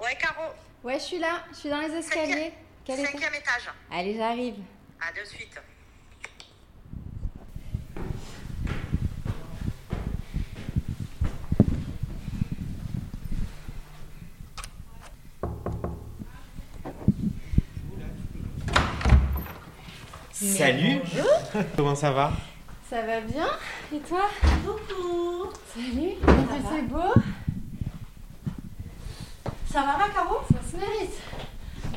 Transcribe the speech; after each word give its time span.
Ouais, 0.00 0.16
Caro, 0.18 0.54
Ouais, 0.82 0.94
je 0.94 1.04
suis 1.04 1.18
là, 1.18 1.44
je 1.52 1.56
suis 1.56 1.68
dans 1.68 1.80
les 1.80 1.94
escaliers. 1.94 2.52
Quel 2.86 3.00
étage 3.00 3.12
cinquième 3.12 3.34
étage. 3.34 3.68
Allez, 3.92 4.16
j'arrive. 4.16 4.54
À 4.98 5.12
de 5.12 5.26
suite. 5.26 5.60
Salut. 20.32 21.00
Comment 21.76 21.94
ça 21.94 22.10
va 22.10 22.32
Ça 22.88 23.02
va 23.02 23.20
bien. 23.20 23.48
Et 23.94 23.98
toi? 23.98 24.30
Coucou 24.64 25.50
Salut. 25.74 26.12
Comment 26.24 26.70
c'est 26.70 26.82
beau? 26.82 27.22
Ça 29.72 29.82
va 29.82 29.98
là, 29.98 30.08
Caro 30.12 30.40
Ça 30.50 30.58
se 30.68 30.76
mérite. 30.76 31.14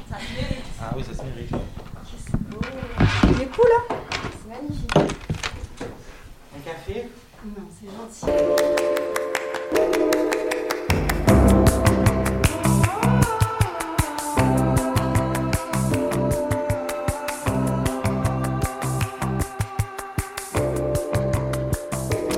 Ça 0.08 0.18
se 0.20 0.34
mérite. 0.34 0.66
Ah 0.80 0.94
oui, 0.96 1.04
ça 1.04 1.14
se 1.16 1.24
mérite. 1.24 1.50
C'est 1.50 2.38
beau. 2.50 2.62
Il 3.32 3.42
est 3.42 3.48
cool, 3.48 3.66
hein? 3.76 3.96
C'est 4.32 4.48
magnifique. 4.48 4.92
Un 6.56 6.60
café? 6.64 7.10
Non, 7.44 7.68
c'est 7.72 7.88
gentil. 7.88 8.28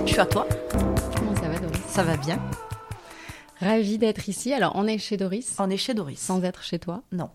Je 0.06 0.12
suis 0.12 0.20
à 0.22 0.26
toi. 0.26 0.48
Comment 1.18 1.36
ça 1.36 1.50
va, 1.50 1.60
Doris? 1.60 1.82
Ça 1.90 2.04
va 2.04 2.16
bien. 2.16 2.40
Ravie 3.66 3.98
d'être 3.98 4.30
ici. 4.30 4.54
Alors, 4.54 4.74
on 4.76 4.88
est 4.88 4.98
chez 4.98 5.18
Doris, 5.18 5.56
On 5.60 5.70
est 5.70 5.78
chez 5.78 5.94
Doris. 5.94 6.20
sans 6.20 6.44
être 6.44 6.64
chez 6.64 6.80
toi. 6.80 7.04
Non. 7.12 7.30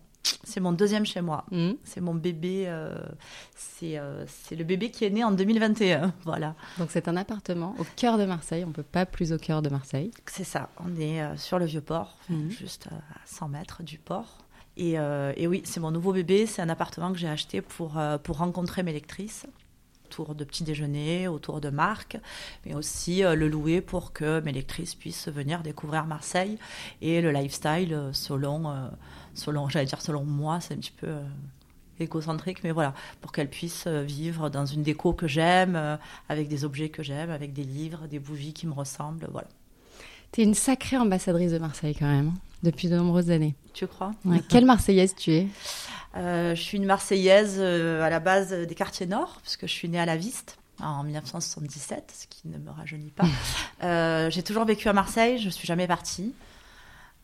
C'est 0.45 0.61
mon 0.61 0.73
deuxième 0.73 1.07
chez 1.07 1.23
moi. 1.23 1.45
Hmm. 1.51 1.73
C'est 1.83 2.01
mon 2.01 2.15
bébé. 2.15 2.65
euh, 2.67 2.95
c'est 3.57 3.99
euh, 3.99 4.25
c'est 4.29 4.55
le 4.55 4.65
bébé 4.65 4.91
qui 4.91 5.05
est 5.07 5.11
né 5.11 5.25
en 5.25 5.31
2021. 5.33 6.13
Voilà. 6.25 6.55
Donc, 6.79 6.91
c'est 6.91 7.09
un 7.09 7.17
appartement 7.17 7.75
au 7.79 7.85
cœur 7.97 8.19
de 8.19 8.25
Marseille. 8.27 8.65
On 8.67 8.73
peut 8.73 8.83
pas 8.83 9.07
plus 9.07 9.33
au 9.33 9.39
cœur 9.39 9.63
de 9.63 9.71
Marseille. 9.71 10.11
C'est 10.27 10.45
ça. 10.45 10.69
On 10.85 10.95
est 11.01 11.23
euh, 11.23 11.37
sur 11.37 11.59
le 11.59 11.65
vieux 11.65 11.81
port, 11.81 12.17
Mhm. 12.29 12.51
juste 12.51 12.89
euh, 12.93 12.97
à 12.97 13.19
100 13.27 13.49
mètres 13.49 13.83
du 13.83 13.99
port. 13.99 14.39
Et, 14.77 14.93
et 15.37 15.47
oui, 15.47 15.61
c'est 15.65 15.81
mon 15.81 15.91
nouveau 15.91 16.13
bébé. 16.15 16.47
C'est 16.47 16.63
un 16.63 16.71
appartement 16.71 17.13
que 17.13 17.19
j'ai 17.19 17.29
acheté 17.29 17.61
pour, 17.61 18.01
pour 18.23 18.39
rencontrer 18.39 18.83
mes 18.83 18.95
lectrices 18.95 19.45
autour 20.11 20.35
de 20.35 20.43
petits 20.43 20.65
déjeuners, 20.65 21.29
autour 21.29 21.61
de 21.61 21.71
marques, 21.71 22.19
mais 22.67 22.75
aussi 22.75 23.23
euh, 23.23 23.37
le 23.37 23.49
louer 23.49 23.81
pour 23.81 24.13
que 24.13 24.41
mes 24.41 24.51
lectrices 24.51 24.97
puissent 24.97 25.29
venir 25.29 25.63
découvrir 25.63 26.07
Marseille 26.07 26.59
et 27.01 27.21
le 27.21 27.31
lifestyle 27.31 27.95
euh, 27.95 28.13
selon, 28.13 28.69
euh, 28.69 28.89
selon 29.35 29.69
j'allais 29.69 29.87
dire 29.87 30.01
selon 30.01 30.25
moi, 30.25 30.61
c'est 30.61 30.75
un 30.75 30.79
petit 30.79 30.91
peu 30.91 31.15
égocentrique, 32.01 32.65
mais 32.65 32.73
voilà, 32.73 32.93
pour 33.21 33.31
qu'elles 33.31 33.51
puissent 33.51 33.87
euh, 33.87 34.03
vivre 34.03 34.49
dans 34.49 34.67
une 34.67 34.83
déco 34.83 35.13
que 35.13 35.29
j'aime, 35.29 35.99
avec 36.29 36.49
des 36.49 36.65
objets 36.65 36.89
que 36.89 37.05
j'aime, 37.05 37.31
avec 37.31 37.53
des 37.53 37.63
livres, 37.63 38.09
des 38.09 38.19
bougies 38.19 38.53
qui 38.53 38.67
me 38.67 38.73
ressemblent, 38.73 39.29
voilà. 39.31 39.49
T'es 40.33 40.43
une 40.43 40.55
sacrée 40.55 40.97
ambassadrice 40.97 41.53
de 41.53 41.59
Marseille 41.59 41.95
quand 41.97 42.07
même, 42.07 42.29
hein, 42.29 42.39
depuis 42.65 42.89
de 42.89 42.97
nombreuses 42.97 43.31
années. 43.31 43.55
Tu 43.75 43.87
crois? 43.87 44.13
Ouais. 44.25 44.41
Quelle 44.49 44.65
Marseillaise 44.65 45.15
tu 45.15 45.33
es? 45.33 45.47
Je 46.15 46.55
suis 46.61 46.77
une 46.77 46.87
Marseillaise 46.87 47.57
euh, 47.59 48.03
à 48.03 48.11
la 48.11 48.21
base 48.21 48.51
des 48.53 48.75
quartiers 48.75 49.07
nord, 49.07 49.39
puisque 49.43 49.63
je 49.63 49.73
suis 49.73 49.89
née 49.89 50.01
à 50.01 50.07
la 50.07 50.17
Viste 50.17 50.59
en 50.83 51.05
1977, 51.05 52.13
ce 52.23 52.27
qui 52.27 52.49
ne 52.49 52.59
me 52.59 52.71
rajeunit 52.71 53.11
pas. 53.11 53.25
Euh, 53.83 54.29
J'ai 54.29 54.43
toujours 54.43 54.67
vécu 54.67 54.91
à 54.91 54.93
Marseille, 54.93 55.39
je 55.39 55.47
ne 55.47 55.51
suis 55.51 55.67
jamais 55.67 55.87
partie. 55.87 56.35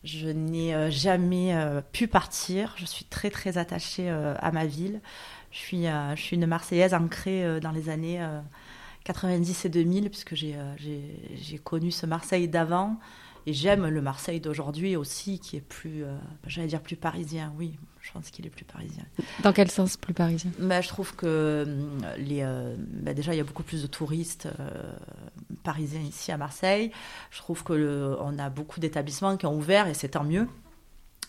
Je 0.03 0.27
n'ai 0.27 0.73
euh, 0.73 0.89
jamais 0.89 1.53
euh, 1.53 1.81
pu 1.91 2.07
partir. 2.07 2.73
Je 2.77 2.85
suis 2.85 3.05
très 3.05 3.29
très 3.29 3.59
attachée 3.59 4.09
euh, 4.09 4.33
à 4.39 4.51
ma 4.51 4.65
ville. 4.65 4.99
Je 5.51 5.57
suis, 5.59 5.85
euh, 5.85 6.15
je 6.15 6.21
suis 6.21 6.35
une 6.35 6.47
Marseillaise 6.47 6.95
ancrée 6.95 7.45
euh, 7.45 7.59
dans 7.59 7.69
les 7.69 7.89
années 7.89 8.21
euh, 8.23 8.39
90 9.03 9.65
et 9.65 9.69
2000, 9.69 10.09
puisque 10.09 10.33
euh, 10.33 10.75
j'ai 10.79 11.57
connu 11.59 11.91
ce 11.91 12.07
Marseille 12.07 12.47
d'avant. 12.47 12.97
Et 13.49 13.53
j'aime 13.53 13.87
le 13.87 14.01
Marseille 14.01 14.41
d'aujourd'hui 14.41 14.97
aussi, 14.97 15.39
qui 15.39 15.55
est 15.55 15.61
plus, 15.61 16.03
euh, 16.03 16.13
j'allais 16.45 16.67
dire 16.67 16.81
plus 16.81 16.97
parisien, 16.97 17.53
oui, 17.57 17.79
je 18.01 18.11
pense 18.11 18.29
qu'il 18.29 18.45
est 18.45 18.49
plus 18.49 18.65
parisien. 18.65 19.05
Dans 19.41 19.53
quel 19.53 19.71
sens 19.71 19.95
plus 19.95 20.13
parisien? 20.13 20.51
Bah, 20.59 20.81
je 20.81 20.89
trouve 20.89 21.15
que 21.15 21.63
hum, 21.65 22.01
les, 22.17 22.41
euh, 22.41 22.75
bah, 22.77 23.13
déjà, 23.13 23.33
il 23.33 23.37
y 23.37 23.39
a 23.39 23.45
beaucoup 23.45 23.63
plus 23.63 23.81
de 23.83 23.87
touristes 23.87 24.49
euh, 24.59 24.69
parisiens 25.63 26.01
ici 26.01 26.29
à 26.33 26.37
Marseille. 26.37 26.91
Je 27.31 27.37
trouve 27.37 27.63
que 27.63 27.71
le- 27.71 28.17
on 28.19 28.37
a 28.37 28.49
beaucoup 28.49 28.81
d'établissements 28.81 29.37
qui 29.37 29.45
ont 29.45 29.55
ouvert 29.55 29.87
et 29.87 29.93
c'est 29.93 30.09
tant 30.09 30.25
mieux. 30.25 30.47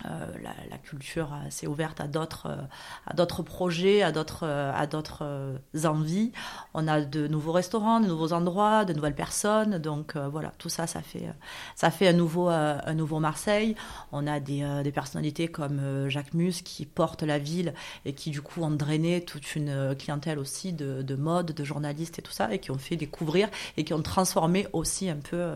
Euh, 0.04 0.26
la, 0.42 0.50
la 0.70 0.78
culture 0.78 1.32
euh, 1.32 1.50
s'est 1.50 1.66
ouverte 1.66 2.00
à 2.00 2.06
d'autres 2.06 2.47
euh, 2.47 2.62
à 3.06 3.14
d'autres 3.14 3.42
projets, 3.42 4.03
à 4.03 4.12
d'autres 4.12 4.44
euh, 4.44 4.72
à 4.72 4.86
d'autres 4.86 5.59
envies. 5.84 6.31
On 6.72 6.86
a 6.86 7.00
de 7.00 7.26
nouveaux 7.26 7.50
restaurants, 7.50 7.98
de 7.98 8.06
nouveaux 8.06 8.32
endroits, 8.32 8.84
de 8.84 8.92
nouvelles 8.92 9.16
personnes. 9.16 9.78
Donc 9.78 10.16
voilà, 10.16 10.53
tout 10.59 10.69
ça, 10.69 10.86
ça 10.86 11.03
fait 11.03 11.28
ça 11.75 11.91
fait 11.91 12.06
un 12.09 12.12
nouveau 12.12 12.48
un 12.48 12.94
nouveau 12.94 13.19
Marseille. 13.19 13.75
On 14.12 14.26
a 14.26 14.38
des, 14.38 14.64
des 14.84 14.92
personnalités 14.92 15.48
comme 15.48 16.09
Jacques 16.09 16.34
Mus 16.34 16.62
qui 16.62 16.86
portent 16.86 17.25
la 17.25 17.38
ville 17.38 17.75
et 18.04 18.12
qui 18.15 18.30
du 18.30 18.41
coup 18.41 18.62
ont 18.62 18.70
drainé 18.70 19.25
toute 19.25 19.56
une 19.56 19.97
clientèle 19.97 20.38
aussi 20.38 20.72
de, 20.72 21.03
de 21.03 21.15
mode, 21.16 21.53
de 21.53 21.65
journalistes 21.65 22.19
et 22.19 22.22
tout 22.22 22.32
ça, 22.32 22.53
et 22.54 22.60
qui 22.60 22.70
ont 22.70 22.78
fait 22.78 22.97
découvrir 22.97 23.48
et 23.76 23.84
qui 23.84 23.94
ont 23.94 24.03
transformé 24.03 24.69
aussi 24.72 25.10
un 25.10 25.16
peu 25.16 25.54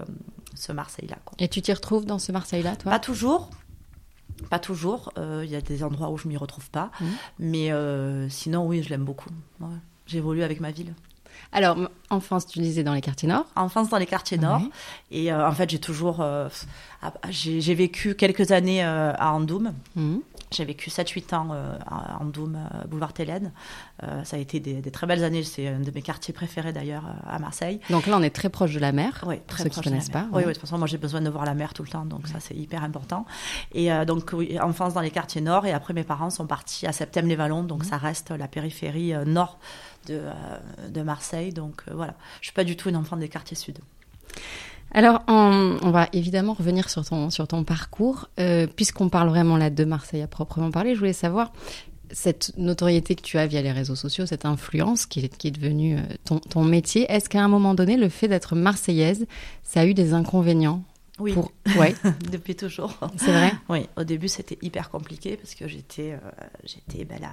ce 0.55 0.73
Marseille-là. 0.73 1.19
quoi. 1.25 1.37
Et 1.39 1.49
tu 1.49 1.63
t'y 1.63 1.73
retrouves 1.73 2.07
dans 2.07 2.19
ce 2.19 2.33
Marseille-là, 2.33 2.77
toi? 2.77 2.91
Pas 2.91 2.99
toujours. 2.99 3.51
Pas 4.51 4.59
toujours. 4.59 5.13
Euh, 5.19 5.43
Il 5.45 5.51
y 5.51 5.57
a 5.57 5.61
des 5.61 5.83
endroits 5.85 6.11
où 6.11 6.19
je 6.19 6.29
m'y 6.29 6.37
retrouve 6.37 6.71
pas. 6.71 6.91
Mhm. 7.01 7.09
Mais 7.39 7.73
euh, 7.73 8.29
sinon, 8.29 8.67
oui, 8.67 8.83
je 8.83 8.91
l'aime 8.91 9.05
beaucoup. 9.05 9.31
Ouais. 9.61 9.69
J'évolue 10.07 10.43
avec 10.43 10.61
ma 10.61 10.71
ville. 10.71 10.95
Alors, 11.51 11.77
enfance, 12.11 12.47
tu 12.47 12.61
disais 12.61 12.83
dans 12.83 12.95
les 12.95 13.01
quartiers 13.01 13.29
nord? 13.29 13.47
Enfance 13.57 13.89
dans 13.89 13.99
les 13.99 14.07
quartiers 14.07 14.39
nord. 14.39 14.61
Et 15.11 15.33
euh, 15.33 15.49
en 15.49 15.53
fait, 15.53 15.69
j'ai 15.71 15.79
toujours. 15.79 16.21
ah, 16.21 16.51
j'ai 17.31 17.75
vécu 17.75 18.15
quelques 18.15 18.53
années 18.53 18.83
à 18.83 19.33
Andoum. 19.33 19.73
Mhm. 19.97 20.21
J'ai 20.53 20.65
vécu 20.65 20.91
7-8 20.91 21.35
ans 21.35 21.49
euh, 21.53 21.77
à 21.87 22.23
Andoum, 22.23 22.57
euh, 22.57 22.85
boulevard 22.87 23.13
Télène. 23.13 23.53
Euh, 24.03 24.23
ça 24.25 24.37
a 24.37 24.39
été 24.39 24.61
des, 24.61 24.75
des 24.83 24.91
très 24.91 25.07
belles 25.07 25.25
années. 25.25 25.43
C'est 25.43 25.67
un 25.69 25.81
de 25.81 25.91
mes 25.91 26.03
quartiers 26.03 26.35
préférés 26.35 26.73
d'ailleurs 26.73 27.05
euh, 27.07 27.31
à 27.35 27.39
Marseille. 27.39 27.81
Donc 27.91 28.07
là, 28.07 28.17
on 28.19 28.23
est 28.23 28.31
très 28.35 28.49
proche 28.49 28.73
de 28.75 28.79
la 28.81 28.93
mer. 28.93 29.25
Oui, 29.27 29.37
pour 29.37 29.47
très 29.47 29.65
ceux 29.65 29.69
qui 29.71 29.75
proche 29.75 29.85
de 29.87 29.91
la 29.91 29.97
connaissent 29.97 30.13
mer. 30.15 30.29
pas. 30.31 30.37
Oui, 30.37 30.43
oui, 30.45 30.49
de 30.49 30.53
toute 30.53 30.61
façon, 30.61 30.79
moi 30.79 30.87
j'ai 30.87 30.99
besoin 30.99 31.21
de 31.21 31.31
voir 31.31 31.45
la 31.45 31.55
mer 31.55 31.75
tout 31.75 31.83
le 31.83 31.89
temps, 31.89 32.05
donc 32.05 32.27
ça 32.29 32.39
c'est 32.41 32.55
hyper 32.55 32.85
important. 32.85 33.25
Et 33.73 33.93
euh, 33.93 34.05
donc, 34.05 34.31
oui, 34.33 34.59
enfance 34.61 34.95
dans 34.95 35.01
les 35.01 35.11
quartiers 35.11 35.41
nord, 35.41 35.67
et 35.67 35.73
après 35.73 35.95
mes 35.95 36.05
parents 36.05 36.31
sont 36.31 36.47
partis 36.47 36.87
à 36.87 36.93
Septem-les-Vallons, 36.93 37.63
Mhm. 37.63 37.67
donc 37.67 37.85
ça 37.85 37.97
reste 37.97 38.31
la 38.31 38.49
périphérie 38.49 39.15
euh, 39.15 39.25
nord 39.25 39.59
de, 40.07 40.15
euh, 40.23 40.89
de 40.89 41.03
Marseille. 41.03 41.53
Donc 41.53 41.83
euh, 41.89 41.95
voilà, 41.95 42.15
je 42.41 42.47
suis 42.47 42.55
pas 42.55 42.65
du 42.65 42.77
tout 42.77 42.89
une 42.89 42.97
enfant 42.97 43.17
des 43.17 43.29
quartiers 43.29 43.57
sud. 43.57 43.79
Alors, 44.95 45.23
on, 45.27 45.79
on 45.83 45.91
va 45.91 46.09
évidemment 46.13 46.53
revenir 46.53 46.91
sur 46.91 47.05
ton, 47.05 47.31
sur 47.31 47.49
ton 47.49 47.65
parcours. 47.65 48.29
Euh, 48.39 48.67
Puisqu'on 48.67 49.09
parle 49.09 49.29
vraiment 49.29 49.57
là 49.57 49.71
de 49.71 49.85
Marseille 49.85 50.23
à 50.23 50.27
proprement 50.27 50.71
parler, 50.71 50.95
je 50.95 50.99
voulais 50.99 51.13
savoir 51.13 51.53
cette 52.11 52.53
notoriété 52.59 53.15
que 53.15 53.23
tu 53.23 53.39
as 53.39 53.47
via 53.47 53.63
les 53.63 53.73
réseaux 53.73 53.97
sociaux, 53.97 54.27
cette 54.27 54.45
influence 54.45 55.07
qui 55.07 55.21
est, 55.21 55.35
qui 55.35 55.49
est 55.49 55.53
devenue 55.53 55.97
euh, 55.97 56.03
ton, 56.25 56.39
ton 56.41 56.63
métier. 56.63 57.11
Est-ce 57.11 57.29
qu'à 57.31 57.43
un 57.43 57.49
moment 57.49 57.75
donné, 57.75 57.97
le 57.97 58.11
fait 58.11 58.29
d'être 58.29 58.55
marseillaise, 58.55 59.27
ça 59.63 59.81
a 59.81 59.87
eu 59.87 59.95
des 59.95 60.13
inconvénients 60.13 60.85
Oui, 61.19 61.33
pour... 61.33 61.53
Ouais, 61.79 61.95
depuis 62.31 62.55
toujours. 62.55 62.99
c'est 63.17 63.33
vrai? 63.33 63.53
Oui, 63.71 63.89
au 63.97 64.05
début 64.05 64.29
c'était 64.29 64.59
hyper 64.61 64.91
compliqué 64.91 65.39
parce 65.39 65.55
que 65.55 65.67
j'étais 65.67 66.13
euh, 66.13 66.19
j'étais 66.65 67.05
ben, 67.07 67.19
la, 67.19 67.33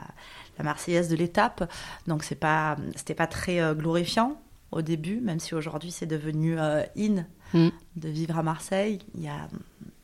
la 0.58 0.64
Marseillaise 0.64 1.10
de 1.10 1.18
l'étape, 1.18 1.70
donc 2.08 2.24
c'est 2.24 2.36
pas 2.40 2.78
c'était 2.96 3.16
pas 3.16 3.28
très 3.28 3.60
euh, 3.60 3.74
glorifiant 3.74 4.40
au 4.72 4.82
début, 4.82 5.20
même 5.22 5.40
si 5.40 5.56
aujourd'hui 5.56 5.92
c'est 5.92 6.06
devenu 6.06 6.60
euh, 6.60 6.84
in 6.98 7.26
Mm. 7.54 7.70
de 7.96 8.10
vivre 8.10 8.38
à 8.38 8.44
Marseille. 8.44 9.00
Il 9.16 9.24
y 9.24 9.28
a 9.28 9.48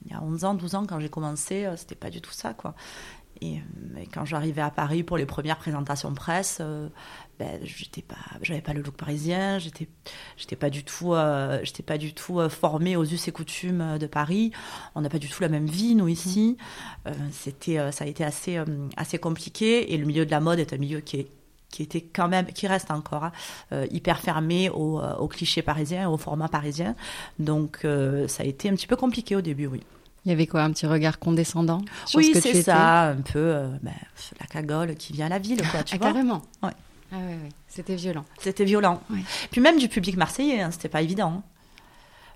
il 0.05 0.11
y 0.11 0.13
a 0.13 0.21
11 0.21 0.45
ans, 0.45 0.53
12 0.53 0.75
ans 0.75 0.85
quand 0.85 0.99
j'ai 0.99 1.09
commencé, 1.09 1.65
euh, 1.65 1.75
c'était 1.77 1.95
pas 1.95 2.11
du 2.11 2.21
tout 2.21 2.31
ça 2.31 2.53
quoi. 2.53 2.75
Et, 3.41 3.57
euh, 3.57 3.99
et 3.99 4.05
quand 4.05 4.23
j'arrivais 4.23 4.61
à 4.61 4.69
Paris 4.69 5.01
pour 5.03 5.17
les 5.17 5.25
premières 5.25 5.57
présentations 5.57 6.13
presse, 6.13 6.59
euh, 6.61 6.89
ben, 7.39 7.59
j'étais 7.63 8.03
pas, 8.03 8.15
j'avais 8.43 8.61
pas 8.61 8.73
le 8.73 8.81
look 8.81 8.95
parisien, 8.95 9.57
j'étais, 9.57 9.89
j'étais 10.37 10.55
pas 10.55 10.69
du 10.69 10.83
tout, 10.83 11.13
euh, 11.13 11.59
j'étais 11.63 11.83
pas 11.83 11.97
du 11.97 12.13
tout 12.13 12.39
formée 12.49 12.95
aux 12.95 13.03
us 13.03 13.27
et 13.27 13.31
coutumes 13.31 13.97
de 13.97 14.07
Paris. 14.07 14.51
On 14.93 15.01
n'a 15.01 15.09
pas 15.09 15.19
du 15.19 15.27
tout 15.27 15.41
la 15.41 15.49
même 15.49 15.65
vie 15.67 15.95
nous 15.95 16.07
ici. 16.07 16.55
Euh, 17.07 17.11
c'était, 17.31 17.91
ça 17.91 18.05
a 18.05 18.07
été 18.07 18.23
assez, 18.23 18.61
assez 18.95 19.17
compliqué. 19.17 19.93
Et 19.93 19.97
le 19.97 20.05
milieu 20.05 20.25
de 20.25 20.31
la 20.31 20.39
mode 20.39 20.59
est 20.59 20.71
un 20.71 20.77
milieu 20.77 21.01
qui 21.01 21.17
est 21.17 21.27
qui 21.69 21.83
était 21.83 22.01
quand 22.01 22.27
même, 22.27 22.45
qui 22.47 22.67
reste 22.67 22.91
encore 22.91 23.25
hein, 23.25 23.31
euh, 23.73 23.85
hyper 23.91 24.19
fermé 24.19 24.69
aux, 24.69 24.99
euh, 24.99 25.15
aux 25.15 25.27
clichés 25.27 25.61
parisiens, 25.61 26.09
au 26.09 26.17
format 26.17 26.47
parisien. 26.47 26.95
Donc 27.39 27.79
euh, 27.83 28.27
ça 28.27 28.43
a 28.43 28.45
été 28.45 28.69
un 28.69 28.75
petit 28.75 28.87
peu 28.87 28.95
compliqué 28.95 29.35
au 29.35 29.41
début, 29.41 29.67
oui. 29.67 29.81
Il 30.25 30.29
y 30.29 30.31
avait 30.31 30.47
quoi, 30.47 30.63
un 30.63 30.71
petit 30.71 30.87
regard 30.87 31.19
condescendant 31.19 31.81
sur 32.05 32.17
oui, 32.17 32.31
ce 32.33 32.39
c'est 32.41 32.63
ça, 32.63 33.09
un 33.09 33.17
peu 33.21 33.37
euh, 33.37 33.67
ben, 33.83 33.93
la 34.39 34.47
cagole 34.47 34.95
qui 34.95 35.13
vient 35.13 35.27
à 35.27 35.29
la 35.29 35.37
ville, 35.39 35.61
quoi, 35.69 35.83
tu 35.83 35.95
Ah, 35.95 35.97
vois. 35.99 36.07
carrément 36.07 36.41
Ouais. 36.63 36.71
Ah 37.11 37.17
ouais, 37.17 37.23
ouais. 37.25 37.49
C'était 37.67 37.95
violent. 37.95 38.25
C'était 38.39 38.65
violent. 38.65 39.01
Ouais. 39.11 39.19
Puis 39.51 39.61
même 39.61 39.77
du 39.77 39.87
public 39.87 40.17
marseillais, 40.17 40.61
hein, 40.61 40.71
c'était 40.71 40.89
pas 40.89 41.01
évident. 41.03 41.31
hein. 41.37 41.43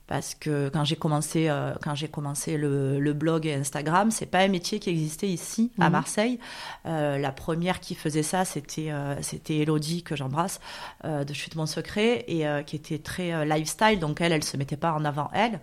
Parce 0.10 0.34
que 0.34 0.70
quand 0.70 0.84
j'ai 0.86 0.96
commencé, 0.96 1.50
euh, 1.50 1.72
quand 1.84 1.94
j'ai 1.94 2.08
commencé 2.08 2.58
le, 2.58 3.00
le, 3.00 3.14
blog 3.14 3.46
et 3.46 3.54
Instagram, 3.54 4.10
c'est 4.10 4.26
pas 4.26 4.40
un 4.40 4.48
métier 4.48 4.80
qui 4.80 4.90
existait 4.90 5.28
ici 5.28 5.72
à 5.80 5.86
mhm. 5.86 5.92
Marseille. 5.92 6.40
Euh, 6.88 7.20
la 7.20 7.32
première 7.32 7.80
qui 7.80 7.94
faisait 7.94 8.24
ça, 8.24 8.44
c'était 8.44 8.90
euh, 8.90 9.22
c'était 9.22 9.58
Elodie 9.58 10.02
que 10.02 10.16
j'embrasse 10.16 10.60
de 11.04 11.32
Chute 11.34 11.56
mon 11.56 11.68
secret 11.68 12.26
et 12.28 12.44
qui 12.66 12.76
était 12.76 12.98
très 12.98 13.46
lifestyle. 13.46 14.00
Donc 14.00 14.20
elle, 14.20 14.32
elle 14.32 14.44
se 14.44 14.58
mettait 14.58 14.78
pas 14.78 14.94
en 14.94 15.06
avant 15.06 15.30
elle. 15.32 15.60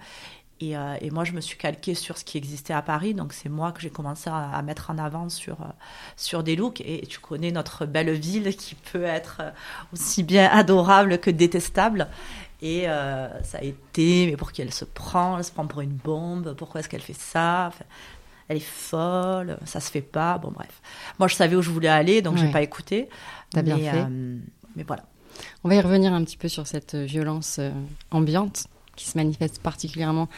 Et, 0.59 0.73
et, 0.73 1.11
moi, 1.11 1.25
je 1.25 1.33
me 1.33 1.43
suis 1.43 1.59
calquée 1.59 1.95
sur 1.95 2.17
ce 2.17 2.25
qui 2.25 2.39
existait 2.39 2.73
à 2.73 2.81
Paris. 2.81 3.13
Donc, 3.13 3.35
c'est 3.35 3.51
moi 3.51 3.73
que 3.73 3.83
j'ai 3.83 3.91
commencé 3.91 4.31
à, 4.31 4.49
à, 4.53 4.63
mettre 4.63 4.89
en 4.89 4.97
avant 4.97 5.29
sur, 5.29 5.59
sur 6.17 6.43
des 6.43 6.57
looks. 6.57 6.81
Et 6.81 7.07
tu 7.07 7.19
connais 7.19 7.51
notre 7.51 7.85
belle 7.85 8.11
ville 8.13 8.57
qui 8.57 8.75
peut 8.75 9.05
être 9.05 9.43
aussi 9.93 10.23
bien 10.23 10.49
adorable 10.51 11.19
que 11.19 11.31
détestable. 11.31 12.09
Et 12.63 12.89
euh, 12.89 13.43
ça 13.43 13.59
a 13.59 13.63
été, 13.63 14.27
mais 14.27 14.37
pour 14.37 14.53
qui 14.53 14.63
elle 14.63 14.73
se 14.73 14.85
prend 14.85 15.39
Elle 15.39 15.45
se 15.45 15.53
prend 15.53 15.67
pour 15.67 15.81
une 15.81 15.97
bombe. 15.97 16.55
Pourquoi 16.57 16.81
est-ce 16.81 16.89
qu'elle 16.89 17.03
fait 17.03 17.17
ça? 17.17 17.71
Elle 18.49 18.59
est 18.59 18.61
folle, 18.61 19.59
ça 19.65 19.81
se 19.81 19.91
fait 19.91 20.03
pas. 20.03 20.39
Bon, 20.39 20.53
bref. 20.53 20.81
Moi, 21.19 21.29
je 21.29 21.35
savais 21.35 21.57
où 21.57 21.63
je 21.63 21.71
voulais 21.71 21.89
aller, 21.89 22.23
donc 22.23 22.37
je 22.37 22.47
j'ai 22.47 22.53
pas 22.53 22.63
écouté. 22.63 23.09
T'as 23.51 23.63
bien 23.63 23.77
fait. 23.77 24.05
Euh, 24.09 24.39
mais 24.77 24.85
voilà. 24.85 25.05
On 25.65 25.69
va 25.69 25.75
y 25.75 25.81
revenir 25.81 26.13
un 26.13 26.25
petit 26.25 26.37
peu 26.37 26.49
sur 26.49 26.67
cette 26.67 26.95
violence 26.95 27.57
euh, 27.59 27.71
ambiante 28.11 28.69
qui 28.95 29.07
se 29.07 29.19
manifeste 29.19 29.61
particulièrement 29.61 30.29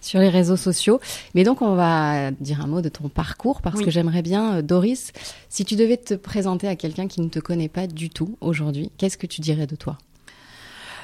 sur 0.00 0.18
les 0.18 0.28
réseaux 0.28 0.56
sociaux. 0.56 0.98
Mais 1.34 1.44
donc, 1.44 1.62
on 1.62 1.76
va 1.76 2.32
dire 2.32 2.60
un 2.60 2.66
mot 2.66 2.80
de 2.80 2.88
ton 2.88 3.08
parcours 3.08 3.62
parce 3.62 3.80
que 3.80 3.90
j'aimerais 3.90 4.22
bien, 4.22 4.60
Doris, 4.60 5.12
si 5.48 5.64
tu 5.64 5.76
devais 5.76 5.98
te 5.98 6.14
présenter 6.14 6.66
à 6.66 6.74
quelqu'un 6.74 7.06
qui 7.06 7.20
ne 7.20 7.28
te 7.28 7.38
connaît 7.38 7.68
pas 7.68 7.86
du 7.86 8.10
tout 8.10 8.36
aujourd'hui, 8.40 8.90
qu'est-ce 8.98 9.18
que 9.18 9.28
tu 9.28 9.40
dirais 9.40 9.68
de 9.68 9.76
toi? 9.76 9.98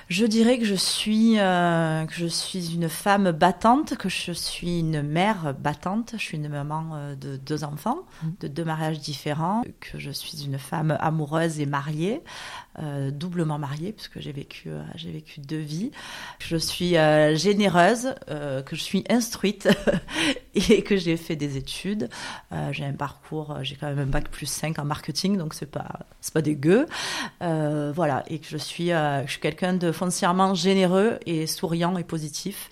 Je 0.09 0.27
dirais 0.27 0.59
que 0.59 0.65
je 0.65 0.75
suis 0.75 1.39
euh, 1.39 2.05
que 2.06 2.15
je 2.15 2.27
suis 2.27 2.75
une 2.75 2.89
femme 2.89 3.31
battante, 3.31 3.97
que 3.97 4.09
je 4.09 4.33
suis 4.33 4.81
une 4.81 5.03
mère 5.03 5.55
battante. 5.55 6.12
Je 6.12 6.23
suis 6.23 6.37
une 6.37 6.49
maman 6.49 6.91
euh, 6.95 7.15
de 7.15 7.37
deux 7.37 7.65
enfants, 7.65 8.01
mmh. 8.23 8.29
de 8.41 8.49
deux 8.49 8.65
mariages 8.65 9.01
différents. 9.01 9.62
Que 9.81 9.99
je 9.99 10.11
suis 10.11 10.45
une 10.45 10.59
femme 10.59 10.97
amoureuse 11.01 11.61
et 11.61 11.67
mariée, 11.67 12.23
euh, 12.82 13.11
doublement 13.11 13.59
mariée 13.59 13.93
puisque 13.93 14.21
j'ai 14.21 14.32
vécu 14.32 14.71
j'ai 14.94 15.11
vécu 15.11 15.41
deux 15.41 15.59
vies. 15.59 15.91
Je 16.38 16.56
suis 16.56 16.94
généreuse, 17.37 18.15
que 18.29 18.76
je 18.76 18.82
suis 18.82 19.05
instruite 19.09 19.69
et 20.55 20.82
que 20.82 20.97
j'ai 20.97 21.17
fait 21.17 21.37
des 21.37 21.56
études. 21.56 22.09
j'ai 22.71 22.85
un 22.85 22.93
parcours, 22.93 23.59
j'ai 23.62 23.76
quand 23.76 23.88
même 23.88 23.99
un 23.99 24.06
bac 24.06 24.29
plus 24.29 24.47
5 24.47 24.79
en 24.79 24.85
marketing, 24.85 25.37
donc 25.37 25.55
c'est 25.55 25.71
pas 25.71 26.00
pas 26.32 26.43
dégueu. 26.43 26.87
voilà, 27.41 28.25
et 28.29 28.38
que 28.38 28.47
je 28.49 28.59
suis 28.59 28.88
je 28.88 29.26
suis 29.29 29.41
quelqu'un 29.41 29.75
de 29.75 29.93
foncièrement 29.93 30.55
généreux 30.55 31.19
et 31.26 31.47
souriant 31.47 31.97
et 31.97 32.05
positif. 32.05 32.71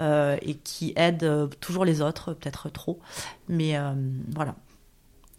Euh, 0.00 0.36
et 0.42 0.54
qui 0.54 0.94
aide 0.96 1.22
euh, 1.22 1.46
toujours 1.60 1.84
les 1.84 2.00
autres, 2.00 2.32
peut-être 2.32 2.70
trop. 2.70 2.98
Mais 3.48 3.76
euh, 3.76 3.92
voilà. 4.30 4.54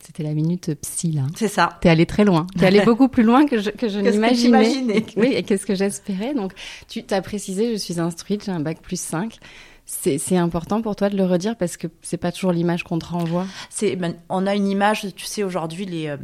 C'était 0.05 0.23
la 0.23 0.33
minute 0.33 0.73
psy, 0.81 1.11
là. 1.11 1.23
C'est 1.35 1.47
ça. 1.47 1.77
T'es 1.79 1.89
allé 1.89 2.05
très 2.05 2.25
loin. 2.25 2.45
T'es 2.59 2.65
allé 2.65 2.81
beaucoup 2.85 3.07
plus 3.07 3.23
loin 3.23 3.45
que 3.45 3.59
je, 3.59 3.69
que 3.69 3.87
je 3.87 3.99
n'imaginais. 3.99 5.05
Oui, 5.15 5.33
et 5.33 5.43
qu'est-ce 5.43 5.65
que 5.65 5.75
j'espérais. 5.75 6.33
Donc, 6.33 6.53
tu 6.89 7.03
t'as 7.03 7.21
précisé, 7.21 7.71
je 7.71 7.77
suis 7.77 7.99
instruite, 7.99 8.43
j'ai 8.43 8.51
un 8.51 8.59
bac 8.59 8.81
plus 8.81 8.99
5. 8.99 9.37
C'est 9.85 10.37
important 10.37 10.81
pour 10.81 10.95
toi 10.95 11.09
de 11.09 11.17
le 11.17 11.25
redire 11.25 11.57
parce 11.57 11.75
que 11.75 11.87
c'est 12.01 12.17
pas 12.17 12.31
toujours 12.31 12.53
l'image 12.53 12.83
qu'on 12.83 12.99
te 12.99 13.05
renvoie. 13.05 13.45
C'est, 13.69 13.97
ben, 13.97 14.15
on 14.29 14.47
a 14.47 14.55
une 14.55 14.67
image, 14.67 15.07
tu 15.13 15.25
sais, 15.25 15.43
aujourd'hui 15.43 15.85
les 15.85 16.07
euh, 16.07 16.17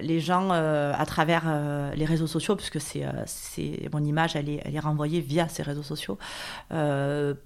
les 0.00 0.20
gens 0.20 0.48
euh, 0.52 0.92
à 0.96 1.04
travers 1.04 1.44
euh, 1.46 1.94
les 1.94 2.06
réseaux 2.06 2.26
sociaux, 2.26 2.56
puisque 2.56 2.80
c'est 2.80 3.04
c'est 3.26 3.90
mon 3.92 4.02
image, 4.02 4.36
elle 4.36 4.48
est 4.48 4.62
elle 4.64 4.74
est 4.74 4.80
renvoyée 4.80 5.20
via 5.20 5.48
ces 5.48 5.62
réseaux 5.62 5.82
sociaux, 5.82 6.18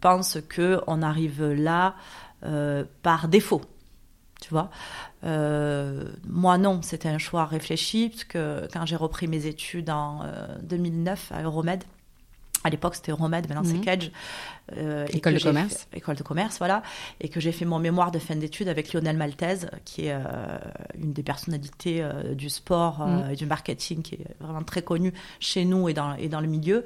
pensent 0.00 0.38
que 0.48 0.80
on 0.86 1.02
arrive 1.02 1.44
là 1.44 1.96
par 3.02 3.26
défaut. 3.26 3.62
Tu 4.40 4.50
vois, 4.50 4.70
moi 5.22 6.58
non, 6.58 6.80
c'était 6.82 7.08
un 7.08 7.18
choix 7.18 7.44
réfléchi 7.44 8.08
puisque 8.08 8.38
quand 8.72 8.86
j'ai 8.86 8.96
repris 8.96 9.26
mes 9.26 9.46
études 9.46 9.90
en 9.90 10.20
2009 10.62 11.32
à 11.32 11.42
Euromed, 11.42 11.82
à 12.64 12.70
l'époque 12.70 12.96
c'était 12.96 13.12
Euromède, 13.12 13.48
maintenant 13.48 13.64
c'est 13.64 13.74
mhm. 13.74 13.84
Cage. 13.84 14.10
Euh, 14.76 15.06
école 15.12 15.34
de 15.34 15.42
commerce. 15.42 15.88
école 15.92 16.16
de 16.16 16.22
commerce, 16.22 16.58
voilà. 16.58 16.82
Et 17.20 17.28
que 17.28 17.40
j'ai 17.40 17.52
fait 17.52 17.64
mon 17.64 17.78
mémoire 17.78 18.10
de 18.10 18.18
fin 18.18 18.36
d'études 18.36 18.68
avec 18.68 18.92
Lionel 18.92 19.16
Maltese, 19.16 19.68
qui 19.84 20.06
est 20.06 20.12
euh, 20.12 20.20
une 21.00 21.12
des 21.12 21.22
personnalités 21.22 22.02
euh, 22.02 22.34
du 22.34 22.50
sport 22.50 23.06
mhm. 23.06 23.30
et 23.30 23.36
du 23.36 23.46
marketing, 23.46 24.02
qui 24.02 24.16
est 24.16 24.26
vraiment 24.40 24.62
très 24.62 24.82
connue 24.82 25.14
chez 25.40 25.64
nous 25.64 25.88
et 25.88 25.94
dans, 25.94 26.14
et 26.14 26.28
dans 26.28 26.40
le 26.40 26.48
milieu. 26.48 26.84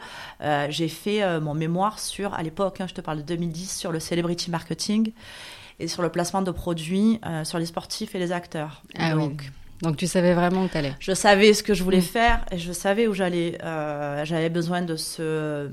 j'ai 0.68 0.88
fait 0.88 1.40
mon 1.40 1.54
mémoire 1.54 1.98
sur, 1.98 2.34
à 2.34 2.42
l'époque, 2.42 2.80
hein, 2.80 2.86
je 2.86 2.94
te 2.94 3.00
parle 3.00 3.18
de 3.18 3.22
2010, 3.22 3.78
sur 3.78 3.92
le 3.92 4.00
celebrity 4.00 4.50
marketing 4.50 5.12
et 5.80 5.88
sur 5.88 6.02
le 6.02 6.08
placement 6.08 6.42
de 6.42 6.50
produits 6.50 7.20
sur 7.44 7.58
les 7.58 7.66
sportifs 7.66 8.14
et 8.14 8.18
les 8.18 8.32
acteurs. 8.32 8.82
Ah 8.96 9.12
Donc, 9.12 9.42
oui. 9.42 9.50
Donc 9.82 9.96
tu 9.96 10.06
savais 10.06 10.32
vraiment 10.32 10.64
où 10.64 10.68
tu 10.68 10.78
allais. 10.78 10.94
Je 11.00 11.12
savais 11.12 11.52
ce 11.54 11.62
que 11.64 11.74
je 11.74 11.82
voulais 11.82 11.98
mm. 11.98 12.02
faire 12.02 12.44
et 12.52 12.58
je 12.58 12.72
savais 12.72 13.08
où 13.08 13.14
j'allais. 13.14 13.58
Euh, 13.62 14.24
j'avais 14.24 14.48
besoin 14.48 14.80
de 14.82 14.94
ce 14.94 15.68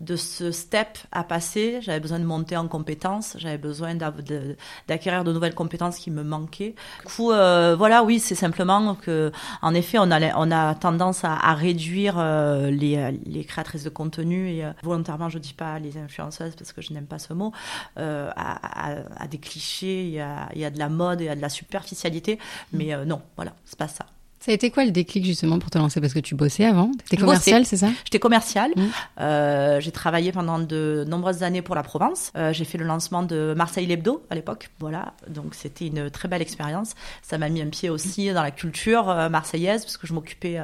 de 0.00 0.16
ce 0.16 0.52
step 0.52 0.98
à 1.12 1.24
passer. 1.24 1.80
J'avais 1.82 2.00
besoin 2.00 2.18
de 2.18 2.24
monter 2.24 2.56
en 2.56 2.68
compétences, 2.68 3.36
j'avais 3.38 3.58
besoin 3.58 3.94
d'acquérir 3.94 5.24
de, 5.24 5.32
nouvelles 5.32 5.54
compétences 5.54 5.98
qui 5.98 6.10
me 6.10 6.22
manquaient. 6.22 6.74
Du 7.00 7.12
coup, 7.12 7.32
euh, 7.32 7.74
voilà, 7.76 8.04
oui, 8.04 8.20
c'est 8.20 8.34
simplement 8.34 8.94
que, 8.94 9.32
en 9.62 9.74
effet, 9.74 9.98
on 9.98 10.10
a, 10.10 10.36
on 10.36 10.50
a 10.50 10.74
tendance 10.74 11.24
à, 11.24 11.54
réduire 11.54 12.16
euh, 12.18 12.70
les, 12.70 13.18
les, 13.24 13.44
créatrices 13.44 13.84
de 13.84 13.88
contenu 13.88 14.50
et 14.50 14.64
euh, 14.64 14.72
volontairement, 14.82 15.28
je 15.28 15.38
dis 15.38 15.54
pas 15.54 15.78
les 15.78 15.96
influenceuses 15.98 16.54
parce 16.54 16.72
que 16.72 16.82
je 16.82 16.92
n'aime 16.92 17.06
pas 17.06 17.18
ce 17.18 17.32
mot, 17.32 17.52
à, 17.96 19.22
à, 19.22 19.26
des 19.26 19.38
clichés, 19.38 20.04
il 20.04 20.10
y, 20.10 20.20
a, 20.20 20.48
il 20.54 20.60
y 20.60 20.64
a 20.64 20.70
de 20.70 20.78
la 20.78 20.88
mode, 20.88 21.20
il 21.20 21.24
y 21.24 21.28
a 21.28 21.36
de 21.36 21.42
la 21.42 21.48
superficialité, 21.48 22.38
mais 22.72 22.94
non, 23.04 23.20
voilà, 23.36 23.52
c'est 23.64 23.78
pas 23.78 23.88
ça. 23.88 24.06
Ça 24.48 24.52
a 24.52 24.54
été 24.54 24.70
quoi 24.70 24.86
le 24.86 24.92
déclic 24.92 25.26
justement 25.26 25.58
pour 25.58 25.68
te 25.68 25.76
lancer? 25.76 26.00
Parce 26.00 26.14
que 26.14 26.20
tu 26.20 26.34
bossais 26.34 26.64
avant? 26.64 26.90
Tu 26.90 27.04
étais 27.12 27.16
commercial, 27.18 27.66
c'est 27.66 27.76
ça? 27.76 27.88
J'étais 28.04 28.18
commercial. 28.18 28.70
Mmh. 28.74 28.82
Euh, 29.20 29.78
j'ai 29.78 29.92
travaillé 29.92 30.32
pendant 30.32 30.58
de 30.58 31.04
nombreuses 31.06 31.42
années 31.42 31.60
pour 31.60 31.74
la 31.74 31.82
Provence. 31.82 32.32
Euh, 32.34 32.54
j'ai 32.54 32.64
fait 32.64 32.78
le 32.78 32.86
lancement 32.86 33.22
de 33.22 33.52
Marseille 33.54 33.84
Lebdo 33.84 34.24
à 34.30 34.34
l'époque. 34.34 34.70
Voilà, 34.78 35.12
donc 35.28 35.54
c'était 35.54 35.88
une 35.88 36.08
très 36.08 36.28
belle 36.28 36.40
expérience. 36.40 36.94
Ça 37.20 37.36
m'a 37.36 37.50
mis 37.50 37.60
un 37.60 37.66
pied 37.66 37.90
aussi 37.90 38.32
dans 38.32 38.42
la 38.42 38.50
culture 38.50 39.10
euh, 39.10 39.28
marseillaise 39.28 39.84
parce 39.84 39.98
que 39.98 40.06
je 40.06 40.14
m'occupais 40.14 40.58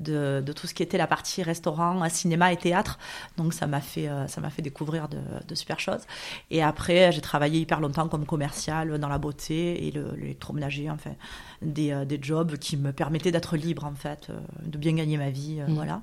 de, 0.00 0.42
de, 0.44 0.52
tout 0.52 0.66
ce 0.66 0.74
qui 0.74 0.82
était 0.82 0.98
la 0.98 1.06
partie 1.06 1.44
restaurant, 1.44 2.08
cinéma 2.08 2.52
et 2.52 2.56
théâtre. 2.56 2.98
Donc 3.36 3.54
ça 3.54 3.68
m'a 3.68 3.80
fait, 3.80 4.08
ça 4.26 4.40
m'a 4.40 4.50
fait 4.50 4.62
découvrir 4.62 5.08
de, 5.08 5.18
de, 5.46 5.54
super 5.54 5.78
choses. 5.78 6.02
Et 6.50 6.60
après, 6.60 7.12
j'ai 7.12 7.20
travaillé 7.20 7.60
hyper 7.60 7.78
longtemps 7.78 8.08
comme 8.08 8.26
commercial 8.26 8.98
dans 8.98 9.08
la 9.08 9.18
beauté 9.18 9.86
et 9.86 9.92
l'électroménager, 9.92 10.90
enfin 10.90 11.12
des, 11.62 12.04
des 12.06 12.18
jobs 12.20 12.56
qui 12.56 12.76
me 12.76 12.92
permettaient 12.92 13.32
d'être 13.32 13.56
libre 13.56 13.84
en 13.84 13.94
fait, 13.94 14.28
euh, 14.30 14.38
de 14.64 14.78
bien 14.78 14.94
gagner 14.94 15.16
ma 15.16 15.30
vie, 15.30 15.58
euh, 15.60 15.66
mm. 15.66 15.74
voilà. 15.74 16.02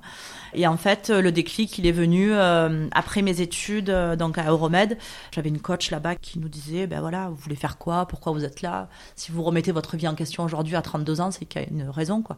Et 0.54 0.66
en 0.66 0.76
fait, 0.76 1.10
le 1.10 1.32
déclic, 1.32 1.78
il 1.78 1.86
est 1.86 1.92
venu 1.92 2.32
euh, 2.32 2.88
après 2.92 3.22
mes 3.22 3.40
études, 3.40 3.90
donc 4.18 4.38
à 4.38 4.50
Euromed. 4.50 4.98
J'avais 5.32 5.48
une 5.48 5.60
coach 5.60 5.90
là-bas 5.90 6.16
qui 6.16 6.38
nous 6.38 6.48
disait, 6.48 6.86
ben 6.86 7.00
voilà, 7.00 7.28
vous 7.28 7.36
voulez 7.36 7.56
faire 7.56 7.78
quoi? 7.78 8.06
Pourquoi 8.06 8.32
vous 8.32 8.44
êtes 8.44 8.62
là? 8.62 8.88
Si 9.14 9.32
vous 9.32 9.42
remettez 9.42 9.72
votre 9.72 9.96
vie 9.96 10.08
en 10.08 10.14
question 10.14 10.44
aujourd'hui 10.44 10.76
à 10.76 10.82
32 10.82 11.20
ans, 11.20 11.30
c'est 11.30 11.44
qu'il 11.44 11.62
y 11.62 11.64
a 11.64 11.68
une 11.68 11.88
raison, 11.88 12.22
quoi. 12.22 12.36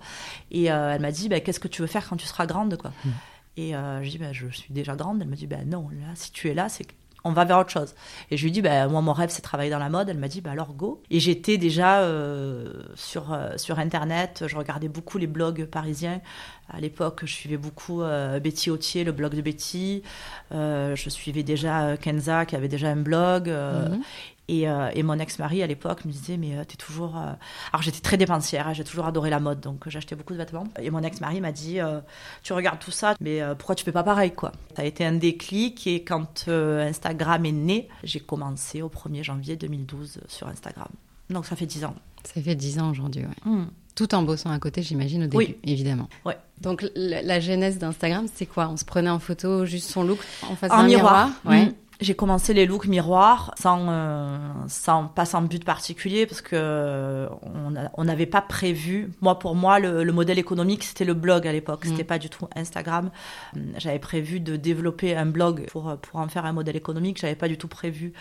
Et 0.51 0.65
elle 0.65 1.01
m'a 1.01 1.13
dit, 1.13 1.29
ben, 1.29 1.41
qu'est-ce 1.41 1.61
que 1.61 1.69
tu 1.69 1.83
veux 1.83 1.89
faire 1.89 2.09
quand 2.09 2.17
tu 2.17 2.27
seras 2.27 2.47
grande, 2.47 2.77
quoi? 2.77 2.93
Mm. 3.05 3.11
Et 3.57 3.73
je 3.73 4.09
dis, 4.09 4.19
ben, 4.19 4.33
je 4.33 4.47
suis 4.49 4.73
déjà 4.73 4.95
grande. 4.95 5.21
Elle 5.21 5.29
me 5.29 5.37
dit, 5.37 5.47
ben 5.47 5.69
non, 5.69 5.89
là, 5.91 6.15
si 6.15 6.33
tu 6.33 6.49
es 6.49 6.55
là, 6.55 6.69
c'est 6.69 6.87
on 7.25 7.33
va 7.33 7.45
vers 7.45 7.59
autre 7.59 7.71
chose. 7.71 7.95
Et 8.31 8.37
je 8.37 8.45
lui 8.45 8.53
dis, 8.53 8.63
bah, 8.63 8.89
moi, 8.89 9.01
mon 9.01 9.13
rêve, 9.13 9.31
c'est 9.31 9.43
travailler 9.43 9.71
dans 9.71 9.79
la 9.79 9.89
mode. 9.89 10.09
Elle 10.09 10.19
m'a 10.19 10.29
dit, 10.29 10.41
bah, 10.41 10.53
alors 10.53 10.73
go. 10.75 11.03
Et 11.11 11.21
j'étais 11.21 11.59
déjà 11.59 12.01
euh, 12.01 12.73
sur, 12.95 13.33
euh, 13.33 13.57
sur 13.57 13.79
Internet, 13.79 14.45
je 14.47 14.57
regardais 14.57 14.89
beaucoup 14.89 15.19
les 15.19 15.27
blogs 15.27 15.67
parisiens. 15.67 16.21
À 16.71 16.81
l'époque, 16.81 17.21
je 17.25 17.33
suivais 17.33 17.57
beaucoup 17.57 18.03
euh, 18.03 18.41
Betty 18.41 18.71
Autier, 18.71 19.05
le 19.05 19.13
blog 19.13 19.35
de 19.35 19.41
Betty. 19.41 20.03
je 20.51 21.09
suivais 21.09 21.43
déjà 21.43 21.97
Kenza, 21.97 22.47
qui 22.47 22.57
avait 22.57 22.69
déjà 22.69 22.89
un 22.89 22.97
blog. 22.97 23.53
Euh, 24.51 24.91
et, 24.95 25.03
mon 25.03 25.19
ex-mari 25.19 25.63
à 25.63 25.67
l'époque 25.67 26.07
me 26.07 26.11
disait 26.11 26.39
mais 26.39 26.57
euh, 26.57 26.65
t'es 26.65 26.77
toujours 26.77 27.19
euh, 27.19 27.33
alors 27.73 27.83
j'étais 27.83 28.01
très 28.01 28.17
dépensière 28.17 28.67
hein, 28.67 28.73
j'ai 28.73 28.85
toujours 28.85 29.05
adoré 29.05 29.29
la 29.29 29.41
mode 29.41 29.61
donc 29.61 29.87
j'achetais 29.89 30.17
beaucoup 30.17 30.33
de 30.33 30.39
vêtements 30.39 30.67
et 30.81 30.89
mon 30.91 31.03
ex-mari 31.03 31.43
m'a 31.43 31.53
dit 31.53 31.79
tu 32.43 32.55
regardes 32.55 32.79
tout 32.79 32.91
ça 32.91 33.15
mais 33.21 33.43
pourquoi 33.59 33.75
tu 33.75 33.85
fais 33.85 33.93
pas 33.93 34.03
pareil 34.03 34.33
quoi? 34.33 34.53
Ça 34.75 34.83
a 34.83 34.85
été 34.87 35.05
un 35.05 35.13
déclic 35.13 35.87
et 35.87 36.03
quand 36.03 36.49
Instagram 36.49 37.45
est 37.45 37.53
né 37.53 37.89
j'ai 38.05 38.21
commencé 38.21 38.81
au 38.81 38.89
1er 38.89 39.23
janvier 39.23 39.57
2012 39.57 40.21
sur 40.29 40.49
Instagram 40.49 40.89
donc 41.29 41.45
ça 41.45 41.55
fait 41.55 41.67
10 41.67 41.85
ans 41.85 41.95
ça 42.25 42.41
fait 42.41 42.55
10 42.55 42.79
ans 42.79 42.91
aujourd'hui 42.91 43.23
ouais. 43.23 43.51
Hmm. 43.51 43.67
Tout 43.95 44.15
en 44.15 44.23
bossant 44.23 44.53
à 44.53 44.61
côté, 44.61 44.81
j'imagine, 44.81 45.25
au 45.25 45.27
début, 45.27 45.45
oui. 45.45 45.57
évidemment. 45.65 46.09
Ouais. 46.25 46.39
Donc, 46.61 46.87
la, 46.95 47.41
genèse 47.41 47.79
d'Instagram, 47.79 48.27
c'est 48.33 48.47
quoi? 48.47 48.69
On 48.69 48.77
se 48.77 48.85
prenait 48.85 49.11
en 49.11 49.19
photo 49.19 49.67
juste 49.67 49.91
son 49.91 50.05
look 50.05 50.21
en 50.49 50.55
face 50.55 50.71
d'un 50.71 50.85
miroir, 50.85 51.27
miroir? 51.27 51.41
Ouais. 51.45 51.67
Hmm 51.67 51.73
j'ai 52.01 52.15
commencé 52.15 52.55
les 52.55 52.65
looks 52.67 52.87
miroirs 52.87 53.53
sans, 53.59 53.87
euh, 53.89 54.39
sans 54.69 55.07
pas 55.07 55.25
sans 55.25 55.43
but 55.43 55.65
particulier 55.65 56.27
parce 56.27 56.41
que 56.41 56.51
euh, 56.55 57.29
on 57.95 58.05
n'avait 58.05 58.27
pas 58.27 58.41
prévu. 58.41 59.11
Moi, 59.21 59.39
pour 59.39 59.57
moi, 59.57 59.81
le, 59.81 60.05
le 60.05 60.13
modèle 60.13 60.39
économique 60.39 60.85
c'était 60.85 61.05
le 61.05 61.15
blog 61.15 61.47
à 61.47 61.53
l'époque. 61.53 61.85
Mm. 61.85 61.89
C'était 61.89 62.05
pas 62.05 62.19
du 62.19 62.31
tout 62.31 62.47
Instagram. 62.55 63.11
J'avais 63.79 63.99
prévu 63.99 64.41
de 64.41 64.57
développer 64.57 65.17
un 65.17 65.27
blog 65.27 65.67
pour 65.71 65.97
pour 65.97 66.21
en 66.21 66.29
faire 66.29 66.45
un 66.45 66.53
modèle 66.53 66.77
économique. 66.77 67.19
J'avais 67.21 67.35
pas 67.35 67.49
du 67.49 67.59
tout 67.59 67.69
prévu 67.69 68.13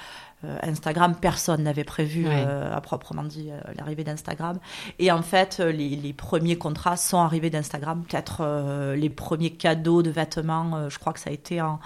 euh, 0.44 0.58
Instagram. 0.64 1.16
Personne 1.20 1.64
n'avait 1.64 1.84
prévu 1.84 2.26
euh, 2.28 2.76
à 2.76 2.82
proprement 2.82 3.24
dit 3.24 3.50
euh, 3.52 3.60
l'arrivée 3.78 4.04
d'Instagram. 4.04 4.60
Et 5.00 5.12
en 5.12 5.22
fait, 5.22 5.58
euh, 5.60 5.72
les, 5.72 5.90
les 5.96 6.14
premiers 6.14 6.58
contrats 6.58 6.98
sont 6.98 7.18
arrivés 7.20 7.50
d'Instagram. 7.50 8.04
Peut-être 8.08 8.40
euh, 8.42 8.96
les 8.96 9.10
premiers 9.10 9.52
cadeaux 9.52 10.02
de 10.04 10.10
vêtements. 10.10 10.72
euh, 10.76 10.90
je 10.90 10.98
crois 11.00 11.14
que 11.14 11.20
ça 11.20 11.30
a 11.30 11.34
été 11.34 11.62
en 11.62 11.80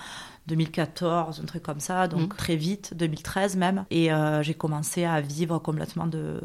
2014, 0.55 1.39
un 1.41 1.46
truc 1.46 1.63
comme 1.63 1.79
ça, 1.79 2.08
donc 2.08 2.22
Mhm. 2.22 2.27
très 2.38 2.55
vite, 2.55 2.93
2013 2.96 3.55
même. 3.55 3.86
Et 3.89 4.12
euh, 4.13 4.43
j'ai 4.43 4.53
commencé 4.53 5.05
à 5.05 5.22
vivre 5.22 5.58
complètement 5.60 6.08
de 6.08 6.39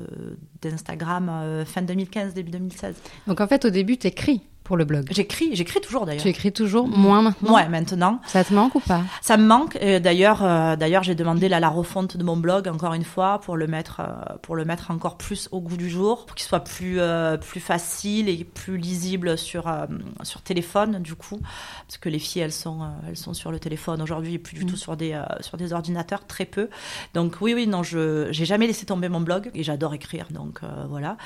d'Instagram 0.62 1.28
euh, 1.28 1.64
fin 1.64 1.82
2015, 1.82 2.34
début 2.34 2.50
2016. 2.50 2.96
Donc 3.26 3.40
en 3.40 3.46
fait, 3.46 3.64
au 3.64 3.70
début, 3.70 3.96
tu 3.98 4.06
écris 4.06 4.42
pour 4.66 4.76
le 4.76 4.85
blog. 4.85 5.06
J'écris, 5.12 5.50
j'écris 5.54 5.80
toujours 5.80 6.06
d'ailleurs. 6.06 6.23
Tu 6.23 6.28
écris 6.28 6.50
toujours 6.52 6.88
moins 6.88 7.23
maintenant? 7.23 7.54
Ouais, 7.54 7.68
maintenant. 7.68 8.20
Ça 8.26 8.42
te 8.42 8.52
manque 8.52 8.75
ou 8.75 8.80
pas? 8.80 9.02
Ça 9.23 9.37
me 9.37 9.46
manque. 9.46 9.76
Et 9.80 10.00
D'ailleurs, 10.00 10.42
euh, 10.44 10.75
d'ailleurs, 10.76 11.04
j'ai 11.04 11.14
demandé 11.14 11.49
là, 11.49 11.61
la 11.61 11.68
refonte 11.68 12.16
de 12.16 12.25
mon 12.25 12.37
blog 12.37 12.66
encore 12.68 12.94
une 12.94 13.04
fois 13.04 13.40
pour 13.40 13.56
le 13.56 13.66
mettre, 13.68 14.00
euh, 14.00 14.37
pour 14.42 14.56
le 14.56 14.64
mettre 14.64 14.90
encore 14.90 15.16
plus 15.16 15.49
au 15.52 15.61
goût 15.61 15.76
du 15.76 15.88
jour, 15.88 16.26
pour 16.26 16.35
qu'il 16.35 16.46
soit 16.46 16.61
plus, 16.61 16.96
euh, 16.99 17.37
plus 17.37 17.61
facile 17.61 18.28
et 18.28 18.44
plus 18.44 18.76
lisible 18.76 19.38
sur, 19.38 19.68
euh, 19.68 19.87
sur 20.23 20.42
téléphone 20.42 20.99
du 21.00 21.14
coup, 21.14 21.38
parce 21.87 21.99
que 21.99 22.08
les 22.08 22.18
filles 22.18 22.42
elles 22.42 22.52
sont, 22.52 22.82
euh, 22.82 22.87
elles 23.08 23.16
sont 23.16 23.35
sur 23.35 23.52
le 23.52 23.58
téléphone 23.61 24.02
aujourd'hui 24.02 24.35
et 24.35 24.38
plus 24.38 24.54
du 24.56 24.64
Mhm. 24.64 24.70
tout 24.70 24.76
sur 24.76 24.96
des, 24.96 25.12
euh, 25.12 25.23
sur 25.40 25.56
des 25.56 25.73
ordinateurs, 25.73 26.26
très 26.26 26.44
peu. 26.44 26.68
Donc 27.14 27.37
oui, 27.40 27.54
oui, 27.54 27.66
non, 27.66 27.82
je, 27.82 28.28
j'ai 28.32 28.44
jamais 28.44 28.66
laissé 28.66 28.85
tomber 28.87 29.08
mon 29.08 29.20
blog 29.20 29.50
et 29.54 29.62
j'adore 29.62 29.94
écrire, 29.94 30.26
donc 30.30 30.61
euh, 30.62 30.66
voilà. 30.88 31.16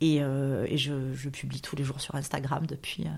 Et, 0.00 0.18
euh, 0.22 0.64
et 0.68 0.76
je, 0.78 0.92
je 1.14 1.28
publie 1.28 1.60
tous 1.60 1.74
les 1.74 1.82
jours 1.82 2.00
sur 2.00 2.14
Instagram 2.14 2.64
depuis, 2.68 3.02
euh, 3.04 3.10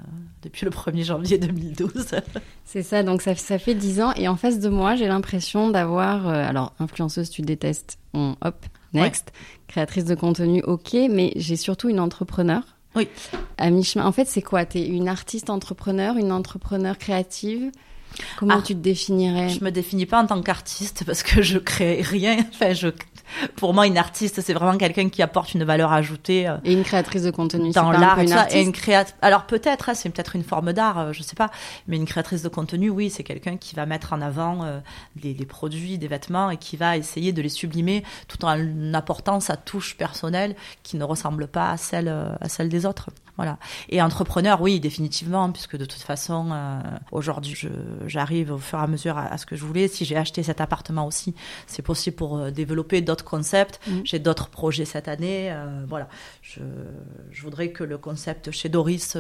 depuis 0.42 0.64
le 0.64 0.70
1er 0.70 1.04
janvier 1.04 1.36
2012. 1.36 1.90
C'est 2.64 2.82
ça, 2.82 3.02
donc 3.02 3.20
ça, 3.20 3.34
ça 3.34 3.58
fait 3.58 3.74
10 3.74 4.00
ans. 4.00 4.12
Et 4.14 4.28
en 4.28 4.36
face 4.36 4.60
de 4.60 4.68
moi, 4.70 4.96
j'ai 4.96 5.06
l'impression 5.06 5.68
d'avoir. 5.70 6.26
euh, 6.28 6.48
alors, 6.48 6.72
influenceuse, 6.78 7.28
tu 7.28 7.42
détestes. 7.42 7.98
On, 8.14 8.34
hop, 8.42 8.64
next. 8.94 9.30
Créatrice 9.68 10.06
de 10.06 10.14
contenu, 10.14 10.62
ok. 10.62 10.94
Mais 11.10 11.32
j'ai 11.36 11.56
surtout 11.56 11.90
une 11.90 12.00
entrepreneur. 12.00 12.62
Oui. 12.96 13.08
À 13.58 13.68
mi-chemin. 13.70 14.06
En 14.06 14.12
fait, 14.12 14.26
c'est 14.26 14.42
quoi? 14.42 14.64
T'es 14.64 14.86
une 14.86 15.06
artiste 15.08 15.50
entrepreneur, 15.50 16.16
une 16.16 16.32
entrepreneur 16.32 16.96
créative? 16.96 17.70
Comment 18.38 18.56
Ah. 18.58 18.62
tu 18.66 18.74
te 18.74 18.80
définirais? 18.80 19.50
Je 19.50 19.62
me 19.62 19.70
définis 19.70 20.06
pas 20.06 20.20
en 20.22 20.26
tant 20.26 20.42
qu'artiste 20.42 21.04
parce 21.04 21.22
que 21.22 21.42
je 21.42 21.58
crée 21.58 22.00
rien. 22.02 22.38
Enfin, 22.52 22.72
je, 22.72 22.88
pour 23.56 23.74
moi, 23.74 23.86
une 23.86 23.98
artiste, 23.98 24.40
c'est 24.40 24.52
vraiment 24.52 24.76
quelqu'un 24.76 25.08
qui 25.08 25.22
apporte 25.22 25.54
une 25.54 25.64
valeur 25.64 25.92
ajoutée 25.92 26.48
euh, 26.48 26.56
Et 26.64 26.72
une 26.72 26.84
créatrice 26.84 27.22
de 27.22 27.30
contenu, 27.30 27.72
c'est 27.72 27.80
dans 27.80 27.90
un 27.90 27.98
l'art 27.98 28.14
peu 28.16 28.20
et 28.20 28.24
une 28.24 28.30
tout 28.30 28.34
ça. 28.34 28.40
artiste 28.42 28.56
Et 28.56 28.62
une 28.62 28.72
créat... 28.72 29.04
Alors 29.22 29.44
peut-être, 29.44 29.88
hein, 29.88 29.94
c'est 29.94 30.10
peut-être 30.10 30.36
une 30.36 30.44
forme 30.44 30.72
d'art, 30.72 30.98
euh, 30.98 31.12
je 31.12 31.22
sais 31.22 31.36
pas. 31.36 31.50
Mais 31.88 31.96
une 31.96 32.06
créatrice 32.06 32.42
de 32.42 32.48
contenu, 32.48 32.90
oui, 32.90 33.10
c'est 33.10 33.24
quelqu'un 33.24 33.56
qui 33.56 33.74
va 33.74 33.86
mettre 33.86 34.12
en 34.12 34.20
avant 34.20 34.64
euh, 34.64 34.80
des, 35.16 35.34
des 35.34 35.46
produits, 35.46 35.98
des 35.98 36.08
vêtements 36.08 36.50
et 36.50 36.56
qui 36.56 36.76
va 36.76 36.96
essayer 36.96 37.32
de 37.32 37.42
les 37.42 37.48
sublimer 37.48 38.04
tout 38.28 38.44
en 38.44 38.94
apportant 38.94 39.40
sa 39.40 39.56
touche 39.56 39.96
personnelle 39.96 40.56
qui 40.82 40.96
ne 40.96 41.04
ressemble 41.04 41.46
pas 41.46 41.70
à 41.70 41.76
celle, 41.76 42.08
euh, 42.08 42.32
à 42.40 42.48
celle 42.48 42.68
des 42.68 42.86
autres. 42.86 43.10
Voilà. 43.36 43.58
Et 43.88 44.02
entrepreneur, 44.02 44.60
oui, 44.60 44.80
définitivement, 44.80 45.50
puisque 45.50 45.76
de 45.76 45.84
toute 45.84 46.02
façon, 46.02 46.50
euh, 46.52 46.80
aujourd'hui, 47.10 47.56
j'arrive 48.06 48.52
au 48.52 48.58
fur 48.58 48.78
et 48.78 48.82
à 48.82 48.86
mesure 48.86 49.16
à, 49.16 49.26
à 49.26 49.38
ce 49.38 49.46
que 49.46 49.56
je 49.56 49.64
voulais. 49.64 49.88
Si 49.88 50.04
j'ai 50.04 50.16
acheté 50.16 50.42
cet 50.42 50.60
appartement 50.60 51.06
aussi, 51.06 51.34
c'est 51.66 51.82
possible 51.82 52.16
pour 52.16 52.38
euh, 52.38 52.50
développer 52.50 53.00
d'autres 53.00 53.24
concepts. 53.24 53.80
Mhm. 53.86 54.02
J'ai 54.04 54.18
d'autres 54.18 54.48
projets 54.48 54.84
cette 54.84 55.08
année. 55.08 55.50
euh, 55.50 55.84
voilà. 55.88 56.08
Je, 56.42 56.60
je 57.30 57.42
voudrais 57.42 57.70
que 57.70 57.84
le 57.84 57.98
concept 57.98 58.50
chez 58.50 58.68
Doris 58.68 59.16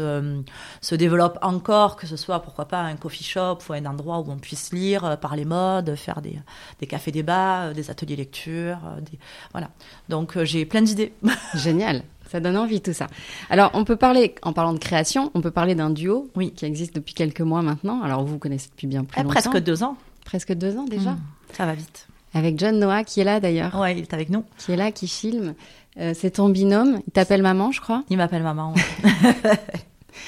se 0.80 0.94
développe 0.94 1.38
encore, 1.42 1.96
que 1.96 2.06
ce 2.06 2.16
soit, 2.16 2.40
pourquoi 2.40 2.66
pas, 2.66 2.80
un 2.80 2.96
coffee 2.96 3.24
shop 3.24 3.58
ou 3.68 3.72
un 3.72 3.86
endroit 3.86 4.18
où 4.18 4.30
on 4.30 4.38
puisse 4.38 4.72
lire, 4.72 5.18
parler 5.20 5.44
mode, 5.44 5.94
faire 5.96 6.20
des, 6.20 6.38
des 6.78 6.86
cafés 6.86 7.12
débats, 7.12 7.72
des 7.72 7.90
ateliers 7.90 8.16
lecture. 8.16 8.78
des... 9.00 9.18
Voilà. 9.52 9.70
Donc, 10.08 10.42
j'ai 10.44 10.66
plein 10.66 10.82
d'idées. 10.82 11.12
Génial. 11.54 12.02
Ça 12.30 12.38
donne 12.40 12.56
envie 12.56 12.80
tout 12.80 12.92
ça. 12.92 13.08
Alors, 13.50 13.70
on 13.74 13.84
peut 13.84 13.96
parler, 13.96 14.34
en 14.42 14.52
parlant 14.52 14.72
de 14.72 14.78
création, 14.78 15.30
on 15.34 15.40
peut 15.40 15.50
parler 15.50 15.74
d'un 15.74 15.90
duo 15.90 16.28
Oui. 16.36 16.52
qui 16.52 16.64
existe 16.64 16.94
depuis 16.94 17.14
quelques 17.14 17.40
mois 17.40 17.62
maintenant. 17.62 18.02
Alors, 18.02 18.20
vous 18.24 18.32
vous 18.34 18.38
connaissez 18.38 18.68
depuis 18.70 18.86
bien 18.86 19.02
plus 19.04 19.16
Ah, 19.18 19.22
longtemps. 19.24 19.32
presque 19.40 19.58
deux 19.58 19.82
ans. 19.82 19.96
Presque 20.24 20.52
deux 20.52 20.76
ans 20.78 20.84
déjà. 20.84 21.12
Mm. 21.12 21.20
Ça 21.52 21.66
va 21.66 21.74
vite. 21.74 22.06
Avec 22.32 22.56
John 22.58 22.78
Noah, 22.78 23.02
qui 23.02 23.20
est 23.20 23.24
là 23.24 23.40
d'ailleurs, 23.40 23.74
Ouais, 23.74 23.96
il 23.96 24.02
est 24.02 24.14
avec 24.14 24.30
nous. 24.30 24.44
qui 24.58 24.70
est 24.72 24.76
là, 24.76 24.92
qui 24.92 25.08
filme. 25.08 25.54
Euh, 25.98 26.12
c'est 26.14 26.30
ton 26.32 26.48
binôme. 26.48 27.00
Il 27.08 27.12
t'appelle 27.12 27.42
maman, 27.42 27.72
je 27.72 27.80
crois. 27.80 28.04
Il 28.10 28.16
m'appelle 28.16 28.44
maman. 28.44 28.72
ouais. 28.74 29.58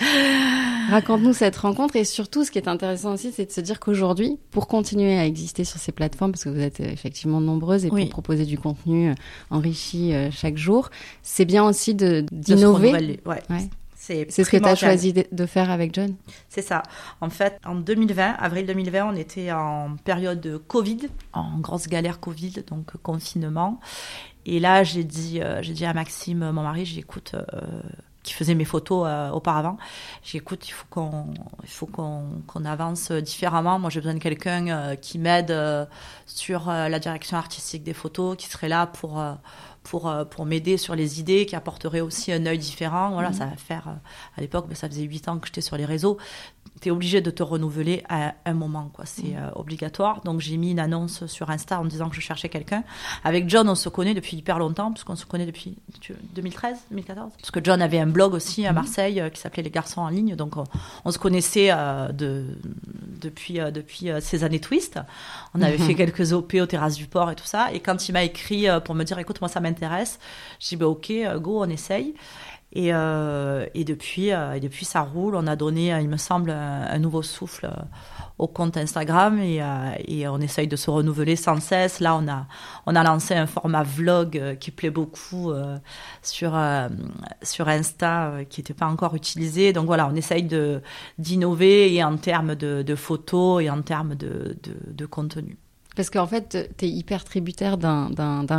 Raconte-nous 0.91 1.33
cette 1.33 1.57
rencontre 1.57 1.97
et 1.97 2.05
surtout, 2.05 2.45
ce 2.45 2.51
qui 2.51 2.59
est 2.59 2.69
intéressant 2.69 3.15
aussi, 3.15 3.33
c'est 3.33 3.47
de 3.47 3.53
se 3.53 3.61
dire 3.61 3.81
qu'aujourd'hui, 3.81 4.39
pour 4.51 4.67
continuer 4.69 5.19
à 5.19 5.27
exister 5.27 5.65
sur 5.65 5.79
ces 5.79 5.93
plateformes, 5.93 6.33
parce 6.33 6.45
que 6.45 6.49
vous 6.51 6.61
êtes 6.61 6.81
euh, 6.81 6.91
effectivement 6.91 7.41
nombreuses 7.41 7.85
et 7.85 7.91
Oui. 7.91 8.03
pour 8.03 8.11
proposer 8.11 8.45
du 8.45 8.59
contenu 8.59 9.11
euh, 9.11 9.15
enrichi 9.51 10.15
euh, 10.15 10.31
chaque 10.31 10.57
jour, 10.57 10.91
c'est 11.23 11.45
bien 11.45 11.65
aussi 11.65 11.95
d'innover. 11.95 12.89
renouveler, 12.93 13.21
Ouais. 13.27 13.43
Ouais. 13.51 13.69
C'est 14.03 14.27
ce 14.45 14.51
que 14.51 14.57
tu 14.57 14.65
as 14.65 14.75
choisi 14.75 15.13
de, 15.13 15.47
faire 15.47 15.71
avec 15.71 15.95
John? 15.95 16.17
C'est 16.49 16.63
ça. 16.63 16.83
En 17.21 17.31
fait, 17.31 17.57
en 17.65 17.77
2020, 17.77 18.35
avril 18.37 18.67
2020, 18.67 19.13
on 19.13 19.15
était 19.15 19.53
en 19.53 19.95
période 20.05 20.41
de 20.41 20.57
Covid, 20.57 21.09
en 21.33 21.61
grosse 21.61 21.87
galère 21.87 22.19
Covid, 22.19 22.65
donc 22.67 22.97
confinement. 23.05 23.79
Et 24.45 24.59
là, 24.59 24.83
j'ai 24.83 25.05
dit, 25.05 25.41
euh, 25.41 25.63
j'ai 25.63 25.73
dit 25.73 25.85
à 25.85 25.95
Maxime, 25.95 26.51
mon 26.51 26.63
mari, 26.63 26.85
j'ai 26.85 26.95
dit, 26.95 27.01
écoute, 27.01 27.35
euh, 27.35 27.61
qui 28.23 28.35
faisait 28.35 28.55
mes 28.55 28.65
photos 28.65 29.05
euh, 29.07 29.31
auparavant, 29.31 29.77
j'ai 30.23 30.33
dit, 30.33 30.37
écoute, 30.39 30.69
il 30.69 30.73
faut 30.73 30.87
qu'on, 30.91 31.27
il 31.63 31.69
faut 31.69 31.87
qu'on, 31.87 32.43
qu'on 32.47 32.65
avance 32.65 33.11
différemment. 33.11 33.79
Moi, 33.79 33.91
j'ai 33.91 34.01
besoin 34.01 34.15
de 34.15 34.21
quelqu'un 34.21 34.69
euh, 34.69 34.95
qui 34.95 35.19
m'aide 35.19 35.51
euh, 35.51 35.85
sur 36.27 36.67
la 36.67 36.99
direction 36.99 37.37
artistique 37.37 37.83
des 37.83 37.95
photos, 37.95 38.37
qui 38.37 38.47
serait 38.47 38.69
là 38.69 38.87
pour 38.87 39.23
pour, 39.83 40.15
pour 40.31 40.47
m'aider 40.47 40.77
sur 40.77 40.95
les 40.95 41.19
idées, 41.19 41.45
qui 41.45 41.57
apporterait 41.57 42.01
aussi 42.01 42.33
un 42.33 42.47
œil 42.47 42.59
différent. 42.59 43.11
Voilà, 43.11 43.33
ça 43.33 43.47
va 43.47 43.57
faire, 43.57 43.89
à 44.37 44.41
l'époque, 44.41 44.69
ben, 44.69 44.77
ça 44.77 44.89
faisait 44.89 45.03
huit 45.03 45.29
ans 45.29 45.39
que 45.39 45.49
j'étais 45.49 45.61
sur 45.61 45.77
les 45.77 45.85
réseaux. 45.85 46.19
Tu 46.83 46.89
es 46.89 46.91
obligé 46.91 47.21
de 47.21 47.31
te 47.31 47.43
renouveler 47.45 48.03
à 48.09 48.35
un 48.45 48.55
moment, 48.55 48.91
quoi. 48.93 49.07
C'est 49.07 49.37
euh, 49.37 49.51
obligatoire. 49.55 50.21
Donc, 50.23 50.41
j'ai 50.41 50.57
mis 50.57 50.73
une 50.73 50.81
annonce 50.81 51.27
sur 51.27 51.49
Insta 51.49 51.81
en 51.81 51.85
disant 51.85 52.09
que 52.11 52.17
je 52.17 52.21
cherchais 52.21 52.49
quelqu'un. 52.49 52.83
Avec 53.25 53.49
John, 53.49 53.69
on 53.69 53.75
se 53.77 53.89
connaît 53.89 54.15
depuis 54.15 54.37
hyper 54.37 54.59
longtemps, 54.59 54.91
parce 54.91 55.05
qu'on 55.05 55.15
se 55.17 55.25
connaît 55.25 55.47
depuis 55.47 55.79
tu- 56.01 56.15
2013, 56.35 56.77
2014. 56.91 57.33
Parce 57.39 57.51
que 57.53 57.61
John 57.63 57.81
avait 57.81 58.01
un 58.01 58.07
blog 58.09 58.35
aussi 58.35 58.67
à 58.67 58.73
Marseille 58.73 59.21
euh, 59.21 59.31
qui 59.31 59.41
s'appelait 59.41 59.63
Les 59.63 59.71
Garçons 59.71 60.01
en 60.01 60.09
ligne. 60.09 60.35
Donc, 60.35 60.57
on, 60.57 60.65
on 61.05 61.11
se 61.13 61.19
connaissait 61.19 61.69
euh, 61.73 62.09
de, 62.11 62.47
depuis, 63.21 63.61
euh, 63.61 63.71
depuis 63.71 64.09
ces 64.21 64.43
années 64.43 64.61
Twist. 64.61 64.99
On 65.55 65.63
avait 65.63 65.79
fait 65.87 65.95
quelques 65.95 66.33
OP 66.33 66.55
aux 66.61 66.67
terrasses 66.67 66.97
du 66.97 67.07
port 67.07 67.31
et 67.31 67.37
tout 67.37 67.47
ça. 67.47 67.73
Et 67.73 67.79
quand 67.81 68.09
il 68.09 68.13
m'a 68.13 68.25
écrit 68.25 68.67
pour 68.85 68.97
me 68.97 69.05
dire, 69.05 69.19
écoute, 69.21 69.41
moi, 69.41 69.49
ça 69.49 69.61
m'intéresse, 69.61 70.19
j'ai 70.59 70.71
dit, 70.71 70.77
bah, 70.77 70.89
ok, 70.89 71.13
go, 71.39 71.63
on 71.63 71.69
essaye. 71.69 72.15
Et, 72.75 72.95
euh, 72.95 73.67
et, 73.75 73.85
depuis, 73.85 74.33
euh, 74.33 74.59
depuis, 74.59 74.87
ça 74.87 75.03
roule. 75.03 75.35
On 75.37 75.47
a 75.47 75.57
donné, 75.57 75.93
euh, 75.93 76.01
il 76.01 76.09
me 76.09 76.17
semble, 76.17 76.51
un, 76.51 76.99
nouveau 76.99 77.23
souffle 77.23 77.71
au 78.39 78.49
compte 78.49 78.77
Instagram 78.79 79.39
et, 79.41 79.63
on 80.29 80.41
essaye 80.41 80.69
de 80.69 80.77
se 80.77 80.91
renouveler 80.91 81.37
sans 81.37 81.61
cesse. 81.61 82.01
Là, 82.01 82.17
on 82.17 82.27
a, 82.29 82.47
on 82.87 82.97
a 82.97 83.03
lancé 83.03 83.35
un 83.35 83.47
format 83.47 83.83
vlog 83.83 84.57
qui 84.59 84.71
plaît 84.71 84.91
beaucoup 84.91 85.53
sur, 86.23 86.59
sur 87.43 87.69
Insta, 87.69 88.45
qui 88.49 88.61
n'était 88.61 88.75
pas 88.75 88.87
encore 88.87 89.15
utilisé. 89.15 89.73
Donc 89.73 89.87
voilà, 89.87 90.09
on 90.09 90.15
essaye 90.15 90.49
d'innover 91.19 92.03
en 92.03 92.17
termes 92.17 92.55
de, 92.55 92.95
photos 92.95 93.63
et 93.63 93.69
en 93.69 93.83
termes 93.83 94.15
de, 94.15 94.57
de 94.87 95.07
contenu. 95.07 95.59
Parce 95.95 96.09
qu'en 96.11 96.27
fait, 96.27 96.71
tu 96.79 96.85
es 96.87 96.89
hyper 96.89 97.25
tributaire 97.25 97.77
d'un- 97.77 98.09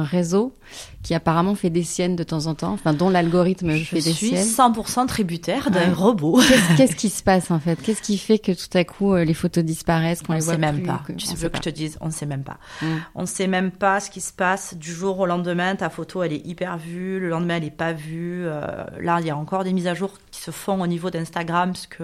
réseau 0.03 0.53
qui 1.01 1.13
apparemment 1.15 1.55
fait 1.55 1.69
des 1.69 1.83
siennes 1.83 2.15
de 2.15 2.23
temps 2.23 2.45
en 2.47 2.55
temps, 2.55 2.71
enfin, 2.73 2.93
dont 2.93 3.09
l'algorithme 3.09 3.71
Je 3.71 3.83
fait 3.83 3.95
des 4.01 4.13
suis 4.13 4.27
siennes. 4.29 4.45
100% 4.45 5.05
tributaire 5.07 5.69
d'un 5.71 5.87
Ouais. 5.89 5.93
robot. 5.93 6.39
Qu'est-ce 6.77 6.95
qui 6.95 7.09
se 7.09 7.23
passe 7.23 7.51
en 7.51 7.59
fait? 7.59 7.75
Qu'est-ce 7.81 8.01
qui 8.01 8.17
fait 8.17 8.39
que 8.39 8.51
tout 8.51 8.77
à 8.77 8.83
coup 8.83 9.13
euh, 9.13 9.23
les 9.23 9.33
photos 9.33 9.63
disparaissent, 9.63 10.21
qu'on 10.21 10.33
On 10.33 10.35
les 10.35 10.39
ne 10.41 10.45
voit 10.45 10.53
sait 10.53 10.59
même 10.59 10.75
plus, 10.77 10.83
pas. 10.85 11.01
que- 11.07 11.13
Tu 11.13 11.27
veux 11.35 11.49
que 11.49 11.57
je 11.57 11.61
te 11.63 11.69
dise, 11.69 11.97
on 12.01 12.07
ne 12.07 12.11
sait 12.11 12.25
même 12.25 12.43
pas. 12.43 12.57
Mm. 12.81 12.85
On 13.15 13.21
ne 13.21 13.27
sait 13.27 13.47
même 13.47 13.71
pas 13.71 13.99
ce 13.99 14.09
qui 14.11 14.21
se 14.21 14.31
passe 14.33 14.75
du 14.77 14.91
jour 14.93 15.19
au 15.19 15.25
lendemain. 15.25 15.75
Ta 15.75 15.89
photo, 15.89 16.21
elle 16.23 16.33
est 16.33 16.45
hyper 16.45 16.77
vue. 16.77 17.19
Le 17.19 17.29
lendemain, 17.29 17.55
elle 17.57 17.63
n'est 17.63 17.71
pas 17.71 17.93
vue. 17.93 18.43
Euh, 18.45 18.83
là, 19.01 19.17
il 19.21 19.25
y 19.27 19.29
a 19.31 19.37
encore 19.37 19.63
des 19.63 19.73
mises 19.73 19.87
à 19.87 19.93
jour 19.95 20.11
qui 20.31 20.41
se 20.41 20.51
font 20.51 20.81
au 20.81 20.87
niveau 20.87 21.09
d'Instagram, 21.09 21.71
puisque 21.71 22.01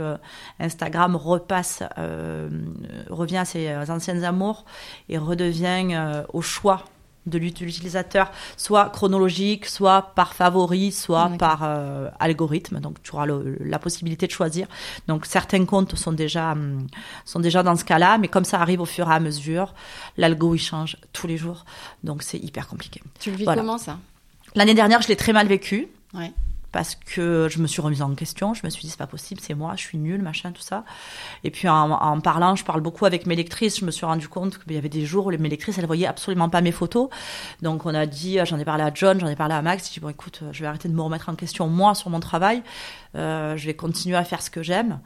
Instagram 0.60 1.16
repasse, 1.16 1.84
euh, 1.98 2.50
revient 3.10 3.38
à 3.38 3.46
ses 3.46 3.74
anciennes 3.90 4.24
amours 4.24 4.66
et 5.08 5.19
redevient 5.20 5.90
euh, 5.94 6.24
au 6.34 6.42
choix 6.42 6.86
de 7.26 7.38
l'utilisateur, 7.38 8.32
soit 8.58 8.90
chronologique, 8.90 9.68
soit 9.68 10.14
par 10.16 10.34
favori, 10.34 10.92
soit 10.92 11.30
par 11.38 11.60
euh, 11.64 12.10
algorithme. 12.20 12.80
Donc 12.80 13.04
tu 13.04 13.14
auras 13.14 13.28
le- 13.28 13.58
la 13.60 13.78
possibilité 13.78 14.26
de 14.26 14.32
choisir. 14.32 14.68
Donc 15.08 15.26
certains 15.28 15.64
comptes 15.66 15.96
sont 15.96 16.12
déjà 16.14 16.54
hum, 16.54 16.88
sont 17.26 17.40
déjà 17.40 17.62
dans 17.62 17.76
ce 17.76 17.84
cas-là, 17.86 18.18
mais 18.18 18.30
comme 18.30 18.46
ça 18.46 18.60
arrive 18.60 18.82
au 18.82 18.86
fur 18.86 19.12
et 19.12 19.14
à 19.14 19.20
mesure, 19.20 19.76
l'algo 20.18 20.56
il 20.56 20.60
change 20.60 20.98
tous 21.14 21.28
les 21.28 21.38
jours, 21.38 21.66
donc 22.04 22.24
c'est 22.24 22.40
hyper 22.40 22.68
compliqué. 22.68 23.02
Tu 23.20 23.30
le 23.30 23.38
vis 23.38 23.44
Voilà. 23.44 23.62
comment 23.62 23.78
ça? 23.78 23.98
L'année 24.56 24.74
dernière, 24.74 25.02
je 25.04 25.10
l'ai 25.10 25.16
très 25.18 25.34
mal 25.34 25.46
vécu 25.48 25.88
Ouais. 26.16 26.32
Parce 26.72 26.96
que 26.96 27.48
je 27.50 27.60
me 27.60 27.68
suis 27.68 27.82
remise 27.82 28.02
en 28.02 28.14
question. 28.16 28.54
Je 28.54 28.62
me 28.64 28.70
suis 28.70 28.82
dit, 28.82 28.90
c'est 28.90 28.98
pas 28.98 29.08
possible, 29.08 29.42
c'est 29.42 29.54
moi, 29.54 29.74
je 29.76 29.82
suis 29.82 29.98
nulle, 29.98 30.22
machin, 30.22 30.52
tout 30.52 30.62
ça. 30.62 30.84
Et 31.44 31.52
puis 31.52 31.68
en, 31.68 32.20
parlant, 32.22 32.56
je 32.56 32.64
parle 32.64 32.82
beaucoup 32.82 33.06
avec 33.06 33.26
mes 33.26 33.36
lectrices. 33.36 33.80
Je 33.80 33.86
me 33.86 33.92
suis 33.92 34.06
rendu 34.06 34.28
compte 34.28 34.60
qu'il 34.60 34.74
y 34.74 34.78
avait 34.78 34.90
des 34.90 35.06
jours 35.06 35.28
où 35.28 35.32
mes 35.32 35.50
lectrices, 35.50 35.78
elles 35.78 35.86
voyaient 35.86 36.08
absolument 36.08 36.50
pas 36.50 36.62
mes 36.62 36.72
photos. 36.72 37.10
Donc 37.62 37.86
on 37.86 37.94
a 37.94 38.06
dit, 38.06 38.40
euh, 38.40 38.46
j'en 38.46 38.60
ai 38.60 38.66
parlé 38.66 38.84
à 38.84 38.92
John, 38.94 39.20
j'en 39.20 39.28
ai 39.28 39.36
parlé 39.36 39.56
à 39.56 39.62
Max. 39.62 39.88
J'ai 39.88 39.96
dit, 39.96 40.00
bon, 40.00 40.10
écoute, 40.10 40.42
euh, 40.44 40.50
je 40.52 40.62
vais 40.62 40.68
arrêter 40.68 40.90
de 40.90 40.94
me 40.94 41.02
remettre 41.02 41.30
en 41.30 41.36
question, 41.36 41.68
moi, 41.68 41.96
sur 41.96 42.10
mon 42.10 42.20
travail. 42.20 42.64
Euh, 43.16 43.58
je 43.58 43.66
vais 43.66 43.74
continuer 43.74 44.18
à 44.18 44.24
faire 44.24 44.42
ce 44.42 44.50
que 44.50 44.62
j'aime. 44.62 45.00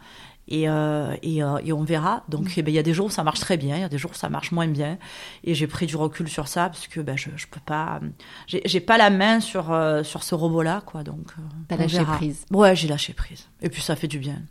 Et, 0.50 0.68
euh, 0.68 1.16
et, 1.24 1.42
euh, 1.42 1.58
et 1.64 1.72
on 1.72 1.84
verra. 1.84 2.24
Donc, 2.28 2.54
eh 2.58 2.62
ben, 2.64 2.72
il 2.72 2.76
y 2.76 2.80
a 2.80 2.84
des 2.84 2.94
jours 2.94 3.06
où 3.06 3.10
ça 3.10 3.24
marche 3.24 3.40
très 3.40 3.56
bien, 3.56 3.78
il 3.78 3.82
y 3.82 3.86
a 3.86 3.90
des 3.90 3.98
jours 3.98 4.12
où 4.12 4.16
ça 4.18 4.28
marche 4.30 4.52
moins 4.52 4.68
bien. 4.68 4.98
Et 5.46 5.56
j'ai 5.56 5.68
pris 5.68 5.86
du 5.86 5.96
recul 5.96 6.28
sur 6.28 6.48
ça 6.50 6.68
parce 6.68 6.88
que 6.88 7.00
ben, 7.00 7.16
je, 7.18 7.30
je 7.38 7.48
peux 7.48 7.62
pas. 7.66 8.02
J'ai 8.48 8.80
pas 8.82 8.98
la 8.98 9.10
main 9.10 9.40
sur, 9.40 9.72
euh, 9.72 10.04
sur 10.04 10.22
ce 10.24 10.36
robot-là, 10.36 10.82
quoi. 10.86 11.04
Donc, 11.04 11.32
T'as 11.70 11.78
lâché 11.78 12.00
verra. 12.00 12.18
prise. 12.18 12.46
Ouais, 12.52 12.76
j'ai 12.76 12.88
lâché 12.90 13.14
prise. 13.14 13.48
Et 13.62 13.70
puis 13.70 13.82
ça 13.82 13.96
fait 13.96 14.08
du 14.10 14.20
bien. 14.20 14.42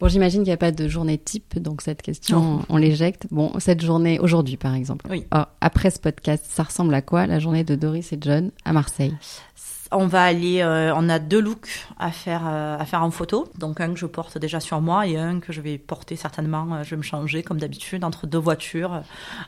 Bon, 0.00 0.06
j'imagine 0.06 0.42
qu'il 0.42 0.50
n'y 0.50 0.54
a 0.54 0.58
pas 0.58 0.70
de 0.70 0.86
journée 0.86 1.18
type, 1.18 1.58
donc 1.58 1.82
cette 1.82 2.02
question, 2.02 2.64
on 2.68 2.76
l'éjecte. 2.76 3.26
Bon, 3.32 3.50
cette 3.58 3.80
journée, 3.80 4.20
aujourd'hui 4.20 4.56
par 4.56 4.74
exemple. 4.76 5.06
Oui. 5.10 5.26
Oh, 5.34 5.42
après 5.60 5.90
ce 5.90 5.98
podcast, 5.98 6.46
ça 6.48 6.62
ressemble 6.62 6.94
à 6.94 7.02
quoi 7.02 7.26
la 7.26 7.40
journée 7.40 7.64
de 7.64 7.74
Doris 7.74 8.12
et 8.12 8.18
John 8.20 8.52
à 8.64 8.72
Marseille? 8.72 9.12
On 9.90 10.06
va 10.06 10.22
aller, 10.24 10.60
euh, 10.60 10.92
on 10.94 11.08
a 11.08 11.18
deux 11.18 11.40
looks 11.40 11.86
à 11.98 12.10
faire, 12.10 12.42
euh, 12.46 12.76
à 12.78 12.84
faire 12.84 13.02
en 13.02 13.10
photo. 13.10 13.48
Donc 13.56 13.80
un 13.80 13.92
que 13.94 13.98
je 13.98 14.04
porte 14.06 14.36
déjà 14.36 14.60
sur 14.60 14.80
moi 14.82 15.06
et 15.06 15.16
un 15.16 15.40
que 15.40 15.52
je 15.52 15.62
vais 15.62 15.78
porter 15.78 16.14
certainement. 16.14 16.66
euh, 16.74 16.82
je 16.84 16.90
vais 16.90 16.96
me 16.96 17.02
changer 17.02 17.42
comme 17.42 17.58
d'habitude 17.58 18.04
entre 18.04 18.26
deux 18.26 18.38
voitures 18.38 19.00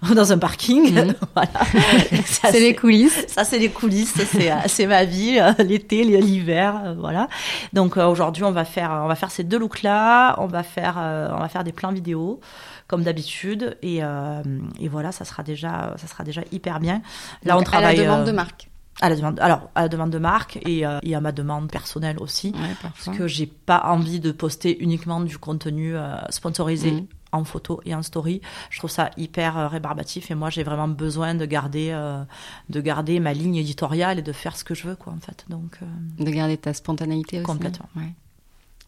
euh, 0.09 0.15
dans 0.15 0.33
un 0.33 0.39
parking. 0.39 0.95
Mhm. 0.95 1.15
voilà. 1.35 1.51
C'est 2.25 2.61
les 2.61 2.75
coulisses. 2.75 3.27
Ça, 3.29 3.45
c'est 3.45 3.59
les 3.59 3.69
coulisses, 3.71 4.15
c'est, 4.15 4.51
euh, 4.51 4.57
c'est 4.67 4.87
ma 4.87 5.05
vie, 5.05 5.39
euh, 5.39 5.53
l'été, 5.63 6.05
l'hiver, 6.05 6.81
euh, 6.85 6.95
voilà. 6.99 7.29
Donc 7.73 7.97
euh, 7.97 8.07
aujourd'hui, 8.07 8.45
on 8.45 8.53
va 8.53 8.65
faire, 8.65 8.91
on 9.05 9.09
va 9.09 9.15
faire 9.15 9.31
ces 9.31 9.45
deux 9.45 9.59
looks-là, 9.59 10.37
on 10.39 10.47
va 10.47 10.63
faire, 10.63 10.97
euh, 10.99 11.29
on 11.33 11.39
va 11.41 11.49
faire 11.49 11.65
des 11.65 11.73
plans 11.73 11.93
vidéo 11.93 12.41
comme 12.89 13.03
d'habitude, 13.05 13.77
et, 13.83 13.99
euh, 14.03 14.43
et 14.81 14.89
voilà, 14.89 15.13
ça 15.13 15.25
sera 15.25 15.43
déjà, 15.45 15.95
ça 15.97 16.07
sera 16.09 16.25
déjà 16.25 16.41
hyper 16.51 16.81
bien. 16.81 17.03
Là, 17.45 17.53
Donc, 17.53 17.61
on 17.61 17.65
travaille 17.65 17.95
à 17.95 18.03
la 18.03 18.05
demande 18.05 18.23
euh, 18.23 18.31
de 18.31 18.33
marque. 18.33 18.70
À 19.01 19.09
la 19.09 19.17
demande, 19.17 19.41
alors 19.41 19.71
à 19.75 19.83
la 19.83 19.89
demande 19.89 20.11
de 20.11 20.19
marque 20.19 20.59
et, 20.67 20.87
euh, 20.87 20.99
et 21.03 21.15
à 21.15 21.21
ma 21.21 21.33
demande 21.33 21.71
personnelle 21.71 22.19
aussi, 22.19 22.53
Ouais, 22.55 22.75
parce 22.83 23.17
que 23.17 23.27
j'ai 23.27 23.47
pas 23.47 23.83
envie 23.87 24.21
de 24.21 24.33
poster 24.33 24.77
uniquement 24.83 25.21
du 25.21 25.39
contenu 25.39 25.97
euh, 25.97 26.17
sponsorisé 26.29 26.91
Mhm. 26.93 27.07
en 27.33 27.45
photo 27.45 27.81
et 27.85 27.95
en 27.95 28.03
story. 28.03 28.41
Je 28.71 28.79
trouve 28.79 28.91
ça 28.91 29.11
hyper 29.17 29.57
euh, 29.57 29.69
rébarbatif 29.69 30.31
et 30.31 30.35
moi 30.35 30.51
j'ai 30.51 30.63
vraiment 30.65 30.89
besoin 30.89 31.35
de 31.35 31.47
garder, 31.47 31.91
euh, 31.93 32.23
de 32.69 32.81
garder 32.81 33.21
ma 33.21 33.33
ligne 33.33 33.57
éditoriale 33.57 34.19
et 34.19 34.23
de 34.23 34.33
faire 34.33 34.57
ce 34.57 34.65
que 34.65 34.75
je 34.75 34.87
veux 34.89 34.97
quoi 34.97 35.13
en 35.13 35.21
fait. 35.21 35.45
Donc 35.49 35.79
De 36.19 36.31
garder 36.31 36.57
ta 36.57 36.75
spontanéité 36.75 37.39
aussi. 37.39 37.47
Complètement. 37.47 37.89
Ouais. 37.97 38.13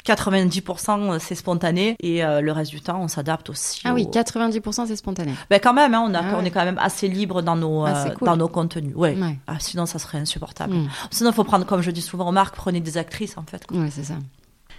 90% 0.06 1.18
c'est 1.18 1.34
spontané 1.34 1.96
et 2.00 2.24
euh, 2.24 2.40
le 2.40 2.52
reste 2.52 2.70
du 2.70 2.80
temps 2.80 3.00
on 3.00 3.08
s'adapte 3.08 3.50
aussi. 3.50 3.80
Ah 3.84 3.94
oui, 3.94 4.04
au- 4.06 4.10
90% 4.10 4.86
c'est 4.86 4.96
spontané. 4.96 5.32
Ben 5.50 5.60
quand 5.62 5.74
même, 5.74 5.94
hein, 5.94 6.04
on, 6.08 6.14
a, 6.14 6.20
Ah 6.20 6.34
on 6.34 6.40
ouais. 6.40 6.46
est 6.46 6.50
quand 6.50 6.64
même 6.64 6.78
assez 6.78 7.08
libre 7.08 7.42
dans 7.42 7.56
nos, 7.56 7.84
Ah, 7.84 8.06
euh, 8.06 8.10
cool. 8.10 8.26
dans 8.26 8.36
nos 8.36 8.48
contenus. 8.48 8.94
Ouais. 8.96 9.16
Ouais. 9.16 9.38
Ah, 9.46 9.56
sinon 9.60 9.86
ça 9.86 9.98
serait 9.98 10.18
insupportable. 10.18 10.74
Mm. 10.74 10.88
Sinon 11.10 11.30
il 11.30 11.34
faut 11.34 11.44
prendre, 11.44 11.66
comme 11.66 11.80
je 11.82 11.90
dis 11.90 12.02
souvent 12.02 12.28
aux 12.28 12.32
marques, 12.32 12.56
prenez 12.56 12.80
des 12.80 12.98
actrices 12.98 13.36
en 13.38 13.44
fait. 13.44 13.62
Ouais, 13.72 13.90
c'est 13.90 14.04
ça. 14.04 14.14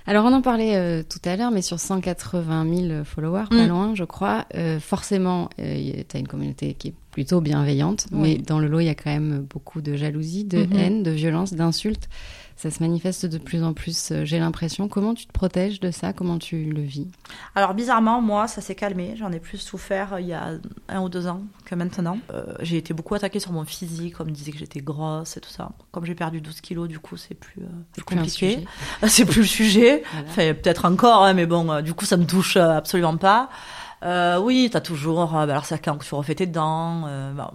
Alors, 0.05 0.25
on 0.25 0.33
en 0.33 0.41
parlait 0.41 0.75
euh, 0.75 1.01
tout 1.01 1.19
à 1.23 1.37
l'heure, 1.37 1.49
mais 1.51 1.61
sur 1.61 1.79
180 1.79 2.65
000 2.89 3.03
followers, 3.05 3.45
pas 3.49 3.55
Mm. 3.65 3.69
loin, 3.69 3.95
je 3.95 4.03
crois, 4.03 4.43
euh, 4.53 4.77
forcément, 4.81 5.47
tu 5.57 5.63
as 5.63 6.19
une 6.19 6.27
communauté 6.27 6.73
qui 6.73 6.89
est 6.89 6.93
plutôt 7.11 7.39
bienveillante, 7.39 8.07
Oui. 8.11 8.19
mais 8.19 8.37
dans 8.39 8.59
le 8.59 8.67
lot, 8.67 8.81
il 8.81 8.87
y 8.87 8.89
a 8.89 8.95
quand 8.95 9.11
même 9.11 9.45
beaucoup 9.49 9.79
de 9.79 9.95
jalousie, 9.95 10.43
de 10.43 10.65
Mhm. 10.65 10.73
haine, 10.77 11.03
de 11.03 11.11
violence, 11.11 11.53
d'insultes. 11.53 12.09
Ça 12.55 12.71
se 12.71 12.81
manifeste 12.81 13.25
de 13.25 13.37
plus 13.37 13.63
en 13.63 13.73
plus, 13.73 14.11
euh, 14.11 14.25
j'ai 14.25 14.39
l'impression. 14.39 14.87
Comment 14.87 15.13
tu 15.13 15.25
te 15.25 15.31
protèges 15.31 15.79
de 15.79 15.91
ça? 15.91 16.13
Comment 16.13 16.37
tu 16.37 16.65
le 16.65 16.81
vis? 16.81 17.07
Alors 17.55 17.73
bizarrement, 17.73 18.21
moi, 18.21 18.47
ça 18.47 18.61
s'est 18.61 18.75
calmé. 18.75 19.15
J'en 19.17 19.31
ai 19.31 19.39
plus 19.39 19.57
souffert 19.57 20.13
euh, 20.13 20.21
il 20.21 20.27
y 20.27 20.33
a 20.33 20.51
un 20.87 21.01
ou 21.01 21.09
deux 21.09 21.27
ans 21.27 21.41
que 21.65 21.75
maintenant. 21.75 22.17
Euh, 22.33 22.43
j'ai 22.61 22.77
été 22.77 22.93
beaucoup 22.93 23.15
attaquée 23.15 23.39
sur 23.39 23.51
mon 23.51 23.65
physique, 23.65 24.15
on 24.19 24.25
me 24.25 24.31
disait 24.31 24.51
que 24.51 24.57
j'étais 24.57 24.81
grosse 24.81 25.37
et 25.37 25.41
tout 25.41 25.49
ça. 25.49 25.71
Comme 25.91 26.05
j'ai 26.05 26.15
perdu 26.15 26.41
12 26.41 26.61
kilos, 26.61 26.87
du 26.87 26.99
coup, 26.99 27.17
c'est 27.17 27.35
plus, 27.35 27.61
euh, 27.61 28.01
compliqué. 28.05 28.65
c'est 29.07 29.25
plus 29.25 29.41
le 29.41 29.47
sujet. 29.47 30.03
Voilà. 30.11 30.27
Enfin, 30.29 30.53
peut-être 30.53 30.85
encore, 30.85 31.23
hein, 31.23 31.33
mais 31.33 31.45
bon, 31.45 31.71
euh, 31.71 31.81
du 31.81 31.93
coup, 31.93 32.05
ça 32.05 32.17
me 32.17 32.25
touche 32.25 32.57
absolument 32.57 33.17
pas. 33.17 33.49
Oui, 34.41 34.69
t'as 34.71 34.81
toujours. 34.81 35.31
bah, 35.31 35.43
alors, 35.43 35.65
c'est 35.65 35.79
quand 35.79 35.97
tu 35.97 36.13
refais 36.13 36.35
tes 36.35 36.45
dents. 36.45 37.07
bah, 37.35 37.51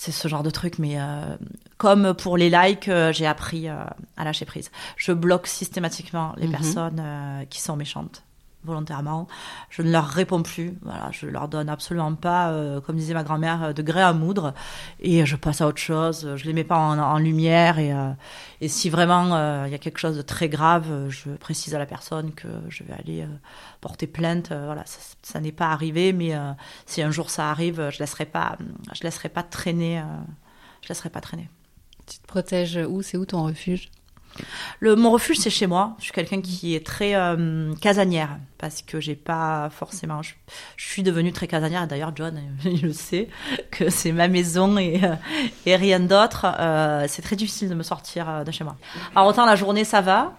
c'est 0.00 0.12
ce 0.12 0.28
genre 0.28 0.42
de 0.42 0.48
truc, 0.48 0.78
mais 0.78 0.98
euh, 0.98 1.36
comme 1.80 2.12
pour 2.12 2.36
les 2.36 2.50
likes, 2.50 2.88
euh, 2.88 3.10
j'ai 3.10 3.26
appris 3.26 3.66
euh, 3.70 3.74
à 4.18 4.24
lâcher 4.24 4.44
prise. 4.44 4.70
Je 4.98 5.12
bloque 5.12 5.46
systématiquement 5.46 6.34
les 6.36 6.46
Mhm. 6.46 6.52
personnes 6.52 7.00
euh, 7.02 7.44
qui 7.48 7.58
sont 7.62 7.74
méchantes 7.74 8.22
volontairement. 8.64 9.26
Je 9.70 9.80
ne 9.80 9.90
leur 9.90 10.06
réponds 10.06 10.42
plus. 10.42 10.74
Voilà, 10.82 11.08
je 11.10 11.24
leur 11.24 11.48
donne 11.48 11.70
absolument 11.70 12.14
pas, 12.14 12.50
euh, 12.50 12.82
comme 12.82 12.96
disait 12.96 13.14
ma 13.14 13.22
grand-mère, 13.24 13.72
de 13.72 13.80
gré 13.80 14.02
à 14.02 14.12
moudre. 14.12 14.52
Et 15.00 15.24
je 15.24 15.36
passe 15.36 15.62
à 15.62 15.66
autre 15.66 15.78
chose. 15.80 16.32
Je 16.36 16.44
les 16.44 16.52
mets 16.52 16.64
pas 16.64 16.76
en, 16.76 16.98
en 16.98 17.16
lumière. 17.16 17.78
Et, 17.78 17.94
euh, 17.94 18.10
et 18.60 18.68
si 18.68 18.90
vraiment 18.90 19.34
euh, 19.34 19.64
il 19.66 19.72
y 19.72 19.74
a 19.74 19.78
quelque 19.78 19.96
chose 19.98 20.18
de 20.18 20.22
très 20.22 20.50
grave, 20.50 21.08
je 21.08 21.30
précise 21.30 21.74
à 21.74 21.78
la 21.78 21.86
personne 21.86 22.32
que 22.32 22.48
je 22.68 22.84
vais 22.84 22.92
aller 22.92 23.26
porter 23.80 24.06
plainte. 24.06 24.48
Voilà, 24.52 24.84
ça, 24.84 24.98
ça 25.22 25.40
n'est 25.40 25.52
pas 25.52 25.68
arrivé, 25.70 26.12
mais 26.12 26.34
si 26.84 27.00
un 27.00 27.10
jour 27.10 27.30
ça 27.30 27.50
arrive, 27.50 27.88
je 27.90 27.98
laisserai 28.00 28.26
pas, 28.26 28.58
je 28.92 29.02
laisserai 29.02 29.30
pas 29.30 29.42
traîner. 29.42 30.02
je 30.82 30.88
laisserai 30.88 31.08
pas 31.08 31.22
traîner. 31.22 31.48
Tu 32.10 32.18
te 32.18 32.26
protèges 32.26 32.80
où 32.88 33.02
C'est 33.02 33.16
où 33.16 33.24
ton 33.24 33.44
refuge? 33.44 33.88
Le, 34.80 34.96
mon 34.96 35.12
refuge, 35.12 35.36
c'est 35.38 35.50
chez 35.50 35.68
moi. 35.68 35.94
Je 35.98 36.04
suis 36.04 36.12
quelqu'un 36.12 36.40
qui 36.40 36.74
est 36.74 36.84
très 36.84 37.14
euh, 37.14 37.72
casanière 37.80 38.38
parce 38.58 38.82
que 38.82 39.00
j'ai 39.00 39.14
pas 39.14 39.70
forcément. 39.70 40.20
Je, 40.22 40.34
suis 40.76 41.04
devenue 41.04 41.32
très 41.32 41.46
casanière. 41.46 41.86
D'ailleurs, 41.86 42.12
John, 42.16 42.40
il 42.64 42.82
le 42.82 42.92
sait 42.92 43.28
que 43.70 43.90
c'est 43.90 44.12
ma 44.12 44.26
maison 44.26 44.76
et, 44.76 45.00
euh, 45.04 45.14
rien 45.76 46.00
d'autre. 46.00 46.46
Euh, 46.58 47.06
c'est 47.08 47.22
très 47.22 47.36
difficile 47.36 47.68
de 47.68 47.74
me 47.74 47.84
sortir 47.84 48.44
de 48.44 48.50
chez 48.50 48.64
moi. 48.64 48.76
Alors 49.14 49.28
autant 49.28 49.46
la 49.46 49.54
journée, 49.54 49.84
ça 49.84 50.00
va, 50.00 50.36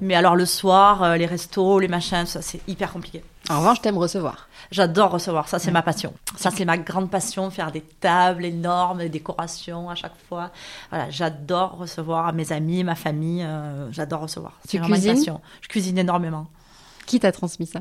mais 0.00 0.14
alors 0.14 0.34
le 0.34 0.46
soir, 0.46 1.16
les 1.18 1.26
restos, 1.26 1.78
les 1.78 1.88
machins, 1.88 2.24
ça 2.24 2.40
c'est 2.40 2.60
hyper 2.68 2.92
compliqué. 2.92 3.22
En 3.50 3.58
revanche, 3.58 3.80
t'aimes 3.80 3.98
recevoir. 3.98 4.48
J'adore 4.70 5.10
recevoir, 5.10 5.48
ça 5.48 5.58
c'est 5.58 5.72
ma 5.72 5.82
passion. 5.82 6.14
Ça 6.36 6.50
c'est 6.50 6.64
ma 6.64 6.78
grande 6.78 7.10
passion, 7.10 7.50
faire 7.50 7.72
des 7.72 7.80
tables 7.80 8.44
énormes, 8.44 8.98
des 8.98 9.08
décorations 9.08 9.90
à 9.90 9.94
chaque 9.94 10.16
fois. 10.28 10.50
Voilà, 10.90 11.10
j'adore 11.10 11.76
recevoir 11.78 12.32
mes 12.32 12.52
amis, 12.52 12.84
ma 12.84 12.94
famille, 12.94 13.42
euh, 13.42 13.90
j'adore 13.90 14.20
recevoir. 14.20 14.58
C'est 14.64 14.78
vraiment 14.78 14.96
une 14.96 15.04
passion. 15.04 15.40
Je 15.60 15.68
cuisine 15.68 15.98
énormément. 15.98 16.46
Qui 17.06 17.18
t'a 17.18 17.32
transmis 17.32 17.66
ça? 17.66 17.80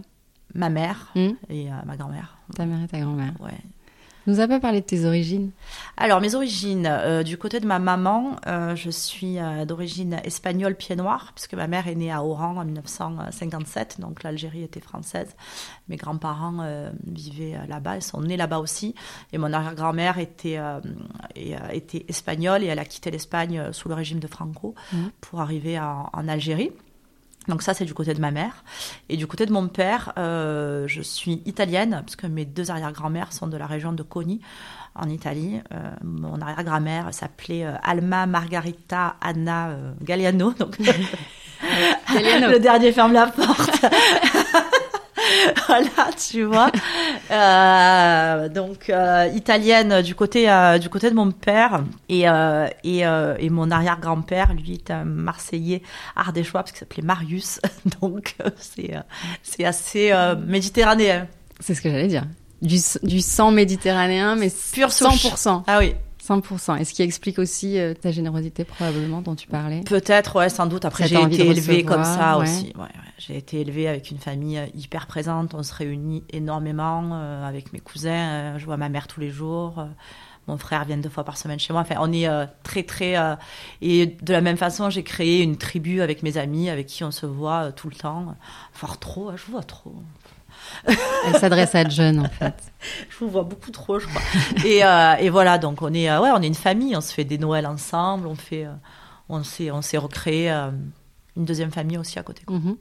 Ma 0.53 0.69
mère 0.69 1.11
Hmm 1.15 1.31
et 1.49 1.71
euh, 1.71 1.75
ma 1.85 1.95
grand-mère. 1.95 2.37
Ta 2.55 2.65
mère 2.65 2.83
et 2.83 2.87
ta 2.87 2.99
grand-mère. 2.99 3.33
Ouais. 3.39 3.57
Nous 4.27 4.39
as 4.39 4.47
pas 4.47 4.59
parlé 4.59 4.81
de 4.81 4.85
tes 4.85 5.05
origines 5.05 5.51
Alors, 5.97 6.21
mes 6.21 6.35
origines, 6.35 6.87
euh, 6.87 7.23
du 7.23 7.37
côté 7.37 7.59
de 7.59 7.65
ma 7.65 7.79
maman, 7.79 8.35
euh, 8.45 8.75
je 8.75 8.89
suis 8.89 9.39
euh, 9.39 9.65
d'origine 9.65 10.19
espagnole 10.23 10.75
pied 10.75 10.95
noir, 10.95 11.31
puisque 11.33 11.55
ma 11.55 11.67
mère 11.67 11.87
est 11.87 11.95
née 11.95 12.11
à 12.11 12.23
Oran 12.23 12.57
en 12.57 12.65
1957, 12.65 13.99
donc 13.99 14.23
l'Algérie 14.23 14.63
était 14.63 14.79
française. 14.79 15.35
Mes 15.87 15.97
grands-parents 15.97 16.65
vivaient 17.05 17.57
là-bas, 17.67 17.97
ils 17.97 18.01
sont 18.01 18.21
nés 18.21 18.37
là-bas 18.37 18.59
aussi. 18.59 18.95
Et 19.33 19.37
mon 19.37 19.51
arrière-grand-mère 19.51 20.19
était, 20.19 20.59
et, 21.35 21.55
était 21.71 22.05
espagnole 22.07 22.63
et 22.63 22.67
elle 22.67 22.79
a 22.79 22.85
quitté 22.85 23.11
l'Espagne 23.11 23.71
sous 23.71 23.89
le 23.89 23.95
régime 23.95 24.19
de 24.19 24.27
Franco 24.27 24.75
Mhm. 24.93 25.11
pour 25.21 25.41
arriver 25.41 25.79
en, 25.79 26.09
en 26.13 26.27
Algérie. 26.27 26.71
Donc 27.47 27.63
ça, 27.63 27.73
c'est 27.73 27.85
du 27.85 27.93
côté 27.93 28.13
de 28.13 28.21
ma 28.21 28.31
mère. 28.31 28.63
Et 29.09 29.17
du 29.17 29.25
côté 29.25 29.45
de 29.45 29.51
mon 29.51 29.67
père, 29.67 30.13
euh, 30.17 30.87
je 30.87 31.01
suis 31.01 31.41
italienne, 31.45 32.01
parce 32.05 32.15
que 32.15 32.27
mes 32.27 32.45
deux 32.45 32.69
arrière-grand-mères 32.69 33.33
sont 33.33 33.47
de 33.47 33.57
la 33.57 33.65
région 33.65 33.93
de 33.93 34.03
Coni, 34.03 34.41
en 34.95 35.09
Italie. 35.09 35.59
Euh, 35.73 35.77
mon 36.03 36.39
arrière-grand-mère 36.41 37.13
s'appelait 37.13 37.65
euh, 37.65 37.73
Alma 37.83 38.25
Margarita 38.25 39.15
Anna 39.21 39.69
euh, 39.69 39.91
Galliano. 40.01 40.53
Donc, 40.53 40.77
Galliano. 42.13 42.47
le 42.51 42.59
dernier 42.59 42.91
ferme 42.91 43.13
la 43.13 43.27
porte. 43.27 43.85
Voilà, 45.71 46.11
tu 46.13 46.43
vois. 46.43 46.71
Euh, 47.29 48.49
donc 48.49 48.89
euh, 48.89 49.29
italienne 49.33 50.01
du 50.01 50.15
côté 50.15 50.49
euh, 50.49 50.79
du 50.79 50.89
côté 50.89 51.09
de 51.09 51.15
mon 51.15 51.31
père 51.31 51.85
et 52.09 52.25
et, 52.83 52.99
et 52.99 53.49
mon 53.49 53.71
arrière-grand-père 53.71 54.53
lui 54.53 54.73
est 54.73 54.91
un 54.91 55.05
Marseillais 55.05 55.81
ardéchois 56.17 56.61
parce 56.61 56.71
qu'il 56.71 56.79
s'appelait 56.79 57.03
Marius. 57.03 57.61
Donc 58.01 58.35
c'est 58.59 58.91
c'est 59.43 59.63
assez 59.63 60.11
méditerranéen. 60.45 61.27
C'est 61.61 61.73
ce 61.73 61.81
que 61.81 61.89
j'allais 61.89 62.07
dire. 62.07 62.25
Du, 62.61 62.77
du 63.03 63.21
sang 63.21 63.51
méditerranéen, 63.51 64.35
mais 64.35 64.51
Pure 64.73 64.91
souche. 64.91 65.25
100%. 65.25 65.63
Ah 65.67 65.77
oui. 65.79 65.95
100%. 66.25 66.79
Et 66.79 66.85
ce 66.85 66.93
qui 66.93 67.01
explique 67.01 67.39
aussi 67.39 67.79
euh, 67.79 67.93
ta 67.93 68.11
générosité, 68.11 68.63
probablement, 68.63 69.21
dont 69.21 69.35
tu 69.35 69.47
parlais? 69.47 69.81
Peut-être, 69.81 70.37
ouais, 70.37 70.49
sans 70.49 70.67
doute. 70.67 70.85
Après, 70.85 71.07
j'ai 71.07 71.21
été 71.21 71.47
élevée 71.47 71.83
comme 71.83 72.03
ça 72.03 72.37
ouais. 72.37 72.43
aussi. 72.43 72.73
Ouais, 72.75 72.83
ouais. 72.83 73.11
J'ai 73.21 73.37
été 73.37 73.61
élevée 73.61 73.87
avec 73.87 74.09
une 74.09 74.17
famille 74.17 74.57
euh, 74.57 74.65
hyper 74.73 75.05
présente. 75.05 75.53
On 75.53 75.61
se 75.61 75.73
réunit 75.75 76.23
énormément 76.31 77.11
euh, 77.13 77.47
avec 77.47 77.71
mes 77.71 77.79
cousins. 77.79 78.57
Je 78.57 78.65
vois 78.65 78.77
ma 78.77 78.89
mère 78.89 79.07
tous 79.07 79.19
les 79.19 79.29
jours. 79.29 79.85
Mon 80.47 80.57
frère 80.57 80.85
vient 80.85 80.97
deux 80.97 81.09
fois 81.09 81.23
par 81.23 81.37
semaine 81.37 81.59
chez 81.59 81.71
moi. 81.71 81.83
Enfin, 81.83 81.97
on 81.99 82.11
est 82.11 82.27
euh, 82.27 82.47
très, 82.63 82.81
très. 82.81 83.15
et 83.81 84.07
de 84.07 84.33
la 84.33 84.41
même 84.41 84.57
façon, 84.57 84.89
j'ai 84.89 85.03
créé 85.03 85.43
une 85.43 85.55
tribu 85.55 86.01
avec 86.01 86.23
mes 86.23 86.37
amis, 86.37 86.71
avec 86.71 86.87
qui 86.87 87.03
on 87.03 87.11
se 87.11 87.27
voit 87.27 87.71
tout 87.71 87.89
le 87.89 87.95
temps. 87.95 88.35
Voire 88.79 88.97
trop, 88.97 89.29
hein, 89.29 89.35
je 89.37 89.51
vois 89.51 89.63
trop. 89.63 89.93
Elle 91.25 91.37
s'adresse 91.39 91.75
à 91.75 91.87
John, 91.87 92.19
en 92.19 92.29
fait. 92.29 92.55
Je 93.09 93.17
vous 93.19 93.29
vois 93.29 93.43
beaucoup 93.43 93.71
trop, 93.71 93.99
je 93.99 94.07
crois. 94.07 94.21
et, 94.65 94.83
euh, 94.83 95.15
et 95.15 95.29
voilà, 95.29 95.57
donc 95.57 95.81
on 95.81 95.93
est, 95.93 96.09
euh, 96.09 96.19
ouais, 96.21 96.29
on 96.33 96.41
est 96.41 96.47
une 96.47 96.55
famille. 96.55 96.95
On 96.95 97.01
se 97.01 97.13
fait 97.13 97.23
des 97.25 97.37
Noëls 97.37 97.67
ensemble. 97.67 98.27
On 98.27 98.35
fait, 98.35 98.65
euh, 98.65 98.73
on 99.29 99.43
s'est, 99.43 99.69
on 99.71 99.81
s'est 99.81 99.97
recréé 99.97 100.51
euh, 100.51 100.71
une 101.37 101.45
deuxième 101.45 101.71
famille 101.71 101.97
aussi 101.97 102.17
à 102.19 102.23
côté. 102.23 102.43
quoi. 102.45 102.57
Mhm. 102.57 102.77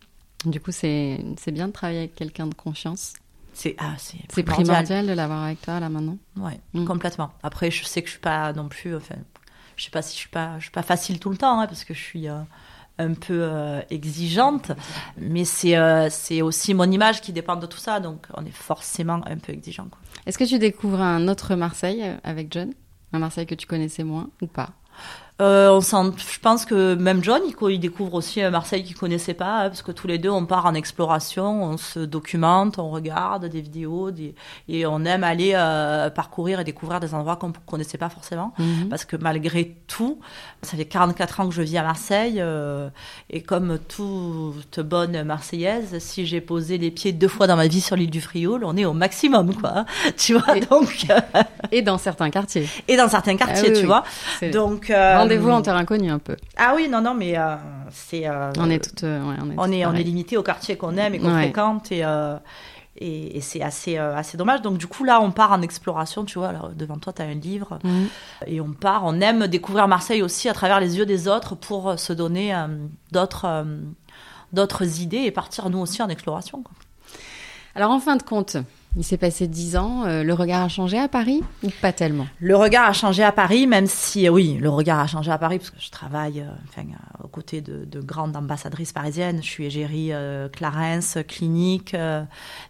Du 0.47 0.59
coup, 0.61 0.73
c'est 0.73 1.23
c'est 1.39 1.51
bien 1.53 1.69
de 1.69 1.73
travailler 1.73 1.99
avec 1.99 2.15
quelqu'un 2.15 2.47
de 2.47 2.55
confiance. 2.55 3.13
C'est, 3.53 3.77
ah, 3.79 3.93
c'est 3.99 4.17
C'est 4.33 4.43
primordial. 4.43 4.65
primordial 4.85 5.07
de 5.07 5.13
l'avoir 5.13 5.43
avec 5.45 5.61
toi, 5.61 5.81
là, 5.81 5.89
maintenant. 5.91 6.17
Ouais, 6.39 6.59
Mm. 6.73 6.87
complètement. 6.87 7.31
Après, 7.43 7.71
je 7.71 7.85
sais 7.85 8.01
que 8.01 8.07
je 8.07 8.13
suis 8.13 8.21
pas 8.21 8.53
non 8.55 8.69
plus. 8.69 8.97
Enfin, 8.97 9.17
je 9.77 9.85
sais 9.85 9.91
pas 9.91 10.01
si 10.01 10.15
je 10.15 10.19
suis 10.21 10.29
pas, 10.31 10.55
je 10.59 10.63
suis 10.63 10.71
pas 10.71 10.83
facile 10.83 11.19
tout 11.21 11.29
le 11.29 11.37
temps, 11.37 11.61
hein, 11.61 11.67
parce 11.67 11.85
que 11.85 11.93
je 11.93 12.01
suis 12.01 12.27
euh, 12.29 12.39
un 13.01 13.15
peu 13.15 13.41
euh, 13.43 13.81
exigeante. 13.91 14.73
Mais 15.17 15.45
c'est, 15.45 15.77
euh, 15.77 16.09
c'est 16.11 16.43
aussi 16.43 16.75
mon 16.75 16.91
image 16.91 17.21
qui 17.21 17.33
dépend 17.33 17.57
de 17.57 17.67
tout 17.67 17.79
ça, 17.79 18.01
donc 18.01 18.27
on 18.35 18.45
est 18.45 18.55
forcément 18.55 19.21
un 19.27 19.39
peu 19.39 19.53
exigeant. 19.53 19.89
Est-ce 20.27 20.39
que 20.39 20.45
tu 20.45 20.59
découvres 20.59 21.01
un 21.01 21.27
autre 21.29 21.55
Marseille 21.55 22.03
euh, 22.03 22.17
avec 22.23 22.53
John? 22.53 22.73
Un 23.13 23.19
Marseille 23.19 23.47
que 23.47 23.55
tu 23.55 23.67
connaissais 23.67 24.05
moins 24.05 24.29
ou 24.41 24.47
pas? 24.47 24.71
Euh, 25.41 25.81
on 25.93 26.13
je 26.17 26.39
pense 26.41 26.65
que 26.67 26.95
même 26.95 27.25
John, 27.25 27.41
il, 27.47 27.55
co- 27.55 27.69
il 27.71 27.79
découvre 27.79 28.15
aussi 28.15 28.43
euh, 28.43 28.51
Marseille 28.51 28.85
qu'il 28.85 28.97
connaissait 28.97 29.35
pas, 29.35 29.61
hein, 29.65 29.69
parce 29.69 29.83
que 29.83 29.93
tous 29.93 30.07
les 30.07 30.19
deux, 30.19 30.29
on 30.31 30.45
part 30.45 30.67
en 30.67 30.75
exploration, 30.75 31.63
on 31.65 31.77
se 31.77 32.01
documente, 32.01 32.79
on 32.79 32.91
regarde 32.91 33.47
des 33.47 33.61
vidéos, 33.61 34.11
des- 34.11 34.35
et 34.69 34.85
on 34.87 35.05
aime 35.05 35.25
aller 35.25 35.53
euh, 35.55 36.11
parcourir 36.11 36.61
et 36.61 36.65
découvrir 36.65 37.01
des 37.01 37.15
endroits 37.15 37.37
qu'on 37.37 37.53
connaissait 37.67 37.99
pas 37.99 38.09
forcément. 38.11 38.53
Mhm. 38.59 38.89
Parce 38.91 39.05
que 39.05 39.17
malgré 39.17 39.77
tout, 39.87 40.21
ça 40.63 40.77
fait 40.77 40.85
44 40.85 41.41
ans 41.41 41.49
que 41.49 41.55
je 41.55 41.63
vis 41.63 41.79
à 41.79 41.83
Marseille, 41.83 42.37
euh, 42.39 42.89
et 43.31 43.43
comme 43.43 43.79
toute 43.89 44.81
bonne 44.81 45.23
Marseillaise, 45.23 45.99
si 46.01 46.27
j'ai 46.27 46.41
posé 46.41 46.77
les 46.79 46.91
pieds 46.91 47.13
deux 47.13 47.29
fois 47.29 47.47
dans 47.47 47.57
ma 47.57 47.67
vie 47.67 47.81
sur 47.81 47.97
l'île 47.97 48.11
du 48.11 48.21
Frioul, 48.21 48.63
on 48.65 48.77
est 48.77 48.85
au 48.85 48.93
maximum, 48.93 49.55
quoi. 49.55 49.71
hein. 49.75 49.85
Tu 50.17 50.35
vois, 50.35 50.57
Et- 50.57 50.61
donc, 50.61 51.07
euh, 51.11 51.21
Et 51.73 51.83
dans 51.83 51.99
certains 51.99 52.31
quartiers. 52.31 52.69
et 52.89 52.97
dans 52.97 53.09
certains 53.09 53.37
quartiers, 53.37 53.69
Ah 53.69 53.71
oui, 53.71 53.73
tu 53.75 53.81
oui. 53.81 53.87
vois. 53.87 54.05
Donc, 54.51 54.91
euh, 54.91 55.17
Rendez-vous 55.35 55.51
en 55.51 55.63
terre 55.63 55.77
inconnue 55.77 56.11
un 56.11 56.19
peu. 56.19 56.37
Ah 56.57 56.73
oui, 56.77 56.89
non, 56.89 57.01
non, 57.01 57.15
mais 57.15 57.37
euh, 57.39 57.57
c'est. 57.91 58.27
euh, 58.29 58.51
On 58.59 58.69
est 58.71 58.83
toutes. 58.83 59.05
euh, 59.05 59.21
ouais, 59.29 59.35
on 59.41 59.51
est, 59.51 59.55
on 59.57 59.65
est, 59.65 59.67
on 59.67 59.73
est 59.73 59.83
pareilles. 59.85 60.05
limité 60.05 60.37
au 60.37 60.43
quartier 60.43 60.77
qu'on 60.77 60.97
aime 60.97 61.15
et 61.15 61.19
qu'on 61.19 61.29
Ouais. 61.35 61.43
fréquente 61.45 61.91
et, 61.93 62.05
euh, 62.05 62.37
et, 62.97 63.37
et 63.37 63.41
c'est 63.41 63.63
assez, 63.63 63.97
assez 63.97 64.37
dommage. 64.37 64.63
Donc 64.63 64.77
du 64.79 64.87
coup 64.87 65.05
là, 65.05 65.21
on 65.21 65.31
part 65.31 65.53
en 65.53 65.63
exploration, 65.63 66.25
tu 66.25 66.39
vois. 66.39 66.49
Alors, 66.49 66.71
devant 66.71 66.99
toi, 66.99 67.13
tu 67.13 67.23
as 67.23 67.27
un 67.27 67.35
livre 67.35 67.79
Mhm. 67.85 68.09
et 68.47 68.61
on 68.61 68.73
part. 68.73 69.03
On 69.05 69.21
aime 69.21 69.47
découvrir 69.47 69.89
Marseille 69.89 70.23
aussi 70.23 70.49
à 70.49 70.53
travers 70.55 70.81
les 70.81 70.99
yeux 70.99 71.07
des 71.07 71.29
autres 71.29 71.55
pour 71.55 71.99
se 71.99 72.13
donner 72.13 72.55
d'autres, 73.13 73.65
d'autres 74.53 75.01
idées 75.01 75.19
et 75.25 75.31
partir 75.31 75.71
nous 75.71 75.79
aussi 75.79 76.03
en 76.03 76.09
exploration. 76.09 76.63
quoi. 76.63 76.73
Alors, 77.75 77.91
en 77.93 78.01
fin 78.01 78.17
de 78.17 78.23
compte, 78.25 78.57
il 78.97 79.05
s'est 79.05 79.17
passé 79.17 79.47
dix 79.47 79.77
ans. 79.77 80.05
euh, 80.05 80.23
le 80.25 80.35
regard 80.35 80.63
a 80.63 80.69
changé 80.69 80.99
à 80.99 81.07
Paris 81.09 81.43
ou 81.63 81.69
pas 81.81 81.93
tellement? 81.93 82.27
Le 82.41 82.57
regard 82.57 82.89
a 82.89 82.93
changé 82.93 83.23
à 83.23 83.31
Paris, 83.33 83.67
même 83.67 83.87
si, 83.87 84.27
euh, 84.27 84.31
oui, 84.33 84.59
le 84.61 84.69
regard 84.69 84.99
a 84.99 85.07
changé 85.07 85.31
à 85.31 85.39
Paris, 85.39 85.59
parce 85.59 85.71
que 85.71 85.81
je 85.81 85.91
travaille 85.91 86.41
euh, 86.41 86.51
enfin, 86.69 86.83
aux 87.23 87.29
côtés 87.29 87.61
de, 87.61 87.85
de 87.85 88.01
grandes 88.01 88.37
ambassadrices 88.37 88.93
parisiennes. 88.93 89.39
Je 89.43 89.49
suis 89.49 89.65
égérie 89.67 90.13
euh, 90.13 90.49
Clarins, 90.49 91.01
Clinique, 91.27 91.95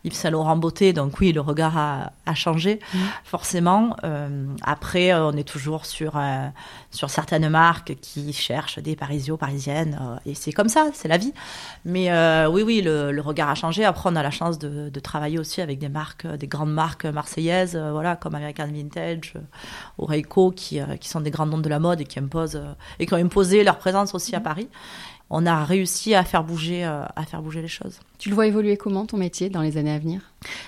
Yves 0.04 0.12
Saint 0.14 0.30
Laurent 0.30 0.56
Beauté, 0.56 0.92
donc 0.92 1.18
oui, 1.20 1.33
le 1.33 1.40
regard 1.40 1.76
a, 1.78 2.12
a 2.26 2.35
changé, 2.35 2.80
Mhm. 2.94 3.00
forcément. 3.24 3.96
Après, 4.62 5.12
on 5.14 5.33
est 5.33 5.48
toujours 5.48 5.87
sur, 5.87 6.20
sur 6.90 7.09
certaines 7.09 7.48
marques 7.48 7.96
qui 8.00 8.33
cherchent 8.33 8.79
des 8.79 8.96
Parisios, 8.96 9.37
Parisiennes, 9.37 9.98
euh, 10.00 10.31
et 10.31 10.35
c'est 10.35 10.53
comme 10.53 10.68
ça, 10.68 10.90
c'est 10.92 11.09
la 11.09 11.18
vie. 11.18 11.33
Mais 11.85 12.11
euh, 12.11 12.48
oui, 12.48 12.62
oui, 12.62 12.83
le, 12.83 13.12
le 13.12 13.20
regard 13.20 13.48
a 13.48 13.55
changé. 13.55 13.85
Après, 13.85 14.11
on 14.11 14.16
a 14.16 14.22
la 14.22 14.31
chance 14.31 14.59
de, 14.59 14.88
de 14.88 15.00
travailler 15.00 15.38
aussi 15.38 15.61
avec 15.61 15.79
des 15.79 15.88
marques, 15.88 16.24
euh, 16.24 16.37
des 16.37 16.48
grandes 16.48 16.72
marques 16.72 17.05
marseillaises, 17.05 17.76
voilà, 17.76 18.16
comme 18.16 18.35
American 18.35 18.66
Vintage, 18.66 19.35
Oreiko, 19.98 20.50
qui, 20.50 20.81
qui 21.00 21.09
sont 21.09 21.20
des 21.20 21.31
grandes 21.31 21.50
noms 21.50 21.59
de 21.59 21.68
la 21.68 21.79
mode 21.79 22.00
et 22.00 22.05
qui 22.05 22.18
imposent 22.18 22.61
et 22.98 23.07
qui 23.07 23.14
ont 23.14 23.18
imposé 23.18 23.62
leur 23.64 23.79
présence 23.79 24.14
aussi 24.14 24.35
à 24.35 24.40
Paris. 24.40 24.68
On 25.32 25.46
a 25.46 25.64
réussi 25.64 26.16
à 26.16 26.24
faire 26.24 26.42
bouger, 26.42 26.84
euh, 26.84 27.04
à 27.14 27.24
faire 27.24 27.40
bouger 27.40 27.62
les 27.62 27.68
choses. 27.68 28.00
Tu 28.18 28.30
le 28.30 28.34
vois 28.34 28.48
évoluer 28.48 28.76
comment 28.76 29.06
ton 29.06 29.16
métier 29.16 29.48
dans 29.48 29.62
les 29.62 29.76
années 29.76 29.92
à 29.92 29.98
venir? 30.00 30.22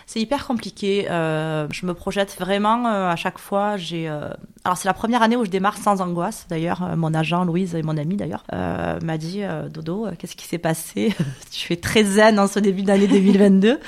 C'est 0.06 0.20
hyper 0.20 0.46
compliqué. 0.46 1.10
euh, 1.10 1.66
je 1.72 1.84
me 1.84 1.94
projette 1.94 2.36
vraiment 2.38 2.86
euh, 2.86 3.08
à 3.10 3.16
chaque 3.16 3.38
fois. 3.38 3.76
J'ai, 3.76 4.06
alors 4.06 4.76
c'est 4.76 4.86
la 4.86 4.94
première 4.94 5.20
année 5.20 5.34
où 5.36 5.44
je 5.44 5.50
démarre 5.50 5.76
sans 5.76 6.00
angoisse. 6.00 6.46
D'ailleurs, 6.48 6.96
mon 6.96 7.12
agent 7.12 7.44
Louise 7.44 7.74
et 7.74 7.82
mon 7.82 7.96
ami 7.96 8.16
d'ailleurs 8.16 8.44
m'a 8.52 9.18
dit 9.18 9.42
Dodo, 9.70 10.06
qu'est-ce 10.16 10.36
qui 10.36 10.46
s'est 10.46 10.58
passé? 10.58 11.12
Tu 11.50 11.72
es 11.72 11.76
très 11.76 12.04
zen 12.04 12.38
en 12.38 12.46
ce 12.46 12.60
début 12.60 12.82
d'année 12.82 13.08
2022. 13.08 13.80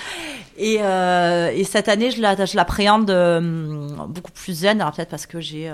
Et, 0.59 0.75
et 0.75 1.65
cette 1.65 1.89
année, 1.89 2.11
je, 2.11 2.21
la, 2.21 2.45
je 2.45 2.57
l'appréhende 2.57 3.07
beaucoup 4.09 4.33
plus 4.33 4.53
zen. 4.53 4.81
Alors 4.81 4.93
peut-être 4.93 5.11
parce 5.11 5.27
que 5.27 5.41
j'ai 5.41 5.73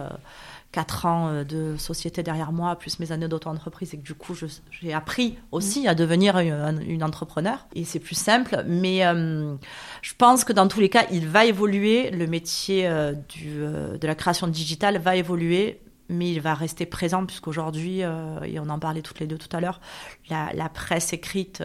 euh, 0.70 0.72
quatre 0.72 1.06
ans 1.06 1.28
euh, 1.28 1.44
de 1.44 1.76
société 1.76 2.22
derrière 2.22 2.52
moi, 2.52 2.76
plus 2.76 2.98
mes 3.00 3.12
années 3.12 3.28
d'auto-entreprise, 3.28 3.94
et 3.94 3.98
que 3.98 4.02
du 4.02 4.14
coup, 4.14 4.34
j'ai 4.70 4.92
appris 4.92 5.38
aussi 5.50 5.88
à 5.88 5.94
devenir 5.94 6.38
une, 6.38 6.82
une 6.86 7.02
entrepreneur. 7.02 7.66
Et 7.74 7.84
c'est 7.84 8.00
plus 8.00 8.14
simple, 8.14 8.64
mais 8.66 9.04
euh, 9.06 9.56
je 10.02 10.12
pense 10.16 10.44
que 10.44 10.52
dans 10.52 10.68
tous 10.68 10.80
les 10.80 10.88
cas, 10.88 11.06
il 11.10 11.26
va 11.26 11.44
évoluer. 11.44 12.10
Le 12.10 12.26
métier 12.26 12.86
euh, 12.86 13.12
du, 13.28 13.62
euh, 13.62 13.98
de 13.98 14.06
la 14.06 14.14
création 14.14 14.46
digitale 14.46 14.98
va 14.98 15.16
évoluer. 15.16 15.80
Mais 16.12 16.32
il 16.32 16.40
va 16.40 16.54
rester 16.54 16.86
présent 16.86 17.24
puisqu'aujourd'hui, 17.24 18.00
et 18.00 18.58
on 18.58 18.68
en 18.68 18.80
parlait 18.80 19.00
toutes 19.00 19.20
les 19.20 19.28
deux 19.28 19.38
tout 19.38 19.56
à 19.56 19.60
l'heure, 19.60 19.80
la, 20.28 20.50
la 20.54 20.68
presse 20.68 21.12
écrite, 21.12 21.62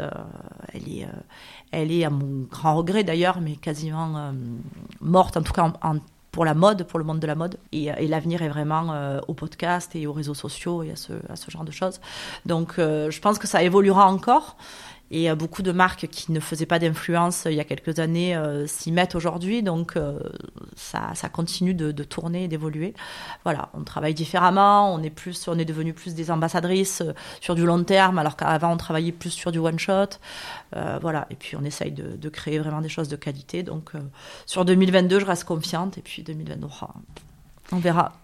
elle, 0.71 0.87
est, 0.87 1.07
elle 1.71 1.91
est, 1.91 2.03
à 2.05 2.11
mon 2.11 2.43
grand 2.43 2.75
regret 2.75 3.03
d'ailleurs, 3.03 3.41
mais 3.41 3.55
quasiment 3.55 4.35
morte, 5.01 5.35
en 5.37 5.41
tout 5.41 5.51
cas 5.51 5.63
en- 5.81 5.95
en- 5.95 5.99
pour 6.35 6.43
la 6.43 6.53
mode, 6.53 6.83
pour 6.83 6.99
le 6.99 7.05
monde 7.05 7.21
de 7.21 7.27
la 7.27 7.35
mode. 7.35 7.57
Et, 7.71 7.85
et 7.85 8.07
l'avenir 8.07 8.41
est 8.41 8.49
vraiment 8.49 8.91
euh, 8.91 9.21
au 9.29 9.33
podcast 9.33 9.95
et 9.95 10.05
aux 10.05 10.11
réseaux 10.11 10.33
sociaux 10.33 10.83
et 10.83 10.91
à 10.91 10.97
ce, 10.97 11.13
à 11.29 11.37
ce 11.37 11.49
genre 11.49 11.63
de 11.63 11.71
choses. 11.71 12.01
Donc 12.45 12.77
euh, 12.77 13.09
je 13.09 13.21
pense 13.21 13.39
que 13.39 13.47
ça 13.47 13.63
évoluera 13.63 14.11
encore. 14.11 14.57
Et 15.17 15.33
beaucoup 15.33 15.61
de 15.61 15.71
marques 15.71 16.07
qui 16.07 16.33
ne 16.33 16.41
faisaient 16.41 16.65
pas 16.65 16.77
d'influence 16.77 17.45
euh, 17.45 17.51
il 17.51 17.55
y 17.55 17.61
a 17.61 17.63
quelques 17.63 17.99
années 17.99 18.35
euh, 18.35 18.67
s'y 18.67 18.91
mettent 18.91 19.15
aujourd'hui. 19.15 19.63
Donc 19.63 19.95
euh, 19.95 20.19
ça, 20.75 21.11
ça 21.15 21.29
continue 21.29 21.73
de, 21.73 21.93
de 21.93 22.03
tourner 22.03 22.43
et 22.43 22.47
d'évoluer. 22.49 22.93
Voilà, 23.45 23.69
on 23.73 23.85
travaille 23.85 24.13
différemment. 24.13 24.93
On 24.93 25.01
est, 25.01 25.09
plus, 25.09 25.47
on 25.47 25.57
est 25.57 25.63
devenu 25.63 25.93
plus 25.93 26.15
des 26.15 26.31
ambassadrices 26.31 26.99
euh, 26.99 27.13
sur 27.39 27.55
du 27.55 27.65
long 27.65 27.81
terme, 27.85 28.19
alors 28.19 28.35
qu'avant 28.35 28.73
on 28.73 28.77
travaillait 28.77 29.13
plus 29.13 29.29
sur 29.29 29.53
du 29.53 29.57
one 29.59 29.79
shot. 29.79 30.17
Euh, 30.75 30.99
voilà, 31.01 31.27
et 31.29 31.35
puis 31.35 31.55
on 31.55 31.63
essaye 31.63 31.93
de, 31.93 32.17
de 32.17 32.29
créer 32.29 32.59
vraiment 32.59 32.81
des 32.81 32.89
choses 32.89 33.07
de 33.07 33.15
qualité. 33.15 33.63
Donc 33.63 33.93
sur 34.45 34.65
2022, 34.65 35.21
je 35.21 35.25
reste 35.25 35.45
confiante. 35.45 35.97
Et 35.97 36.01
puis 36.01 36.23
2023, 36.23 36.93
on 37.71 37.77
verra. 37.77 38.19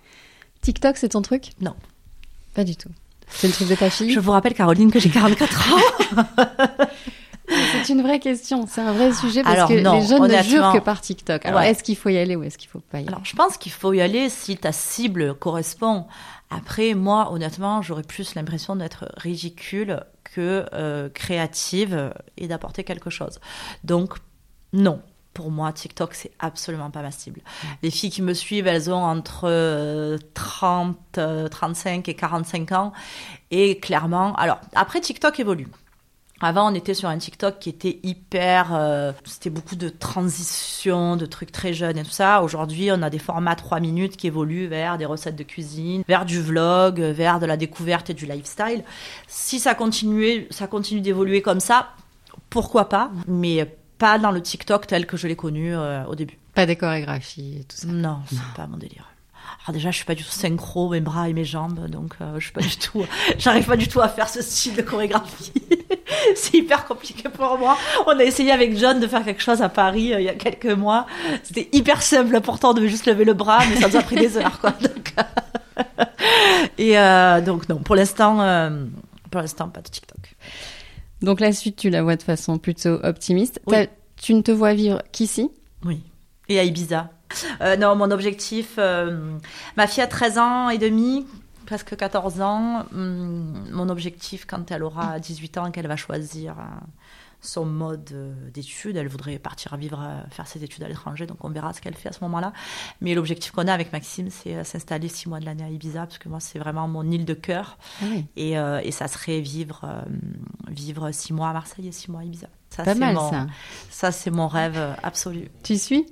TikTok, 0.60 0.98
c'est 0.98 1.10
ton 1.10 1.22
truc? 1.22 1.52
Non. 1.62 1.76
Pas 2.54 2.66
du 2.66 2.76
tout. 2.76 2.90
C'est 3.34 3.48
le 3.48 3.54
truc 3.54 3.68
de 3.70 3.76
ta 3.76 3.90
fille 3.90 4.12
Je 4.12 4.20
vous 4.20 4.32
rappelle, 4.32 4.54
Caroline, 4.54 4.92
que 4.92 5.00
j'ai 5.00 5.10
44 5.10 5.74
ans. 5.74 6.26
C'est 7.50 7.90
une 7.92 8.02
vraie 8.02 8.20
question, 8.20 8.66
c'est 8.66 8.80
un 8.80 8.94
vrai 8.94 9.12
sujet 9.12 9.44
parce 9.44 9.56
Alors, 9.56 9.68
que 9.68 9.82
non, 9.82 10.00
les 10.00 10.08
jeunes 10.08 10.26
ne 10.26 10.42
jurent 10.42 10.72
que 10.74 10.80
par 10.80 11.02
TikTok. 11.02 11.46
Alors, 11.46 11.60
Ouais. 11.60 11.72
est-ce 11.72 11.84
qu'il 11.84 11.98
faut 11.98 12.08
y 12.08 12.18
aller 12.18 12.38
ou 12.38 12.44
est-ce 12.44 12.58
qu'il 12.58 12.70
faut 12.70 12.80
pas 12.80 13.00
y 13.00 13.02
aller 13.02 13.10
Alors, 13.10 13.26
je 13.26 13.36
pense 13.36 13.58
qu'il 13.58 13.74
faut 13.74 13.92
y 13.92 14.00
aller 14.00 14.30
si 14.30 14.56
ta 14.56 14.72
cible 14.72 15.34
correspond. 15.36 16.06
Après, 16.50 16.94
moi, 16.94 17.30
honnêtement, 17.34 17.82
j'aurais 17.82 18.04
plus 18.04 18.36
l'impression 18.36 18.78
d'être 18.78 19.12
ridicule 19.18 20.02
que 20.24 20.66
euh, 20.74 21.10
créative 21.10 22.14
et 22.38 22.48
d'apporter 22.48 22.86
quelque 22.86 23.10
chose. 23.10 23.40
Donc, 23.84 24.14
non. 24.72 25.02
Pour 25.34 25.50
moi, 25.50 25.72
TikTok, 25.72 26.14
c'est 26.14 26.32
absolument 26.40 26.92
pas 26.92 27.02
ma 27.02 27.12
cible. 27.12 27.42
Les 27.84 27.90
filles 27.92 28.10
qui 28.10 28.22
me 28.22 28.34
suivent, 28.34 28.68
elles 28.68 28.92
ont 28.92 29.04
entre 29.04 29.44
euh, 29.46 30.18
30, 30.34 30.98
euh, 31.18 31.48
35 31.48 32.10
et 32.10 32.16
45 32.16 32.72
ans. 32.74 32.92
Et 33.50 33.80
clairement, 33.80 34.36
alors, 34.36 34.60
après, 34.76 35.00
TikTok 35.00 35.40
évolue. 35.40 35.68
Avant, 36.44 36.72
on 36.72 36.74
était 36.76 36.96
sur 36.96 37.08
un 37.08 37.18
TikTok 37.20 37.60
qui 37.60 37.70
était 37.70 38.00
hyper. 38.04 38.74
euh, 38.74 39.14
C'était 39.26 39.52
beaucoup 39.52 39.76
de 39.76 39.90
transitions, 39.90 41.16
de 41.16 41.26
trucs 41.28 41.52
très 41.52 41.72
jeunes 41.72 42.00
et 42.00 42.04
tout 42.04 42.10
ça. 42.10 42.42
Aujourd'hui, 42.42 42.90
on 42.92 43.02
a 43.04 43.10
des 43.12 43.20
formats 43.20 43.56
3 43.56 43.80
minutes 43.80 44.18
qui 44.18 44.26
évoluent 44.28 44.66
vers 44.68 44.98
des 44.98 45.06
recettes 45.06 45.36
de 45.36 45.44
cuisine, 45.44 46.04
vers 46.08 46.26
du 46.26 46.42
vlog, 46.42 47.00
vers 47.00 47.40
de 47.40 47.46
la 47.46 47.58
découverte 47.58 48.10
et 48.10 48.14
du 48.16 48.26
lifestyle. 48.26 48.84
Si 49.28 49.60
ça 49.60 49.76
continue, 49.76 50.48
ça 50.50 50.66
continue 50.68 51.02
d'évoluer 51.02 51.42
comme 51.44 51.60
ça, 51.60 51.90
pourquoi 52.50 52.90
pas? 52.90 53.12
Mais 53.28 53.78
pas 54.02 54.18
dans 54.18 54.32
le 54.32 54.42
TikTok 54.42 54.88
tel 54.88 55.06
que 55.06 55.16
je 55.16 55.28
l'ai 55.28 55.36
connu 55.36 55.76
euh, 55.76 56.04
au 56.06 56.16
début. 56.16 56.40
Pas 56.56 56.66
des 56.66 56.76
chorégraphies 56.76 57.60
et 57.60 57.64
tout 57.66 57.78
ça. 57.78 57.88
Non, 57.88 58.18
c'est 58.28 58.56
pas 58.56 58.66
mon 58.66 58.78
délire. 58.78 59.06
Alors 59.64 59.74
déjà, 59.74 59.92
je 59.92 59.98
suis 59.98 60.06
pas 60.06 60.16
du 60.16 60.24
tout 60.24 60.32
synchro, 60.32 60.90
mes 60.90 61.02
bras 61.02 61.30
et 61.30 61.34
mes 61.34 61.46
jambes, 61.46 61.88
donc 61.88 62.16
euh, 62.20 62.40
je 62.40 62.46
suis 62.46 62.54
pas 62.54 62.62
du 62.62 62.78
tout, 62.78 63.06
j'arrive 63.38 63.66
pas 63.66 63.78
du 63.78 63.88
tout 63.88 64.02
à 64.02 64.10
faire 64.10 64.28
ce 64.28 64.42
style 64.42 64.76
de 64.76 64.82
chorégraphie. 64.82 65.54
c'est 66.36 66.58
hyper 66.58 66.86
compliqué 66.86 67.30
pour 67.30 67.60
moi. 67.60 67.78
On 68.08 68.18
a 68.18 68.24
essayé 68.24 68.52
avec 68.52 68.76
John 68.76 69.00
de 69.00 69.06
faire 69.06 69.24
quelque 69.24 69.44
chose 69.44 69.62
à 69.62 69.70
Paris 69.70 70.14
euh, 70.14 70.20
il 70.20 70.26
y 70.26 70.30
a 70.30 70.34
quelques 70.34 70.66
mois. 70.66 71.06
C'était 71.44 71.70
hyper 71.72 72.02
simple 72.02 72.42
pourtant 72.42 72.74
de 72.74 72.88
juste 72.88 73.06
lever 73.06 73.24
le 73.24 73.34
bras, 73.36 73.60
mais 73.70 73.76
ça 73.76 73.88
nous 73.88 73.98
a 73.98 74.02
pris 74.02 74.16
des 74.16 74.36
heures, 74.36 74.60
quoi. 74.60 74.72
Donc, 74.82 75.14
euh, 75.20 75.24
et 76.80 76.98
euh, 76.98 77.42
donc 77.42 77.70
non, 77.70 77.78
pour 77.78 77.96
l'instant, 77.96 78.42
euh, 78.42 78.86
pour 79.30 79.42
l'instant, 79.42 79.70
pas 79.70 79.82
de 79.82 79.90
TikTok. 79.90 80.11
Donc 81.22 81.40
la 81.40 81.52
suite, 81.52 81.76
tu 81.76 81.90
la 81.90 82.04
vois 82.04 82.16
de 82.16 82.24
façon 82.24 82.58
plutôt 82.58 83.00
optimiste. 83.04 83.62
Oui. 83.68 83.88
Tu 84.16 84.34
ne 84.34 84.42
te 84.42 84.52
vois 84.52 84.74
vivre 84.74 85.02
qu'ici? 85.12 85.50
Oui. 85.84 86.02
Et 86.50 86.60
à 86.60 86.64
Ibiza. 86.64 87.10
Euh, 87.62 87.78
non, 87.78 87.96
mon 87.96 88.12
objectif, 88.12 88.76
euh, 88.78 89.38
ma 89.78 89.88
fille 89.88 90.04
a 90.04 90.08
13 90.08 90.38
ans 90.38 90.70
et 90.70 90.78
demi, 90.78 91.26
presque 91.66 91.96
14 91.96 92.42
ans. 92.42 92.86
Hum, 92.94 93.68
mon 93.72 93.90
objectif, 93.90 94.46
quand 94.46 94.70
elle 94.72 94.84
aura 94.84 95.20
18 95.20 95.58
ans, 95.58 95.72
qu'elle 95.72 95.88
va 95.88 95.96
choisir 95.96 96.54
euh, 96.60 96.64
son 97.42 97.66
mode 97.66 98.10
euh, 98.14 98.34
d'études, 98.54 98.96
elle 98.98 99.08
voudrait 99.08 99.40
partir 99.40 99.76
vivre, 99.76 100.00
euh, 100.00 100.22
faire 100.30 100.46
ses 100.48 100.64
études 100.64 100.84
à 100.84 100.88
l'étranger, 100.88 101.26
donc 101.26 101.44
on 101.44 101.50
verra 101.50 101.74
ce 101.74 101.82
qu'elle 101.82 101.96
fait 101.96 102.10
à 102.10 102.12
ce 102.12 102.20
moment-là. 102.24 102.54
Mais 103.02 103.16
l'objectif 103.16 103.52
qu'on 103.52 103.68
a 103.68 103.74
avec 103.74 103.92
Maxime, 103.92 104.30
c'est 104.30 104.56
euh, 104.56 104.64
s'installer 104.64 105.08
six 105.08 105.28
mois 105.28 105.40
de 105.40 105.46
l'année 105.46 105.64
à 105.64 105.70
Ibiza, 105.70 106.02
parce 106.06 106.20
que 106.20 106.30
moi, 106.30 106.40
c'est 106.40 106.60
vraiment 106.60 106.88
mon 106.88 107.10
île 107.10 107.26
de 107.26 107.34
cœur. 107.34 107.78
Ah 108.02 108.06
oui. 108.12 108.26
Et, 108.36 108.58
euh, 108.60 108.80
et 108.84 108.92
ça 108.92 109.08
serait 109.08 109.40
vivre, 109.42 109.82
euh, 109.86 110.02
vivre 110.70 111.12
six 111.12 111.34
mois 111.34 111.50
à 111.50 111.54
Marseille 111.54 111.88
et 111.88 111.92
six 111.92 112.12
mois 112.12 112.22
à 112.22 112.24
Ibiza. 112.26 112.48
Ça, 112.70 112.84
Pas 112.84 112.94
c'est 112.94 113.00
mal 113.00 113.16
mon- 113.16 113.30
ça. 113.30 113.48
Ça, 113.90 114.12
c'est 114.12 114.32
mon 114.32 114.48
rêve 114.48 114.80
absolu. 115.04 115.50
Tu 115.64 115.78
suis? 115.78 116.06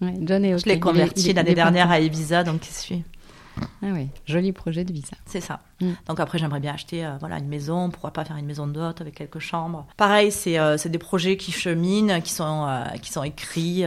Ouais, 0.00 0.14
John 0.22 0.44
est 0.44 0.58
Je 0.58 0.64
l'ai 0.66 0.80
converti 0.80 1.32
l'année 1.32 1.54
dernière 1.54 1.90
à 1.90 2.00
Ibiza, 2.00 2.42
donc 2.44 2.66
il 2.66 2.72
suit. 2.74 3.04
Ah 3.82 3.88
oui, 3.92 4.08
joli 4.26 4.52
projet 4.52 4.84
de 4.84 4.92
visa. 4.92 5.16
C'est 5.26 5.40
ça. 5.40 5.60
Mm. 5.80 5.90
Donc 6.08 6.20
après, 6.20 6.38
j'aimerais 6.38 6.60
bien 6.60 6.72
acheter 6.74 7.04
euh, 7.04 7.16
voilà, 7.20 7.38
une 7.38 7.48
maison. 7.48 7.90
Pourquoi 7.90 8.12
pas 8.12 8.24
faire 8.24 8.36
une 8.36 8.46
maison 8.46 8.66
d'hôte 8.66 9.00
avec 9.00 9.14
quelques 9.14 9.38
chambres. 9.40 9.86
Pareil, 9.96 10.30
c'est 10.32 10.58
euh, 10.58 10.76
c'est 10.78 10.88
des 10.88 10.98
projets 10.98 11.36
qui 11.36 11.52
cheminent, 11.52 12.20
qui 12.20 12.32
sont, 12.32 12.66
euh, 12.68 12.84
qui 13.02 13.10
sont 13.12 13.22
écrits 13.22 13.84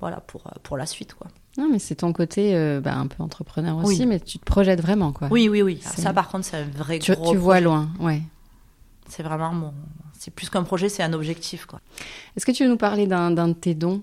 voilà, 0.00 0.20
pour, 0.26 0.42
pour 0.62 0.76
la 0.76 0.86
suite. 0.86 1.14
Quoi. 1.14 1.28
Non, 1.58 1.68
mais 1.70 1.80
c'est 1.80 1.96
ton 1.96 2.12
côté 2.12 2.54
euh, 2.54 2.80
bah, 2.80 2.94
un 2.94 3.08
peu 3.08 3.20
entrepreneur 3.20 3.76
aussi, 3.78 4.00
Oui. 4.00 4.06
mais 4.06 4.20
tu 4.20 4.38
te 4.38 4.44
projettes 4.44 4.80
vraiment, 4.80 5.12
quoi. 5.12 5.26
Oui, 5.30 5.48
oui, 5.48 5.60
oui. 5.60 5.80
Ça, 5.82 6.12
par 6.12 6.28
contre, 6.28 6.44
c'est 6.44 6.56
un 6.56 6.64
vrai 6.64 7.00
Tu, 7.00 7.12
gros 7.12 7.32
tu 7.32 7.36
vois 7.36 7.54
projet. 7.56 7.64
loin, 7.64 7.88
ouais. 7.98 8.22
C'est 9.08 9.24
vraiment 9.24 9.52
mon... 9.52 9.74
C'est 10.16 10.32
plus 10.32 10.50
qu'un 10.50 10.62
projet, 10.62 10.88
c'est 10.88 11.02
un 11.02 11.12
objectif. 11.12 11.66
Quoi. 11.66 11.80
Est-ce 12.36 12.46
que 12.46 12.52
tu 12.52 12.62
veux 12.62 12.70
nous 12.70 12.76
parler 12.76 13.06
d'un 13.08 13.30
de 13.30 13.52
tes 13.54 13.74
dons? 13.74 14.02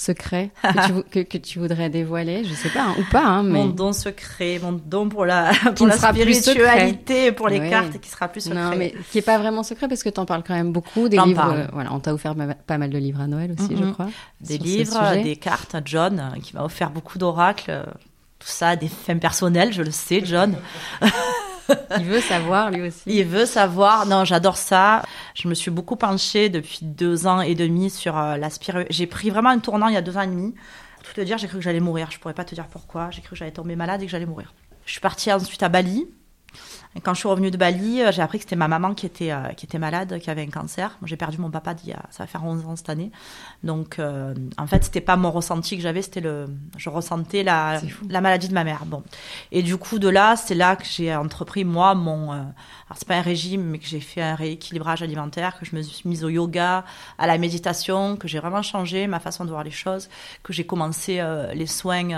Secrets 0.00 0.50
que, 0.62 0.86
tu, 0.86 1.02
que, 1.10 1.18
que 1.20 1.38
tu 1.38 1.58
voudrais 1.58 1.90
dévoiler 1.90 2.44
Je 2.44 2.54
sais 2.54 2.68
pas, 2.68 2.82
hein, 2.82 2.94
ou 2.98 3.02
pas, 3.10 3.24
hein, 3.24 3.42
mais... 3.42 3.58
Mon 3.58 3.66
don 3.66 3.92
secret, 3.92 4.60
mon 4.62 4.72
don 4.72 5.08
pour 5.08 5.26
la, 5.26 5.50
pour 5.76 5.86
la 5.86 5.96
spiritualité, 5.98 7.32
pour 7.32 7.48
les 7.48 7.58
Ouais. 7.60 7.70
cartes, 7.70 7.98
qui 8.00 8.08
sera 8.08 8.28
plus 8.28 8.42
secret. 8.42 8.58
Non, 8.60 8.76
mais 8.76 8.94
qui 9.10 9.18
est 9.18 9.22
pas 9.22 9.38
vraiment 9.38 9.62
secret 9.62 9.88
parce 9.88 10.02
que 10.02 10.08
tu 10.08 10.20
en 10.20 10.26
parles 10.26 10.44
quand 10.46 10.54
même 10.54 10.72
beaucoup. 10.72 11.08
Des 11.08 11.16
livres, 11.18 11.52
euh, 11.52 11.64
voilà, 11.72 11.92
on 11.92 11.98
t'a 12.00 12.14
offert 12.14 12.34
ma- 12.36 12.54
pas 12.54 12.78
mal 12.78 12.90
de 12.90 12.98
livres 12.98 13.20
à 13.20 13.26
Noël 13.26 13.54
aussi, 13.58 13.76
je 13.76 13.90
crois. 13.90 14.08
des 14.40 14.58
livres, 14.58 15.22
des 15.22 15.36
cartes. 15.36 15.74
John, 15.84 16.20
euh, 16.36 16.40
qui 16.40 16.54
m'a 16.54 16.62
offert 16.64 16.90
beaucoup 16.90 17.18
d'oracles. 17.18 17.70
euh, 17.70 17.82
Tout 18.38 18.46
ça, 18.48 18.76
des 18.76 18.86
fins 18.88 19.18
personnelles, 19.18 19.72
je 19.72 19.82
le 19.82 19.90
sais, 19.90 20.22
John. 20.24 20.54
Il 21.98 22.04
veut 22.04 22.20
savoir 22.20 22.70
lui 22.70 22.82
aussi. 22.82 23.02
Il 23.06 23.24
veut 23.24 23.46
savoir. 23.46 24.06
Non, 24.06 24.24
j'adore 24.24 24.56
ça. 24.56 25.02
Je 25.34 25.48
me 25.48 25.54
suis 25.54 25.70
beaucoup 25.70 25.96
penchée 25.96 26.48
depuis 26.48 26.80
deux 26.82 27.26
ans 27.26 27.40
et 27.40 27.54
demi 27.54 27.90
sur 27.90 28.16
euh, 28.16 28.36
la 28.36 28.50
spiritualité. 28.50 28.92
J'ai 28.92 29.06
pris 29.06 29.30
vraiment 29.30 29.50
un 29.50 29.58
tournant 29.58 29.88
il 29.88 29.94
y 29.94 29.98
a 29.98 30.02
deux 30.02 30.16
ans 30.16 30.22
et 30.22 30.26
demi. 30.26 30.54
Pour 30.96 31.06
tout 31.06 31.14
te 31.14 31.20
dire, 31.20 31.38
j'ai 31.38 31.46
cru 31.46 31.58
que 31.58 31.64
j'allais 31.64 31.80
mourir. 31.80 32.10
Je 32.10 32.18
pourrais 32.18 32.34
pas 32.34 32.44
te 32.44 32.54
dire 32.54 32.66
pourquoi. 32.66 33.10
J'ai 33.10 33.20
cru 33.20 33.30
que 33.30 33.36
j'allais 33.36 33.50
tomber 33.50 33.76
malade 33.76 34.02
et 34.02 34.06
que 34.06 34.10
j'allais 34.10 34.26
mourir. 34.26 34.54
Je 34.84 34.92
suis 34.92 35.00
partie 35.00 35.32
ensuite 35.32 35.62
à 35.62 35.68
Bali. 35.68 36.06
Quand 37.02 37.14
je 37.14 37.20
suis 37.20 37.28
revenue 37.28 37.50
de 37.50 37.56
Bali, 37.56 38.02
euh, 38.02 38.12
j'ai 38.12 38.22
appris 38.22 38.38
que 38.38 38.44
c'était 38.44 38.56
ma 38.56 38.66
maman 38.66 38.94
qui 38.94 39.06
était, 39.06 39.30
euh, 39.30 39.48
qui 39.56 39.66
était 39.66 39.78
malade, 39.78 40.18
qui 40.18 40.30
avait 40.30 40.42
un 40.42 40.50
cancer. 40.50 40.98
J'ai 41.04 41.16
perdu 41.16 41.38
mon 41.38 41.50
papa 41.50 41.74
d'il 41.74 41.90
y 41.90 41.92
a, 41.92 42.02
ça 42.10 42.24
va 42.24 42.26
faire 42.26 42.44
11 42.44 42.66
ans 42.66 42.76
cette 42.76 42.88
année. 42.88 43.12
Donc, 43.62 43.98
euh, 43.98 44.34
en 44.56 44.66
fait, 44.66 44.84
c'était 44.84 45.00
pas 45.00 45.16
mon 45.16 45.30
ressenti 45.30 45.76
que 45.76 45.82
j'avais, 45.82 46.02
c'était 46.02 46.20
le, 46.20 46.46
je 46.76 46.88
ressentais 46.88 47.42
la, 47.42 47.80
la 48.08 48.20
maladie 48.20 48.48
de 48.48 48.54
ma 48.54 48.64
mère. 48.64 48.84
Bon. 48.86 49.02
Et 49.52 49.62
du 49.62 49.76
coup, 49.76 49.98
de 49.98 50.08
là, 50.08 50.36
c'est 50.36 50.54
là 50.54 50.76
que 50.76 50.84
j'ai 50.84 51.14
entrepris, 51.14 51.64
moi, 51.64 51.94
mon, 51.94 52.32
euh, 52.32 52.36
alors 52.36 52.96
c'est 52.96 53.06
pas 53.06 53.16
un 53.16 53.22
régime, 53.22 53.62
mais 53.62 53.78
que 53.78 53.86
j'ai 53.86 54.00
fait 54.00 54.22
un 54.22 54.34
rééquilibrage 54.34 55.02
alimentaire, 55.02 55.58
que 55.58 55.66
je 55.66 55.76
me 55.76 55.82
suis 55.82 56.08
mise 56.08 56.24
au 56.24 56.30
yoga, 56.30 56.84
à 57.18 57.26
la 57.26 57.38
méditation, 57.38 58.16
que 58.16 58.26
j'ai 58.26 58.40
vraiment 58.40 58.62
changé 58.62 59.06
ma 59.06 59.20
façon 59.20 59.44
de 59.44 59.50
voir 59.50 59.62
les 59.62 59.70
choses, 59.70 60.08
que 60.42 60.52
j'ai 60.52 60.64
commencé 60.64 61.22
les 61.54 61.66
soins 61.66 62.08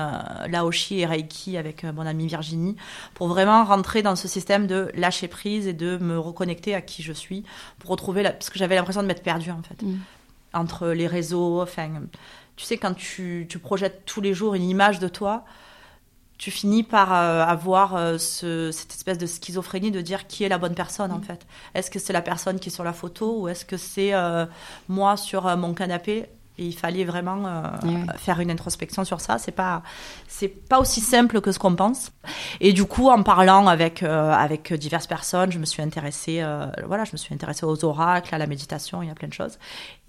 Laoshi 0.48 1.00
et 1.00 1.06
Reiki 1.06 1.56
avec 1.56 1.84
mon 1.84 2.06
amie 2.06 2.28
Virginie, 2.28 2.76
pour 3.14 3.28
vraiment 3.28 3.64
rentrer 3.64 4.02
dans 4.02 4.16
ce 4.16 4.28
système 4.28 4.59
de 4.66 4.90
lâcher 4.94 5.28
prise 5.28 5.66
et 5.66 5.72
de 5.72 5.98
me 5.98 6.18
reconnecter 6.18 6.74
à 6.74 6.80
qui 6.80 7.02
je 7.02 7.12
suis, 7.12 7.44
pour 7.78 7.90
retrouver, 7.90 8.22
la... 8.22 8.32
parce 8.32 8.50
que 8.50 8.58
j'avais 8.58 8.74
l'impression 8.76 9.02
de 9.02 9.06
m'être 9.06 9.22
perdue 9.22 9.50
en 9.50 9.62
fait, 9.62 9.82
Mm. 9.82 9.98
entre 10.54 10.88
les 10.88 11.06
réseaux, 11.06 11.60
enfin, 11.62 11.90
tu 12.56 12.64
sais, 12.64 12.76
quand 12.76 12.94
tu, 12.94 13.46
tu 13.48 13.58
projettes 13.58 14.02
tous 14.06 14.20
les 14.20 14.34
jours 14.34 14.54
une 14.54 14.68
image 14.68 14.98
de 14.98 15.08
toi, 15.08 15.44
tu 16.38 16.50
finis 16.50 16.82
par 16.82 17.12
euh, 17.12 17.44
avoir 17.44 17.96
euh, 17.96 18.16
ce- 18.16 18.70
cette 18.72 18.92
espèce 18.92 19.18
de 19.18 19.26
schizophrénie 19.26 19.90
de 19.90 20.00
dire 20.00 20.26
qui 20.26 20.42
est 20.42 20.48
la 20.48 20.56
bonne 20.56 20.74
personne 20.74 21.12
en 21.12 21.20
fait. 21.20 21.46
Est-ce 21.74 21.90
que 21.90 21.98
c'est 21.98 22.14
la 22.14 22.22
personne 22.22 22.58
qui 22.58 22.70
est 22.70 22.72
sur 22.72 22.82
la 22.84 22.94
photo 22.94 23.40
ou 23.42 23.48
est-ce 23.48 23.66
que 23.66 23.76
c'est 23.76 24.14
euh, 24.14 24.46
moi 24.88 25.18
sur 25.18 25.54
mon 25.58 25.74
canapé? 25.74 26.26
Et 26.60 26.64
il 26.66 26.74
fallait 26.74 27.04
vraiment 27.04 27.46
euh, 27.46 27.62
faire 28.18 28.38
une 28.38 28.50
introspection 28.50 29.02
sur 29.04 29.22
ça. 29.22 29.38
C'est 29.38 29.50
pas, 29.50 29.82
c'est 30.28 30.48
pas 30.48 30.78
aussi 30.78 31.00
simple 31.00 31.40
que 31.40 31.52
ce 31.52 31.58
qu'on 31.58 31.74
pense. 31.74 32.12
Et 32.60 32.74
du 32.74 32.84
coup, 32.84 33.08
en 33.08 33.22
parlant 33.22 33.66
avec 33.66 34.02
euh, 34.02 34.30
avec 34.30 34.74
diverses 34.74 35.06
personnes, 35.06 35.50
je 35.50 35.58
me 35.58 35.64
suis 35.64 35.82
intéressée, 35.82 36.42
euh, 36.42 36.66
voilà, 36.86 37.04
je 37.04 37.12
me 37.12 37.16
suis 37.16 37.34
intéressée 37.34 37.64
aux 37.64 37.82
oracles, 37.82 38.34
à 38.34 38.38
la 38.38 38.46
méditation, 38.46 39.02
il 39.02 39.08
y 39.08 39.10
a 39.10 39.14
plein 39.14 39.28
de 39.28 39.32
choses. 39.32 39.58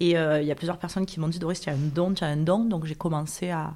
Et 0.01 0.11
il 0.11 0.45
y 0.45 0.51
a 0.51 0.55
plusieurs 0.55 0.77
personnes 0.77 1.05
qui 1.05 1.19
m'ont 1.19 1.29
dit 1.29 1.39
Doris, 1.39 1.61
tu 1.61 1.69
as 1.69 1.73
un 1.73 1.77
don, 1.77 2.13
tu 2.13 2.23
as 2.23 2.27
un 2.27 2.37
don. 2.37 2.65
Donc 2.65 2.85
j'ai 2.85 2.95
commencé 2.95 3.51
à, 3.51 3.75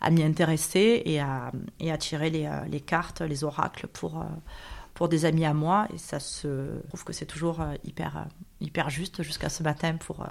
à 0.00 0.10
m'y 0.10 0.22
intéresser 0.22 1.02
et 1.04 1.18
à, 1.18 1.50
et 1.80 1.90
à 1.90 1.98
tirer 1.98 2.30
les, 2.30 2.48
les 2.70 2.80
cartes, 2.80 3.22
les 3.22 3.42
oracles 3.42 3.88
pour, 3.88 4.22
pour 4.94 5.08
des 5.08 5.24
amis 5.24 5.46
à 5.46 5.54
moi. 5.54 5.88
Et 5.92 5.98
ça 5.98 6.20
se 6.20 6.48
je 6.84 6.88
trouve 6.88 7.04
que 7.04 7.14
c'est 7.14 7.26
toujours 7.26 7.60
hyper, 7.84 8.26
hyper 8.60 8.90
juste 8.90 9.22
jusqu'à 9.22 9.48
ce 9.48 9.62
matin 9.62 9.96
pour, 9.98 10.26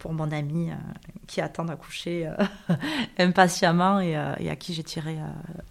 pour 0.00 0.12
mon 0.12 0.32
ami 0.32 0.70
euh, 0.70 0.74
qui 1.28 1.40
attend 1.40 1.64
d'accoucher 1.66 2.26
euh, 2.26 2.74
impatiemment 3.18 4.00
et, 4.00 4.16
euh, 4.16 4.34
et 4.40 4.50
à 4.50 4.56
qui 4.56 4.74
j'ai 4.74 4.82
tiré 4.82 5.18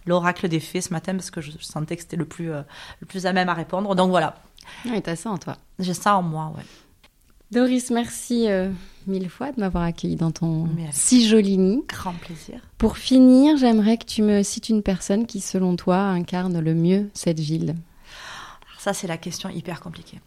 l'oracle 0.06 0.48
des 0.48 0.60
fées 0.60 0.80
ce 0.80 0.92
matin 0.94 1.12
parce 1.14 1.30
que 1.30 1.42
je 1.42 1.50
sentais 1.60 1.96
que 1.96 2.02
c'était 2.02 2.16
le 2.16 2.24
plus, 2.24 2.46
le 2.48 3.06
plus 3.06 3.26
à 3.26 3.32
même 3.34 3.48
à 3.50 3.54
répondre. 3.54 3.94
Donc 3.94 4.08
voilà, 4.10 4.36
Oui, 4.86 5.02
t'as 5.02 5.16
ça 5.16 5.30
en 5.30 5.36
toi. 5.36 5.56
j'ai 5.78 5.92
ça 5.94 6.16
en 6.16 6.22
moi. 6.22 6.52
Ouais. 6.56 6.62
Doris, 7.50 7.90
merci 7.90 8.46
mille 9.06 9.28
fois 9.28 9.50
de 9.50 9.60
m'avoir 9.60 9.82
accueilli 9.82 10.14
dans 10.16 10.30
ton 10.30 10.68
si 10.92 11.26
joli 11.28 11.58
nid. 11.58 11.82
Grand 11.88 12.12
plaisir. 12.14 12.60
Pour 12.78 12.96
finir, 12.96 13.56
j'aimerais 13.56 13.98
que 13.98 14.04
tu 14.06 14.22
me 14.22 14.42
cites 14.42 14.68
une 14.68 14.82
personne 14.82 15.26
qui, 15.26 15.40
selon 15.40 15.74
toi, 15.76 15.98
incarne 15.98 16.60
le 16.60 16.74
mieux 16.74 17.10
cette 17.12 17.40
ville. 17.40 17.70
Alors 18.68 18.80
ça, 18.80 18.92
c'est 18.92 19.08
la 19.08 19.18
question 19.18 19.48
hyper 19.50 19.80
compliquée. 19.80 20.20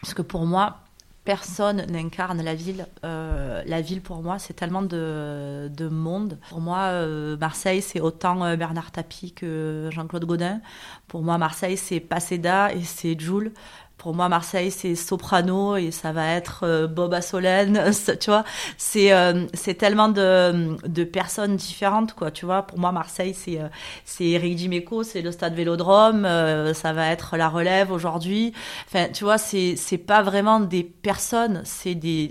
Parce 0.00 0.14
que 0.14 0.22
pour 0.22 0.46
moi, 0.46 0.78
personne 1.24 1.84
n'incarne 1.90 2.42
la 2.42 2.54
ville. 2.54 2.86
Euh, 3.04 3.62
la 3.66 3.80
ville, 3.80 4.00
pour 4.00 4.22
moi, 4.22 4.38
c'est 4.38 4.54
tellement 4.54 4.82
de, 4.82 5.70
de 5.74 5.88
monde. 5.88 6.38
Pour 6.48 6.60
moi, 6.60 6.78
euh, 6.88 7.36
Marseille, 7.36 7.82
c'est 7.82 8.00
autant 8.00 8.44
euh, 8.44 8.56
Bernard 8.56 8.90
Tapie 8.90 9.32
que 9.32 9.88
Jean-Claude 9.92 10.24
Godin. 10.24 10.60
Pour 11.08 11.22
moi, 11.22 11.38
Marseille, 11.38 11.76
c'est 11.76 12.00
Paseda 12.00 12.72
et 12.72 12.82
c'est 12.82 13.18
Jules. 13.18 13.52
Pour 14.00 14.14
moi, 14.14 14.30
Marseille, 14.30 14.70
c'est 14.70 14.94
Soprano 14.94 15.76
et 15.76 15.90
ça 15.90 16.12
va 16.12 16.26
être 16.32 16.60
euh, 16.62 16.86
Bob 16.86 17.12
Assolène. 17.12 17.92
Ça, 17.92 18.16
Tu 18.16 18.30
vois, 18.30 18.44
c'est 18.78 19.12
euh, 19.12 19.44
c'est 19.52 19.74
tellement 19.74 20.08
de, 20.08 20.74
de 20.88 21.04
personnes 21.04 21.56
différentes, 21.56 22.14
quoi. 22.14 22.30
Tu 22.30 22.46
vois, 22.46 22.62
pour 22.62 22.78
moi, 22.78 22.92
Marseille, 22.92 23.34
c'est 23.34 23.60
euh, 23.60 23.68
c'est 24.06 24.24
Eric 24.24 24.56
Dimeco, 24.56 25.02
c'est 25.02 25.20
le 25.20 25.30
stade 25.32 25.52
Vélodrome, 25.54 26.24
euh, 26.24 26.72
ça 26.72 26.94
va 26.94 27.08
être 27.08 27.36
la 27.36 27.50
relève 27.50 27.92
aujourd'hui. 27.92 28.54
Enfin, 28.86 29.08
tu 29.12 29.24
vois, 29.24 29.36
c'est 29.36 29.76
c'est 29.76 29.98
pas 29.98 30.22
vraiment 30.22 30.60
des 30.60 30.82
personnes, 30.82 31.60
c'est 31.66 31.94
des 31.94 32.30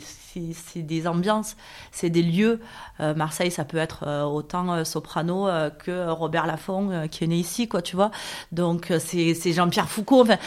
c'est 0.54 0.82
des 0.82 1.08
ambiances, 1.08 1.56
c'est 1.92 2.10
des 2.10 2.22
lieux. 2.22 2.60
Euh, 3.00 3.14
Marseille, 3.16 3.52
ça 3.52 3.66
peut 3.66 3.78
être 3.78 4.04
euh, 4.08 4.24
autant 4.24 4.74
euh, 4.74 4.84
Soprano 4.84 5.48
euh, 5.48 5.70
que 5.70 6.10
Robert 6.10 6.46
Laffont 6.46 6.92
euh, 6.92 7.08
qui 7.08 7.24
est 7.24 7.28
né 7.28 7.38
ici, 7.38 7.68
quoi, 7.68 7.82
tu 7.82 7.96
vois. 7.96 8.12
Donc 8.52 8.94
c'est 9.00 9.36
Jean-Pierre 9.54 9.90
Foucault. 9.90 10.22
Enfin, 10.22 10.38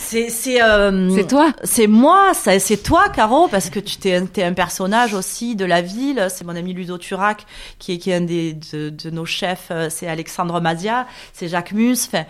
c'est 0.00 0.28
c'est 0.30 0.62
euh, 0.62 1.10
C'est 1.14 1.26
toi 1.26 1.52
c'est 1.62 1.86
moi, 1.86 2.32
ça- 2.34 2.58
c'est 2.58 2.78
toi, 2.82 3.08
Caro, 3.10 3.48
parce 3.48 3.70
que 3.70 3.78
tu 3.80 3.96
t'es, 3.98 4.14
un- 4.16 4.26
t'es 4.26 4.42
un 4.42 4.52
personnage 4.54 5.14
aussi 5.14 5.54
de 5.56 5.64
la 5.64 5.82
ville. 5.82 6.26
C'est 6.30 6.44
mon 6.44 6.56
ami 6.56 6.72
Ludo 6.72 6.98
Turac, 6.98 7.46
qui 7.78 7.92
est, 7.92 7.98
qui 7.98 8.10
est 8.10 8.14
un 8.14 8.20
des, 8.22 8.54
de, 8.54 8.90
de 8.90 9.10
nos 9.10 9.24
chefs. 9.26 9.68
euh, 9.70 9.88
C'est 9.90 10.08
Alexandre 10.08 10.60
Mazia, 10.60 11.06
c'est 11.32 11.48
Jacques 11.48 11.72
Mus. 11.72 12.06
Enfin, 12.06 12.24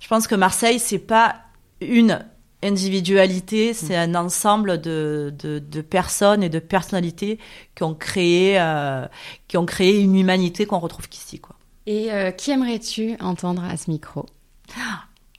je 0.00 0.08
pense 0.08 0.26
que 0.26 0.34
Marseille, 0.34 0.78
c'est 0.78 0.98
pas 0.98 1.36
une 1.80 2.24
individualité, 2.62 3.72
c'est 3.74 3.96
un 3.96 4.14
ensemble 4.14 4.80
de, 4.80 5.32
de, 5.38 5.58
de 5.60 5.80
personnes 5.80 6.42
et 6.42 6.48
de 6.48 6.58
personnalités 6.58 7.38
qui 7.76 7.82
ont 7.84 7.94
créé, 7.94 8.58
euh, 8.60 9.06
qui 9.46 9.56
ont 9.56 9.66
créé 9.66 10.00
une 10.00 10.16
humanité 10.16 10.66
qu'on 10.66 10.78
retrouve 10.80 11.08
qu'ici, 11.08 11.38
quoi. 11.38 11.54
Et 11.86 12.12
euh, 12.12 12.30
qui 12.32 12.50
aimerais-tu 12.50 13.16
entendre 13.20 13.62
à 13.64 13.76
ce 13.76 13.90
micro? 13.90 14.26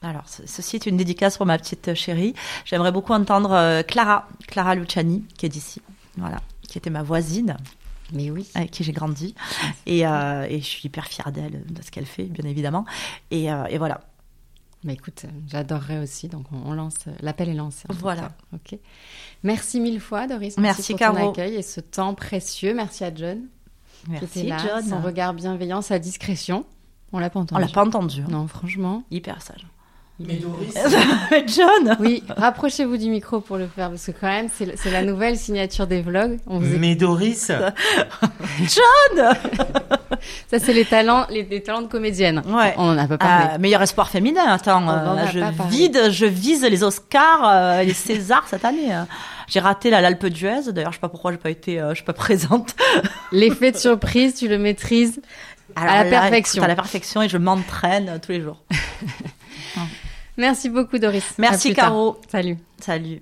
Alors, 0.02 0.28
ce- 0.28 0.46
ceci 0.46 0.76
est 0.76 0.86
une 0.86 0.96
dédicace 0.96 1.36
pour 1.36 1.46
ma 1.46 1.58
petite 1.58 1.94
chérie. 1.94 2.34
J'aimerais 2.64 2.92
beaucoup 2.92 3.12
entendre 3.12 3.52
euh, 3.52 3.82
Clara, 3.82 4.26
Clara 4.46 4.74
Luciani, 4.74 5.24
qui 5.36 5.46
est 5.46 5.50
d'ici. 5.50 5.82
Voilà, 6.16 6.38
qui 6.62 6.78
était 6.78 6.90
ma 6.90 7.02
voisine, 7.02 7.56
Mais 8.12 8.30
oui. 8.30 8.48
avec 8.54 8.70
qui 8.70 8.82
j'ai 8.82 8.92
grandi. 8.92 9.34
Et, 9.86 10.06
euh, 10.06 10.46
et 10.48 10.58
je 10.60 10.64
suis 10.66 10.86
hyper 10.86 11.06
fière 11.06 11.30
d'elle, 11.32 11.62
de 11.66 11.82
ce 11.82 11.90
qu'elle 11.90 12.06
fait, 12.06 12.24
bien 12.24 12.48
évidemment. 12.48 12.84
Et, 13.30 13.52
euh, 13.52 13.64
et 13.66 13.76
voilà. 13.78 14.00
Bah 14.82 14.94
écoute, 14.94 15.26
j'adorerais 15.46 15.98
aussi, 15.98 16.28
donc 16.28 16.46
on, 16.52 16.70
on 16.70 16.72
lance, 16.72 16.94
l'appel 17.20 17.50
est 17.50 17.54
lancé. 17.54 17.82
Voilà. 17.90 18.32
Ok. 18.54 18.78
Merci 19.42 19.78
mille 19.78 20.00
fois, 20.00 20.26
Doris. 20.26 20.56
Merci, 20.56 20.92
pour 20.92 20.98
Caro. 21.00 21.18
ton 21.18 21.30
accueil 21.32 21.56
et 21.56 21.62
ce 21.62 21.80
temps 21.80 22.14
précieux. 22.14 22.72
Merci 22.74 23.04
à 23.04 23.14
John 23.14 23.40
qui 24.06 24.24
était 24.24 24.42
Merci, 24.44 24.46
là, 24.46 24.56
John. 24.80 24.88
son 24.88 25.00
regard 25.02 25.34
bienveillant, 25.34 25.82
sa 25.82 25.98
discrétion. 25.98 26.64
On 27.12 27.18
l'a 27.18 27.28
pas 27.28 27.40
On 27.40 27.42
entendu. 27.42 27.60
l'a 27.60 27.68
pas 27.68 27.84
entendu. 27.84 28.22
hein. 28.22 28.26
Non, 28.30 28.46
franchement. 28.48 29.02
Hyper 29.10 29.42
sage. 29.42 29.66
Mais 30.26 30.34
Doris, 30.34 30.74
John 31.56 31.96
Oui, 31.98 32.22
rapprochez-vous 32.28 32.96
du 32.98 33.08
micro 33.08 33.40
pour 33.40 33.56
le 33.56 33.66
faire, 33.66 33.88
parce 33.88 34.06
que 34.06 34.12
quand 34.12 34.26
même, 34.28 34.48
c'est 34.52 34.90
la 34.90 35.02
nouvelle 35.02 35.36
signature 35.36 35.86
des 35.86 36.02
vlogs. 36.02 36.38
On 36.46 36.58
vous 36.58 36.66
écoute. 36.66 36.78
mais 36.80 36.94
Doris, 36.94 37.38
Ça, 40.50 40.58
c'est 40.58 40.72
les 40.72 40.84
talents, 40.84 41.26
les, 41.30 41.42
les 41.44 41.62
talents 41.62 41.82
de 41.82 41.86
comédienne. 41.88 42.42
Ouais. 42.46 42.74
On 42.76 42.90
en 42.90 42.98
a 42.98 43.06
pas 43.06 43.18
parlé. 43.18 43.54
Euh, 43.54 43.58
meilleur 43.58 43.82
espoir 43.82 44.10
féminin, 44.10 44.44
attends, 44.46 44.88
euh, 44.88 45.26
je, 45.32 45.40
vide, 45.68 46.10
je 46.10 46.26
vise 46.26 46.62
les 46.62 46.82
Oscars, 46.82 47.48
euh, 47.48 47.82
les 47.82 47.94
Césars 47.94 48.46
cette 48.48 48.64
année. 48.64 48.92
J'ai 49.50 49.58
raté 49.58 49.90
la 49.90 50.00
l'Alpe 50.00 50.26
d'Huez, 50.26 50.72
d'ailleurs 50.72 50.92
je 50.92 50.96
sais 50.98 51.00
pas 51.00 51.08
pourquoi 51.08 51.32
j'ai 51.32 51.38
pas 51.38 51.50
été, 51.50 51.80
euh, 51.80 51.90
je 51.90 51.96
suis 51.96 52.04
pas 52.04 52.12
présente. 52.12 52.76
L'effet 53.32 53.72
de 53.72 53.76
surprise, 53.76 54.34
tu 54.36 54.46
le 54.46 54.58
maîtrises. 54.58 55.20
Alors 55.74 55.94
la 55.94 56.04
là, 56.04 56.10
perfection. 56.10 56.62
écoute, 56.62 56.64
À 56.64 56.68
la 56.68 56.76
perfection 56.76 57.22
et 57.22 57.28
je 57.28 57.36
m'entraîne 57.36 58.08
euh, 58.10 58.18
tous 58.24 58.30
les 58.30 58.40
jours. 58.42 58.62
Merci 60.40 60.70
beaucoup, 60.70 60.98
Doris. 60.98 61.34
Merci 61.38 61.74
tard. 61.74 61.88
Caro. 61.90 62.18
Salut. 62.30 62.56
Salut. 62.80 63.20